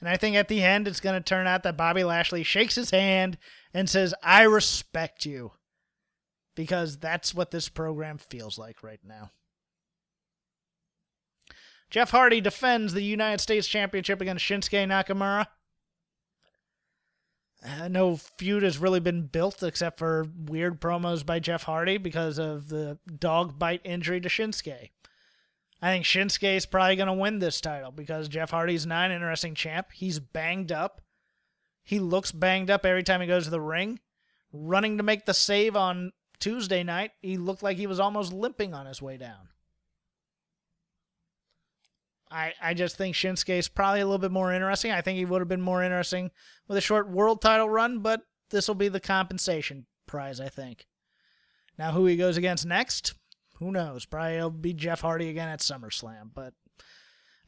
And 0.00 0.08
I 0.08 0.16
think 0.16 0.34
at 0.34 0.48
the 0.48 0.62
end, 0.62 0.88
it's 0.88 1.00
going 1.00 1.14
to 1.14 1.24
turn 1.24 1.46
out 1.46 1.62
that 1.62 1.76
Bobby 1.76 2.02
Lashley 2.02 2.42
shakes 2.42 2.74
his 2.74 2.90
hand 2.90 3.38
and 3.72 3.88
says, 3.88 4.14
I 4.22 4.42
respect 4.42 5.24
you. 5.24 5.52
Because 6.56 6.98
that's 6.98 7.34
what 7.34 7.50
this 7.50 7.68
program 7.68 8.18
feels 8.18 8.58
like 8.58 8.82
right 8.82 9.00
now. 9.04 9.30
Jeff 11.92 12.10
Hardy 12.10 12.40
defends 12.40 12.94
the 12.94 13.02
United 13.02 13.42
States 13.42 13.68
Championship 13.68 14.22
against 14.22 14.42
Shinsuke 14.42 14.88
Nakamura. 14.88 15.46
Uh, 17.62 17.86
no 17.88 18.16
feud 18.16 18.62
has 18.62 18.78
really 18.78 18.98
been 18.98 19.26
built 19.26 19.62
except 19.62 19.98
for 19.98 20.26
weird 20.46 20.80
promos 20.80 21.24
by 21.24 21.38
Jeff 21.38 21.64
Hardy 21.64 21.98
because 21.98 22.38
of 22.38 22.70
the 22.70 22.98
dog 23.18 23.58
bite 23.58 23.82
injury 23.84 24.22
to 24.22 24.30
Shinsuke. 24.30 24.88
I 25.82 25.92
think 25.92 26.06
Shinsuke 26.06 26.56
is 26.56 26.64
probably 26.64 26.96
going 26.96 27.08
to 27.08 27.12
win 27.12 27.40
this 27.40 27.60
title 27.60 27.92
because 27.92 28.26
Jeff 28.26 28.52
Hardy's 28.52 28.86
not 28.86 29.10
an 29.10 29.16
interesting 29.16 29.54
champ. 29.54 29.88
He's 29.92 30.18
banged 30.18 30.72
up. 30.72 31.02
He 31.82 32.00
looks 32.00 32.32
banged 32.32 32.70
up 32.70 32.86
every 32.86 33.02
time 33.02 33.20
he 33.20 33.26
goes 33.26 33.44
to 33.44 33.50
the 33.50 33.60
ring. 33.60 34.00
Running 34.50 34.96
to 34.96 35.02
make 35.02 35.26
the 35.26 35.34
save 35.34 35.76
on 35.76 36.12
Tuesday 36.40 36.84
night, 36.84 37.10
he 37.20 37.36
looked 37.36 37.62
like 37.62 37.76
he 37.76 37.86
was 37.86 38.00
almost 38.00 38.32
limping 38.32 38.72
on 38.72 38.86
his 38.86 39.02
way 39.02 39.18
down. 39.18 39.50
I, 42.32 42.54
I 42.60 42.74
just 42.74 42.96
think 42.96 43.14
Shinsuke 43.14 43.58
is 43.58 43.68
probably 43.68 44.00
a 44.00 44.06
little 44.06 44.18
bit 44.18 44.32
more 44.32 44.52
interesting. 44.52 44.90
I 44.90 45.02
think 45.02 45.18
he 45.18 45.24
would 45.24 45.40
have 45.40 45.48
been 45.48 45.60
more 45.60 45.82
interesting 45.82 46.30
with 46.66 46.78
a 46.78 46.80
short 46.80 47.08
world 47.08 47.42
title 47.42 47.68
run, 47.68 47.98
but 47.98 48.22
this 48.50 48.66
will 48.66 48.74
be 48.74 48.88
the 48.88 49.00
compensation 49.00 49.86
prize, 50.06 50.40
I 50.40 50.48
think. 50.48 50.86
Now, 51.78 51.92
who 51.92 52.06
he 52.06 52.16
goes 52.16 52.36
against 52.36 52.66
next, 52.66 53.14
who 53.58 53.70
knows? 53.70 54.06
Probably 54.06 54.36
it'll 54.36 54.50
be 54.50 54.72
Jeff 54.72 55.02
Hardy 55.02 55.28
again 55.28 55.48
at 55.48 55.60
SummerSlam. 55.60 56.30
But 56.34 56.54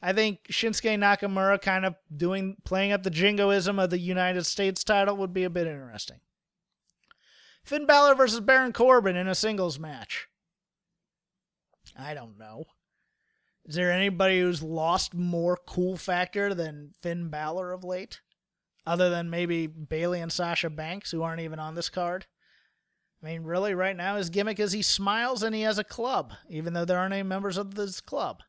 I 0.01 0.13
think 0.13 0.43
Shinsuke 0.51 0.97
Nakamura 0.99 1.61
kind 1.61 1.85
of 1.85 1.95
doing 2.15 2.57
playing 2.63 2.91
up 2.91 3.03
the 3.03 3.09
jingoism 3.09 3.79
of 3.79 3.89
the 3.89 3.99
United 3.99 4.45
States 4.45 4.83
title 4.83 5.17
would 5.17 5.33
be 5.33 5.43
a 5.43 5.49
bit 5.49 5.67
interesting. 5.67 6.19
Finn 7.63 7.87
Balor 7.87 8.13
versus 8.13 8.39
Baron 8.39 8.71
Corbin 8.71 9.15
in 9.15 9.27
a 9.27 9.33
singles 9.33 9.79
match. 9.79 10.27
I 11.97 12.13
don't 12.13 12.37
know. 12.37 12.65
Is 13.65 13.75
there 13.75 13.91
anybody 13.91 14.39
who's 14.39 14.61
lost 14.61 15.13
more 15.13 15.57
cool 15.65 15.97
factor 15.97 16.53
than 16.53 16.93
Finn 17.01 17.29
Balor 17.29 17.71
of 17.71 17.83
late? 17.83 18.21
Other 18.85 19.09
than 19.09 19.31
maybe 19.31 19.65
Bayley 19.65 20.21
and 20.21 20.31
Sasha 20.31 20.69
Banks, 20.69 21.09
who 21.09 21.23
aren't 21.23 21.41
even 21.41 21.59
on 21.59 21.73
this 21.73 21.89
card? 21.89 22.27
I 23.23 23.25
mean, 23.25 23.43
really, 23.43 23.73
right 23.73 23.97
now, 23.97 24.17
his 24.17 24.29
gimmick 24.29 24.59
is 24.59 24.71
he 24.71 24.83
smiles 24.83 25.41
and 25.41 25.55
he 25.55 25.61
has 25.61 25.79
a 25.79 25.83
club, 25.83 26.33
even 26.47 26.73
though 26.73 26.85
there 26.85 26.99
aren't 26.99 27.13
any 27.13 27.23
members 27.23 27.57
of 27.57 27.73
this 27.73 27.99
club. 28.01 28.43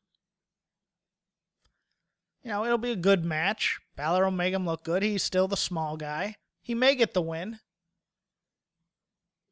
You 2.42 2.50
know, 2.50 2.64
it'll 2.66 2.76
be 2.76 2.92
a 2.92 2.96
good 2.96 3.24
match. 3.24 3.78
Balor 3.96 4.24
will 4.24 4.30
make 4.32 4.52
him 4.52 4.66
look 4.66 4.84
good. 4.84 5.02
He's 5.02 5.22
still 5.22 5.48
the 5.48 5.56
small 5.56 5.96
guy. 5.96 6.36
He 6.60 6.74
may 6.74 6.94
get 6.94 7.14
the 7.14 7.22
win. 7.22 7.60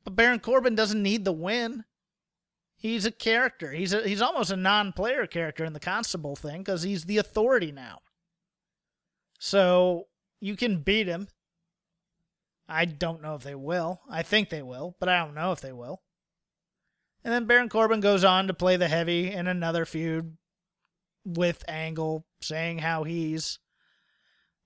But 0.05 0.15
Baron 0.15 0.41
Corbin 0.41 0.75
doesn't 0.75 1.03
need 1.03 1.25
the 1.25 1.33
win. 1.33 1.85
He's 2.85 3.07
a 3.07 3.11
character. 3.11 3.73
He's 3.73 3.95
a, 3.95 4.07
he's 4.07 4.21
almost 4.21 4.51
a 4.51 4.57
non-player 4.57 5.27
character 5.27 5.65
in 5.65 5.73
the 5.73 5.81
Constable 5.81 6.37
thing 6.37 6.59
because 6.59 6.83
he's 6.83 7.05
the 7.05 7.17
authority 7.17 7.73
now. 7.73 8.01
So 9.39 10.09
you 10.39 10.55
can 10.55 10.83
beat 10.83 11.07
him. 11.07 11.29
I 12.69 12.85
don't 12.85 13.23
know 13.23 13.37
if 13.37 13.43
they 13.43 13.55
will. 13.55 14.03
I 14.11 14.23
think 14.23 14.51
they 14.51 14.61
will, 14.61 14.97
but 15.01 15.09
I 15.09 15.17
don't 15.17 15.35
know 15.35 15.51
if 15.53 15.63
they 15.63 15.73
will. 15.73 16.03
And 17.25 17.33
then 17.33 17.47
Baron 17.47 17.71
Corbin 17.71 18.01
goes 18.01 18.23
on 18.23 18.49
to 18.49 18.53
play 18.53 18.77
the 18.77 18.89
heavy 18.89 19.33
in 19.33 19.47
another 19.47 19.87
feud 19.87 20.37
with 21.25 21.65
Angle, 21.67 22.27
saying 22.43 22.81
how 22.81 23.05
he's 23.05 23.61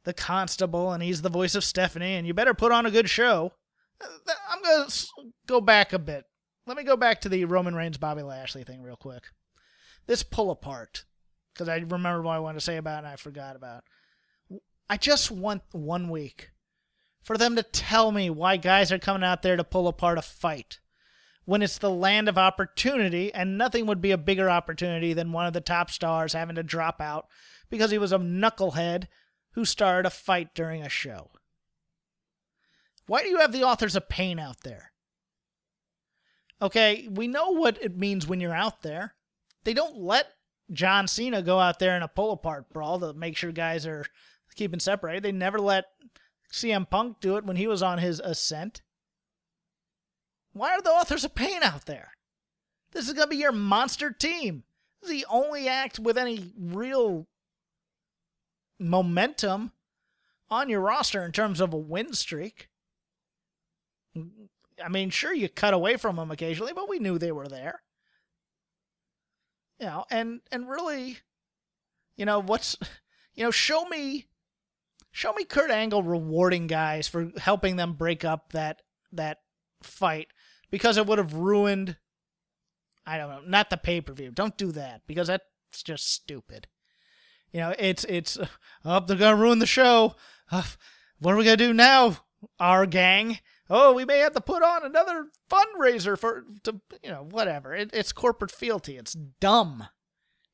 the 0.03 0.13
constable 0.13 0.91
and 0.91 1.05
he's 1.05 1.23
the 1.23 1.29
voice 1.29 1.55
of 1.55 1.63
Stephanie, 1.63 2.17
and 2.17 2.27
you 2.27 2.35
better 2.35 2.53
put 2.53 2.73
on 2.73 2.85
a 2.85 2.91
good 2.91 3.09
show. 3.09 3.53
Uh, 4.03 4.33
I'm 4.51 4.61
going 4.61 4.89
to 4.89 5.07
go 5.47 5.61
back 5.61 5.93
a 5.93 6.01
bit. 6.01 6.25
Let 6.69 6.77
me 6.77 6.85
go 6.85 6.99
back 6.99 7.23
to 7.23 7.31
the 7.31 7.47
Roman 7.47 7.75
Reigns 7.75 7.97
Bobby 7.97 8.21
Lashley 8.21 8.63
thing 8.63 8.83
real 8.83 8.95
quick. 8.95 9.23
This 10.07 10.23
pull 10.23 10.51
apart, 10.51 11.07
because 11.55 11.67
I 11.67 11.77
remember 11.77 12.21
what 12.21 12.37
I 12.37 12.41
wanted 12.41 12.59
to 12.59 12.65
say 12.65 12.77
about 12.77 12.97
it 12.97 12.99
and 12.99 13.07
I 13.07 13.17
forgot 13.17 13.57
about. 13.57 13.85
I 14.91 14.99
just 14.99 15.31
want 15.31 15.63
one 15.73 16.11
week 16.11 16.51
for 17.23 17.39
them 17.39 17.57
to 17.57 17.63
tell 17.63 18.13
me 18.13 18.29
why 18.29 18.59
guys 18.59 18.93
are 18.93 18.99
coming 18.99 19.25
out 19.25 19.41
there 19.41 19.57
to 19.57 19.65
pull 19.65 19.89
apart 19.89 20.19
a 20.19 20.23
fight 20.23 20.79
when 21.47 21.63
it's 21.63 21.79
the 21.79 21.91
land 21.91 22.29
of 22.29 22.37
opportunity 22.37 23.33
and 23.33 23.57
nothing 23.57 23.87
would 23.87 24.03
be 24.03 24.11
a 24.11 24.19
bigger 24.19 24.51
opportunity 24.51 25.15
than 25.15 25.33
one 25.33 25.47
of 25.47 25.55
the 25.55 25.63
top 25.63 25.91
stars 25.91 26.35
having 26.35 26.57
to 26.57 26.63
drop 26.63 27.01
out 27.01 27.29
because 27.71 27.91
he 27.91 27.97
was 27.97 28.13
a 28.13 28.19
knucklehead 28.19 29.07
who 29.53 29.65
started 29.65 30.07
a 30.07 30.11
fight 30.11 30.55
during 30.55 30.83
a 30.83 30.91
show. 30.91 31.31
Why 33.07 33.23
do 33.23 33.31
you 33.31 33.39
have 33.39 33.53
the 33.53 33.65
authors 33.65 33.97
of 33.97 34.11
pain 34.11 34.39
out 34.39 34.65
there? 34.65 34.93
Okay, 36.61 37.09
we 37.11 37.29
know 37.29 37.51
what 37.51 37.79
it 37.81 37.97
means 37.97 38.27
when 38.27 38.41
you're 38.41 38.55
out 38.55 38.83
there. 38.83 39.15
They 39.65 39.75
don't 39.75 39.97
let 39.97 40.27
John 40.73 41.07
Cena 41.07 41.43
go 41.43 41.61
out 41.61 41.79
there 41.79 41.97
in 41.97 42.03
a 42.03 42.09
pull 42.09 42.33
apart 42.33 42.71
brawl 42.71 42.99
to 43.01 43.13
make 43.13 43.37
sure 43.37 43.53
guys 43.53 43.87
are 43.87 44.05
keeping 44.57 44.81
separated. 44.81 45.23
They 45.23 45.33
never 45.33 45.61
let 45.61 45.87
CM 46.53 46.89
Punk 46.89 47.21
do 47.21 47.37
it 47.37 47.45
when 47.45 47.57
he 47.57 47.67
was 47.67 47.83
on 47.83 47.99
his 47.99 48.21
ascent. 48.21 48.83
Why 50.53 50.73
are 50.73 50.83
the 50.83 50.91
authors 50.91 51.25
of 51.25 51.35
pain 51.35 51.63
out 51.63 51.87
there? 51.87 52.13
This 52.93 53.07
is 53.07 53.15
going 53.15 53.27
to 53.27 53.31
be 53.31 53.37
your 53.37 53.53
monster 53.53 54.11
team. 54.11 54.65
This 55.01 55.11
is 55.11 55.21
the 55.21 55.27
only 55.31 55.69
act 55.69 55.99
with 55.99 56.19
any 56.19 56.53
real 56.59 57.29
momentum 58.81 59.73
on 60.51 60.69
your 60.69 60.81
roster 60.81 61.23
in 61.23 61.33
terms 61.33 61.61
of 61.61 61.73
a 61.73 61.79
win 61.79 62.13
streak. 62.15 62.69
I 64.85 64.89
mean, 64.89 65.11
sure, 65.11 65.35
you 65.35 65.49
cut 65.49 65.75
away 65.75 65.97
from 65.97 66.17
them 66.17 66.31
occasionally, 66.31 66.73
but 66.73 66.89
we 66.89 66.99
knew 66.99 67.19
they 67.19 67.33
were 67.33 67.49
there. 67.49 67.83
You 69.81 69.87
know, 69.87 70.05
and 70.11 70.41
and 70.51 70.69
really, 70.69 71.19
you 72.17 72.25
know, 72.25 72.41
what's 72.41 72.77
you 73.35 73.45
know, 73.45 73.51
show 73.51 73.85
me 73.85 74.27
show 75.11 75.33
me 75.33 75.45
Kurt 75.45 75.71
Angle 75.71 76.03
rewarding 76.03 76.67
guys 76.67 77.09
for 77.09 77.31
helping 77.39 77.77
them 77.77 77.95
break 77.95 78.25
up 78.25 78.53
that 78.53 78.83
that 79.13 79.39
fight 79.83 80.29
because 80.71 80.97
it 80.97 81.07
would 81.07 81.19
have 81.19 81.35
ruined 81.35 81.97
I 83.09 83.17
don't 83.17 83.31
know, 83.31 83.41
not 83.47 83.71
the 83.71 83.79
pay-per-view. 83.79 84.33
Don't 84.33 84.59
do 84.59 84.71
that 84.73 85.01
because 85.07 85.29
that's 85.29 85.83
just 85.83 86.13
stupid. 86.13 86.67
You 87.53 87.61
know, 87.61 87.75
it's 87.79 88.05
it's 88.05 88.37
oh, 88.85 89.01
they're 89.01 89.17
to 89.17 89.35
ruin 89.35 89.61
the 89.61 89.67
show. 89.67 90.15
Uh, 90.51 90.65
what 91.19 91.33
are 91.33 91.37
we 91.37 91.45
to 91.45 91.57
do 91.57 91.73
now, 91.73 92.19
our 92.61 92.85
gang? 92.85 93.39
Oh, 93.71 93.93
we 93.93 94.05
may 94.05 94.19
have 94.19 94.33
to 94.33 94.41
put 94.41 94.63
on 94.63 94.85
another 94.85 95.27
fundraiser 95.51 96.19
for 96.19 96.45
to 96.65 96.81
you 97.03 97.11
know, 97.11 97.27
whatever. 97.31 97.75
It, 97.75 97.91
it's 97.93 98.13
corporate 98.13 98.51
fealty. 98.51 98.97
It's 98.97 99.13
dumb. 99.13 99.89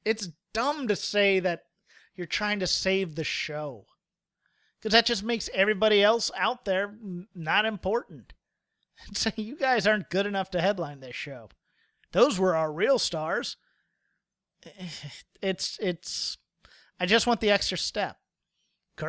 It's 0.04 0.30
dumb 0.52 0.88
to 0.88 0.96
say 0.96 1.40
that 1.40 1.64
you're 2.14 2.26
trying 2.26 2.60
to 2.60 2.66
save 2.66 3.14
the 3.14 3.24
show 3.24 3.86
because 4.78 4.92
that 4.92 5.06
just 5.06 5.22
makes 5.22 5.48
everybody 5.54 6.02
else 6.02 6.30
out 6.36 6.64
there 6.64 6.94
not 7.34 7.66
important. 7.66 8.32
So 9.12 9.30
you 9.34 9.56
guys 9.56 9.88
aren't 9.88 10.08
good 10.08 10.24
enough 10.24 10.50
to 10.50 10.60
headline 10.60 11.00
this 11.00 11.16
show. 11.16 11.48
Those 12.12 12.38
were 12.38 12.54
our 12.54 12.72
real 12.72 12.98
stars. 13.00 13.56
It's 15.42 15.78
it's. 15.82 16.38
I 16.98 17.04
just 17.04 17.26
want 17.26 17.40
the 17.40 17.50
extra 17.50 17.76
step. 17.76 18.16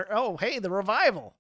Oh, 0.10 0.36
hey, 0.36 0.60
the 0.60 0.72
revival. 0.72 1.38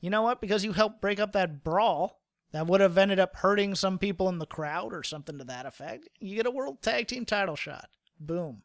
You 0.00 0.10
know 0.10 0.22
what? 0.22 0.40
Because 0.40 0.64
you 0.64 0.72
helped 0.72 1.00
break 1.00 1.20
up 1.20 1.32
that 1.32 1.62
brawl, 1.62 2.20
that 2.52 2.66
would 2.66 2.80
have 2.80 2.98
ended 2.98 3.20
up 3.20 3.36
hurting 3.36 3.74
some 3.74 3.98
people 3.98 4.28
in 4.28 4.38
the 4.38 4.46
crowd 4.46 4.92
or 4.92 5.02
something 5.02 5.38
to 5.38 5.44
that 5.44 5.66
effect, 5.66 6.08
you 6.18 6.36
get 6.36 6.46
a 6.46 6.50
world 6.50 6.82
tag 6.82 7.06
team 7.06 7.24
title 7.24 7.56
shot. 7.56 7.88
Boom. 8.18 8.62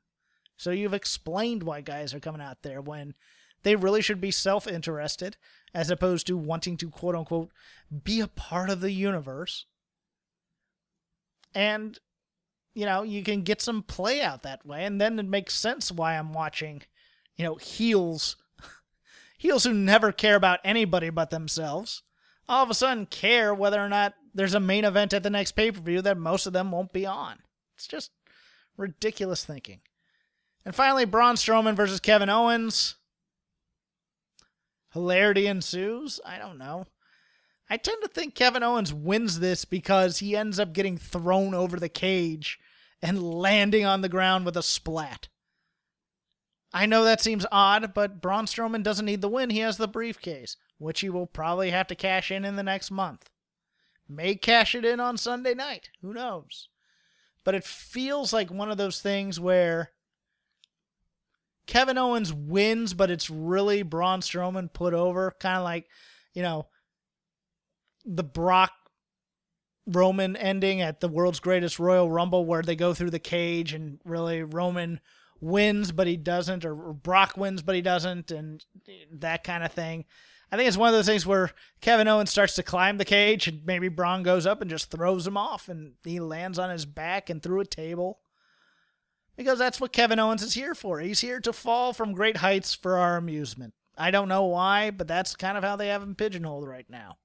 So 0.57 0.71
you've 0.71 0.93
explained 0.93 1.63
why 1.63 1.81
guys 1.81 2.13
are 2.13 2.19
coming 2.19 2.41
out 2.41 2.63
there 2.63 2.81
when 2.81 3.13
they 3.63 3.75
really 3.75 4.01
should 4.01 4.21
be 4.21 4.31
self 4.31 4.67
interested 4.67 5.37
as 5.73 5.89
opposed 5.89 6.27
to 6.27 6.37
wanting 6.37 6.77
to 6.77 6.89
quote 6.89 7.15
unquote 7.15 7.51
be 8.03 8.21
a 8.21 8.27
part 8.27 8.69
of 8.69 8.81
the 8.81 8.91
universe. 8.91 9.65
And, 11.53 11.97
you 12.73 12.85
know, 12.85 13.03
you 13.03 13.23
can 13.23 13.43
get 13.43 13.61
some 13.61 13.83
play 13.83 14.21
out 14.21 14.43
that 14.43 14.65
way. 14.65 14.85
And 14.85 14.99
then 14.99 15.19
it 15.19 15.25
makes 15.25 15.53
sense 15.53 15.91
why 15.91 16.17
I'm 16.17 16.33
watching, 16.33 16.81
you 17.35 17.45
know, 17.45 17.55
heels, 17.55 18.35
heels 19.37 19.63
who 19.63 19.73
never 19.73 20.11
care 20.11 20.35
about 20.35 20.59
anybody 20.63 21.09
but 21.09 21.29
themselves, 21.29 22.03
all 22.47 22.63
of 22.63 22.69
a 22.69 22.73
sudden 22.73 23.05
care 23.05 23.53
whether 23.53 23.79
or 23.79 23.89
not 23.89 24.13
there's 24.33 24.53
a 24.53 24.59
main 24.59 24.85
event 24.85 25.13
at 25.13 25.23
the 25.23 25.29
next 25.29 25.53
pay 25.53 25.71
per 25.71 25.79
view 25.79 26.01
that 26.01 26.17
most 26.17 26.45
of 26.45 26.53
them 26.53 26.71
won't 26.71 26.93
be 26.93 27.05
on. 27.05 27.39
It's 27.75 27.87
just 27.87 28.11
ridiculous 28.77 29.45
thinking. 29.45 29.81
And 30.65 30.73
finally, 30.73 31.05
Braun 31.05 31.35
Strowman 31.35 31.75
versus 31.75 31.99
Kevin 31.99 32.29
Owens. 32.29 32.95
Hilarity 34.93 35.45
ensues. 35.47 36.19
I 36.25 36.37
don't 36.37 36.57
know. 36.57 36.87
I 37.69 37.77
tend 37.77 38.01
to 38.03 38.07
think 38.07 38.35
Kevin 38.35 38.63
Owens 38.63 38.93
wins 38.93 39.39
this 39.39 39.65
because 39.65 40.19
he 40.19 40.35
ends 40.35 40.59
up 40.59 40.73
getting 40.73 40.97
thrown 40.97 41.53
over 41.53 41.79
the 41.79 41.89
cage 41.89 42.59
and 43.01 43.21
landing 43.21 43.85
on 43.85 44.01
the 44.01 44.09
ground 44.09 44.45
with 44.45 44.55
a 44.55 44.63
splat. 44.63 45.27
I 46.75 46.85
know 46.87 47.05
that 47.05 47.21
seems 47.21 47.45
odd, 47.53 47.93
but 47.93 48.21
Braun 48.21 48.47
Strowman 48.47 48.83
doesn't 48.83 49.05
need 49.05 49.21
the 49.21 49.29
win. 49.29 49.49
He 49.49 49.59
has 49.59 49.77
the 49.77 49.87
briefcase, 49.87 50.57
which 50.77 50.99
he 50.99 51.09
will 51.09 51.25
probably 51.25 51.71
have 51.71 51.87
to 51.87 51.95
cash 51.95 52.31
in 52.31 52.43
in 52.43 52.57
the 52.57 52.63
next 52.63 52.91
month. 52.91 53.29
May 54.09 54.35
cash 54.35 54.75
it 54.75 54.83
in 54.83 54.99
on 54.99 55.15
Sunday 55.15 55.53
night. 55.53 55.89
Who 56.01 56.13
knows? 56.13 56.67
But 57.45 57.55
it 57.55 57.63
feels 57.63 58.33
like 58.33 58.51
one 58.51 58.69
of 58.69 58.77
those 58.77 58.99
things 58.99 59.39
where 59.39 59.91
Kevin 61.65 61.97
Owens 61.97 62.33
wins, 62.33 62.93
but 62.93 63.09
it's 63.09 63.29
really 63.29 63.81
Braun 63.81 64.19
Strowman 64.19 64.73
put 64.73 64.93
over, 64.93 65.33
kind 65.39 65.57
of 65.57 65.63
like, 65.63 65.87
you 66.33 66.41
know, 66.41 66.67
the 68.03 68.23
Brock 68.23 68.73
Roman 69.87 70.35
ending 70.35 70.81
at 70.81 70.99
the 70.99 71.07
world's 71.07 71.39
greatest 71.39 71.79
Royal 71.79 72.11
Rumble, 72.11 72.45
where 72.45 72.63
they 72.63 72.75
go 72.75 72.93
through 72.93 73.11
the 73.11 73.19
cage 73.19 73.71
and 73.71 74.01
really 74.03 74.43
Roman 74.43 74.99
wins, 75.41 75.91
but 75.91 76.07
he 76.07 76.17
doesn't, 76.17 76.65
or 76.65 76.75
Brock 76.75 77.37
wins, 77.37 77.61
but 77.61 77.75
he 77.75 77.81
doesn't, 77.81 78.31
and 78.31 78.63
that 79.11 79.43
kind 79.43 79.63
of 79.63 79.71
thing. 79.71 80.05
I 80.51 80.57
think 80.57 80.67
it's 80.67 80.77
one 80.77 80.89
of 80.89 80.93
those 80.93 81.07
things 81.07 81.25
where 81.25 81.51
Kevin 81.81 82.07
Owens 82.07 82.29
starts 82.29 82.55
to 82.55 82.63
climb 82.63 82.97
the 82.97 83.05
cage, 83.05 83.47
and 83.47 83.65
maybe 83.65 83.87
Braun 83.87 84.23
goes 84.23 84.45
up 84.45 84.61
and 84.61 84.69
just 84.69 84.91
throws 84.91 85.25
him 85.25 85.37
off, 85.37 85.67
and 85.67 85.93
he 86.03 86.19
lands 86.19 86.59
on 86.59 86.69
his 86.69 86.85
back 86.85 87.29
and 87.29 87.41
through 87.41 87.59
a 87.61 87.65
table 87.65 88.19
because 89.35 89.59
that's 89.59 89.81
what 89.81 89.91
Kevin 89.91 90.19
Owens 90.19 90.43
is 90.43 90.53
here 90.53 90.75
for. 90.75 90.99
He's 90.99 91.21
here 91.21 91.39
to 91.41 91.53
fall 91.53 91.93
from 91.93 92.13
great 92.13 92.37
heights 92.37 92.73
for 92.73 92.97
our 92.97 93.17
amusement. 93.17 93.73
I 93.97 94.11
don't 94.11 94.29
know 94.29 94.45
why, 94.45 94.91
but 94.91 95.07
that's 95.07 95.35
kind 95.35 95.57
of 95.57 95.63
how 95.63 95.75
they 95.75 95.87
have 95.87 96.03
him 96.03 96.15
pigeonholed 96.15 96.67
right 96.67 96.89
now. 96.89 97.17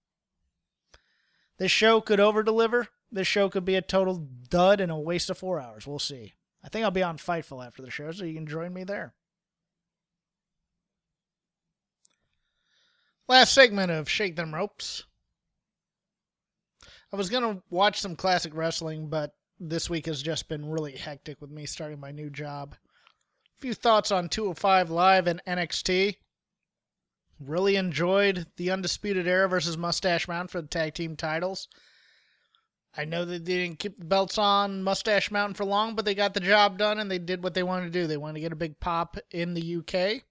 This 1.59 1.71
show 1.71 2.01
could 2.01 2.21
over 2.21 2.43
deliver. 2.43 2.89
This 3.13 3.27
show 3.27 3.49
could 3.49 3.65
be 3.65 3.75
a 3.75 3.83
total 3.83 4.29
dud 4.49 4.81
and 4.81 4.91
a 4.91 4.97
waste 4.97 5.31
of 5.31 5.39
four 5.39 5.61
hours. 5.61 5.87
We'll 5.87 5.99
see. 5.99 6.35
I 6.63 6.69
think 6.69 6.85
I'll 6.85 6.91
be 6.91 7.03
on 7.03 7.17
Fightful 7.17 7.65
after 7.65 7.83
the 7.83 7.91
show, 7.91 8.13
so 8.13 8.25
you 8.25 8.35
can 8.35 8.47
join 8.47 8.73
me 8.73 8.85
there. 8.85 9.15
Last 13.29 13.55
segment 13.55 13.93
of 13.93 14.09
Shake 14.09 14.37
Them 14.37 14.55
Ropes. 14.55 15.05
I 17.13 17.17
was 17.17 17.31
going 17.31 17.43
to 17.43 17.63
watch 17.71 18.01
some 18.01 18.17
classic 18.17 18.55
wrestling, 18.55 19.09
but 19.09 19.35
this 19.59 19.89
week 19.89 20.07
has 20.07 20.23
just 20.23 20.49
been 20.49 20.69
really 20.69 20.97
hectic 20.97 21.41
with 21.41 21.51
me 21.51 21.67
starting 21.67 22.01
my 22.01 22.11
new 22.11 22.31
job. 22.31 22.75
A 23.59 23.61
few 23.61 23.75
thoughts 23.75 24.11
on 24.11 24.29
205 24.29 24.91
Live 24.91 25.27
and 25.27 25.43
NXT. 25.47 26.17
Really 27.39 27.77
enjoyed 27.77 28.47
the 28.57 28.71
Undisputed 28.71 29.27
Era 29.27 29.49
versus 29.49 29.77
Mustache 29.77 30.29
Mountain 30.29 30.49
for 30.49 30.61
the 30.61 30.69
tag 30.69 30.95
team 30.95 31.17
titles. 31.17 31.69
I 32.97 33.05
know 33.05 33.25
that 33.25 33.45
they 33.45 33.57
didn't 33.57 33.79
keep 33.79 33.99
the 33.99 34.05
belts 34.05 34.37
on 34.37 34.83
Mustache 34.83 35.31
Mountain 35.31 35.55
for 35.55 35.65
long, 35.65 35.95
but 35.95 36.05
they 36.05 36.15
got 36.15 36.35
the 36.35 36.41
job 36.41 36.77
done 36.77 36.99
and 36.99 37.11
they 37.11 37.19
did 37.19 37.43
what 37.43 37.55
they 37.55 37.63
wanted 37.63 37.93
to 37.93 38.01
do. 38.01 38.07
They 38.07 38.17
wanted 38.17 38.35
to 38.35 38.41
get 38.41 38.53
a 38.53 38.57
big 38.57 38.81
pop 38.81 39.17
in 39.31 39.55
the 39.55 39.77
UK, 39.77 40.23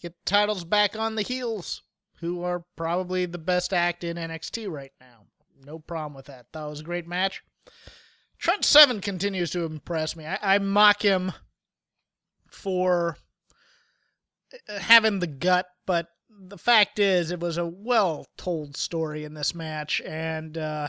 get 0.00 0.14
the 0.14 0.24
titles 0.24 0.64
back 0.64 0.96
on 0.96 1.16
the 1.16 1.22
heels, 1.22 1.82
who 2.20 2.42
are 2.42 2.64
probably 2.76 3.26
the 3.26 3.38
best 3.38 3.72
act 3.72 4.04
in 4.04 4.16
NXT 4.16 4.70
right 4.70 4.92
now. 5.00 5.24
No 5.64 5.78
problem 5.78 6.14
with 6.14 6.26
that. 6.26 6.46
That 6.52 6.64
was 6.64 6.80
a 6.80 6.84
great 6.84 7.08
match. 7.08 7.42
Trent 8.38 8.64
Seven 8.64 9.00
continues 9.00 9.50
to 9.50 9.64
impress 9.64 10.14
me. 10.14 10.26
I, 10.26 10.38
I 10.40 10.58
mock 10.58 11.02
him 11.02 11.32
for 12.48 13.16
uh, 14.68 14.78
having 14.78 15.18
the 15.18 15.26
gut, 15.26 15.66
but 15.86 16.08
the 16.28 16.58
fact 16.58 16.98
is, 16.98 17.30
it 17.30 17.40
was 17.40 17.58
a 17.58 17.66
well 17.66 18.26
told 18.36 18.76
story 18.76 19.24
in 19.24 19.34
this 19.34 19.54
match, 19.54 20.00
and 20.02 20.58
uh, 20.58 20.88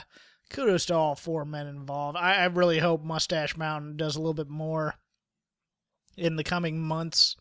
kudos 0.49 0.85
to 0.85 0.95
all 0.95 1.15
four 1.15 1.45
men 1.45 1.67
involved. 1.67 2.17
I, 2.17 2.35
I, 2.35 2.45
really 2.45 2.79
hope 2.79 3.03
Mustache 3.03 3.57
Mountain 3.57 3.97
does 3.97 4.15
a 4.15 4.19
little 4.19 4.33
bit 4.33 4.49
more 4.49 4.95
in 6.15 6.35
the 6.35 6.43
coming 6.43 6.81
months 6.81 7.35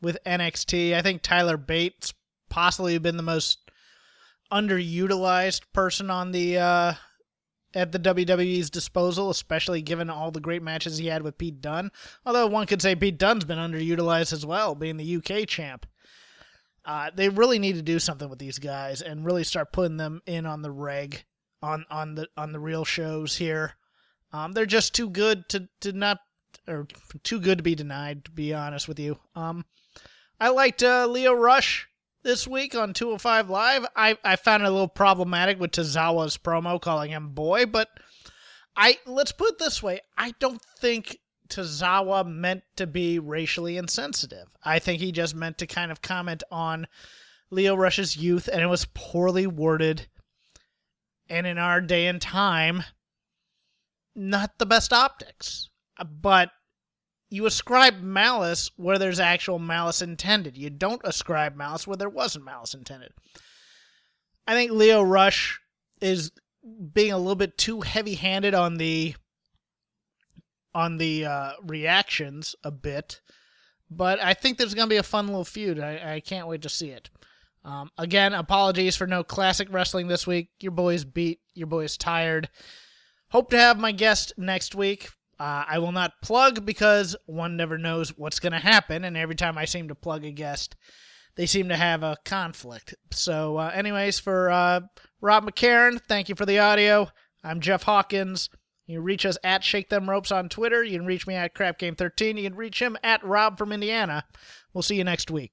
with 0.00 0.18
NXT. 0.26 0.94
I 0.94 1.02
think 1.02 1.22
Tyler 1.22 1.56
Bates 1.56 2.12
possibly 2.48 2.98
been 2.98 3.16
the 3.16 3.22
most 3.22 3.70
underutilized 4.52 5.62
person 5.72 6.10
on 6.10 6.32
the 6.32 6.58
uh, 6.58 6.94
at 7.74 7.92
the 7.92 7.98
WWE's 7.98 8.70
disposal, 8.70 9.30
especially 9.30 9.82
given 9.82 10.08
all 10.08 10.30
the 10.30 10.40
great 10.40 10.62
matches 10.62 10.96
he 10.96 11.06
had 11.06 11.22
with 11.22 11.38
Pete 11.38 11.60
Dunne. 11.60 11.90
Although 12.24 12.46
one 12.46 12.66
could 12.66 12.80
say 12.80 12.94
Pete 12.94 13.18
Dunne's 13.18 13.44
been 13.44 13.58
underutilized 13.58 14.32
as 14.32 14.46
well, 14.46 14.74
being 14.74 14.96
the 14.96 15.16
UK 15.16 15.46
champ. 15.46 15.86
Uh, 16.84 17.10
they 17.14 17.28
really 17.28 17.58
need 17.58 17.74
to 17.74 17.82
do 17.82 17.98
something 17.98 18.30
with 18.30 18.38
these 18.38 18.58
guys 18.58 19.02
and 19.02 19.24
really 19.24 19.44
start 19.44 19.72
putting 19.72 19.96
them 19.96 20.22
in 20.24 20.46
on 20.46 20.62
the 20.62 20.70
reg, 20.70 21.24
on 21.62 21.84
on 21.90 22.14
the 22.14 22.28
on 22.36 22.52
the 22.52 22.60
real 22.60 22.84
shows 22.84 23.36
here. 23.36 23.74
Um, 24.32 24.52
they're 24.52 24.66
just 24.66 24.94
too 24.94 25.08
good 25.08 25.48
to 25.50 25.68
to 25.80 25.92
not, 25.92 26.18
or 26.66 26.86
too 27.22 27.40
good 27.40 27.58
to 27.58 27.64
be 27.64 27.74
denied. 27.74 28.24
To 28.26 28.30
be 28.30 28.52
honest 28.52 28.88
with 28.88 28.98
you, 28.98 29.18
um, 29.34 29.64
I 30.40 30.50
liked 30.50 30.82
uh, 30.82 31.06
Lio 31.06 31.32
Rush 31.32 31.88
this 32.22 32.46
week 32.46 32.74
on 32.74 32.92
205 32.92 33.48
Live. 33.48 33.86
I, 33.94 34.18
I 34.24 34.34
found 34.36 34.64
it 34.64 34.66
a 34.66 34.70
little 34.70 34.88
problematic 34.88 35.60
with 35.60 35.70
Tozawa's 35.70 36.36
promo 36.36 36.80
calling 36.80 37.10
him 37.10 37.30
boy, 37.30 37.66
but 37.66 37.88
I 38.76 38.98
let's 39.06 39.32
put 39.32 39.52
it 39.52 39.58
this 39.58 39.82
way. 39.82 40.00
I 40.18 40.34
don't 40.40 40.60
think 40.78 41.18
Tozawa 41.48 42.26
meant 42.26 42.64
to 42.76 42.86
be 42.86 43.18
racially 43.18 43.76
insensitive. 43.76 44.48
I 44.64 44.78
think 44.80 45.00
he 45.00 45.12
just 45.12 45.34
meant 45.34 45.58
to 45.58 45.66
kind 45.66 45.92
of 45.92 46.02
comment 46.02 46.42
on 46.50 46.88
Lio 47.50 47.76
Rush's 47.76 48.16
youth, 48.16 48.48
and 48.48 48.60
it 48.60 48.66
was 48.66 48.88
poorly 48.92 49.46
worded. 49.46 50.08
And 51.28 51.46
in 51.46 51.58
our 51.58 51.80
day 51.80 52.06
and 52.06 52.20
time, 52.20 52.84
not 54.14 54.58
the 54.58 54.66
best 54.66 54.92
optics. 54.92 55.70
But 56.20 56.50
you 57.30 57.46
ascribe 57.46 58.00
malice 58.00 58.70
where 58.76 58.98
there's 58.98 59.20
actual 59.20 59.58
malice 59.58 60.02
intended. 60.02 60.56
You 60.56 60.70
don't 60.70 61.00
ascribe 61.04 61.56
malice 61.56 61.86
where 61.86 61.96
there 61.96 62.08
wasn't 62.08 62.44
malice 62.44 62.74
intended. 62.74 63.12
I 64.46 64.54
think 64.54 64.70
Lio 64.70 65.02
Rush 65.02 65.60
is 66.00 66.30
being 66.92 67.12
a 67.12 67.18
little 67.18 67.34
bit 67.34 67.58
too 67.58 67.80
heavy-handed 67.80 68.54
on 68.54 68.76
the 68.76 69.14
on 70.74 70.98
the 70.98 71.24
uh, 71.24 71.52
reactions 71.62 72.54
a 72.62 72.70
bit, 72.70 73.22
but 73.90 74.22
I 74.22 74.34
think 74.34 74.58
there's 74.58 74.74
going 74.74 74.86
to 74.86 74.92
be 74.92 74.98
a 74.98 75.02
fun 75.02 75.26
little 75.26 75.44
feud. 75.44 75.80
I, 75.80 76.16
I 76.16 76.20
can't 76.20 76.46
wait 76.46 76.60
to 76.62 76.68
see 76.68 76.90
it. 76.90 77.08
Um, 77.66 77.90
again, 77.98 78.32
apologies 78.32 78.94
for 78.94 79.08
no 79.08 79.24
classic 79.24 79.68
wrestling 79.72 80.06
this 80.06 80.24
week. 80.24 80.50
Your 80.60 80.70
boy's 80.70 81.04
beat. 81.04 81.40
Your 81.54 81.66
boy's 81.66 81.96
tired. 81.96 82.48
Hope 83.30 83.50
to 83.50 83.58
have 83.58 83.76
my 83.78 83.90
guest 83.90 84.32
next 84.38 84.76
week. 84.76 85.10
Uh, 85.38 85.64
I 85.66 85.80
will 85.80 85.92
not 85.92 86.22
plug 86.22 86.64
because 86.64 87.16
one 87.26 87.56
never 87.56 87.76
knows 87.76 88.16
what's 88.16 88.38
going 88.38 88.52
to 88.52 88.58
happen, 88.58 89.04
and 89.04 89.16
every 89.16 89.34
time 89.34 89.58
I 89.58 89.64
seem 89.64 89.88
to 89.88 89.96
plug 89.96 90.24
a 90.24 90.30
guest, 90.30 90.76
they 91.34 91.44
seem 91.44 91.68
to 91.68 91.76
have 91.76 92.04
a 92.04 92.16
conflict. 92.24 92.94
So, 93.10 93.56
uh, 93.56 93.72
anyways, 93.74 94.20
for 94.20 94.48
uh, 94.48 94.80
Rob 95.20 95.44
McCarran, 95.44 96.00
thank 96.08 96.28
you 96.28 96.36
for 96.36 96.46
the 96.46 96.60
audio. 96.60 97.08
I'm 97.42 97.60
Jeff 97.60 97.82
Hawkins. 97.82 98.48
You 98.86 98.98
can 98.98 99.04
reach 99.04 99.26
us 99.26 99.36
at 99.42 99.64
Shake 99.64 99.90
Them 99.90 100.08
Ropes 100.08 100.30
on 100.30 100.48
Twitter. 100.48 100.84
You 100.84 100.98
can 100.98 101.06
reach 101.06 101.26
me 101.26 101.34
at 101.34 101.52
Crap 101.52 101.78
Game 101.78 101.96
13. 101.96 102.36
You 102.36 102.44
can 102.44 102.56
reach 102.56 102.80
him 102.80 102.96
at 103.02 103.24
Rob 103.24 103.58
from 103.58 103.72
Indiana. 103.72 104.24
We'll 104.72 104.82
see 104.82 104.96
you 104.96 105.04
next 105.04 105.30
week. 105.30 105.52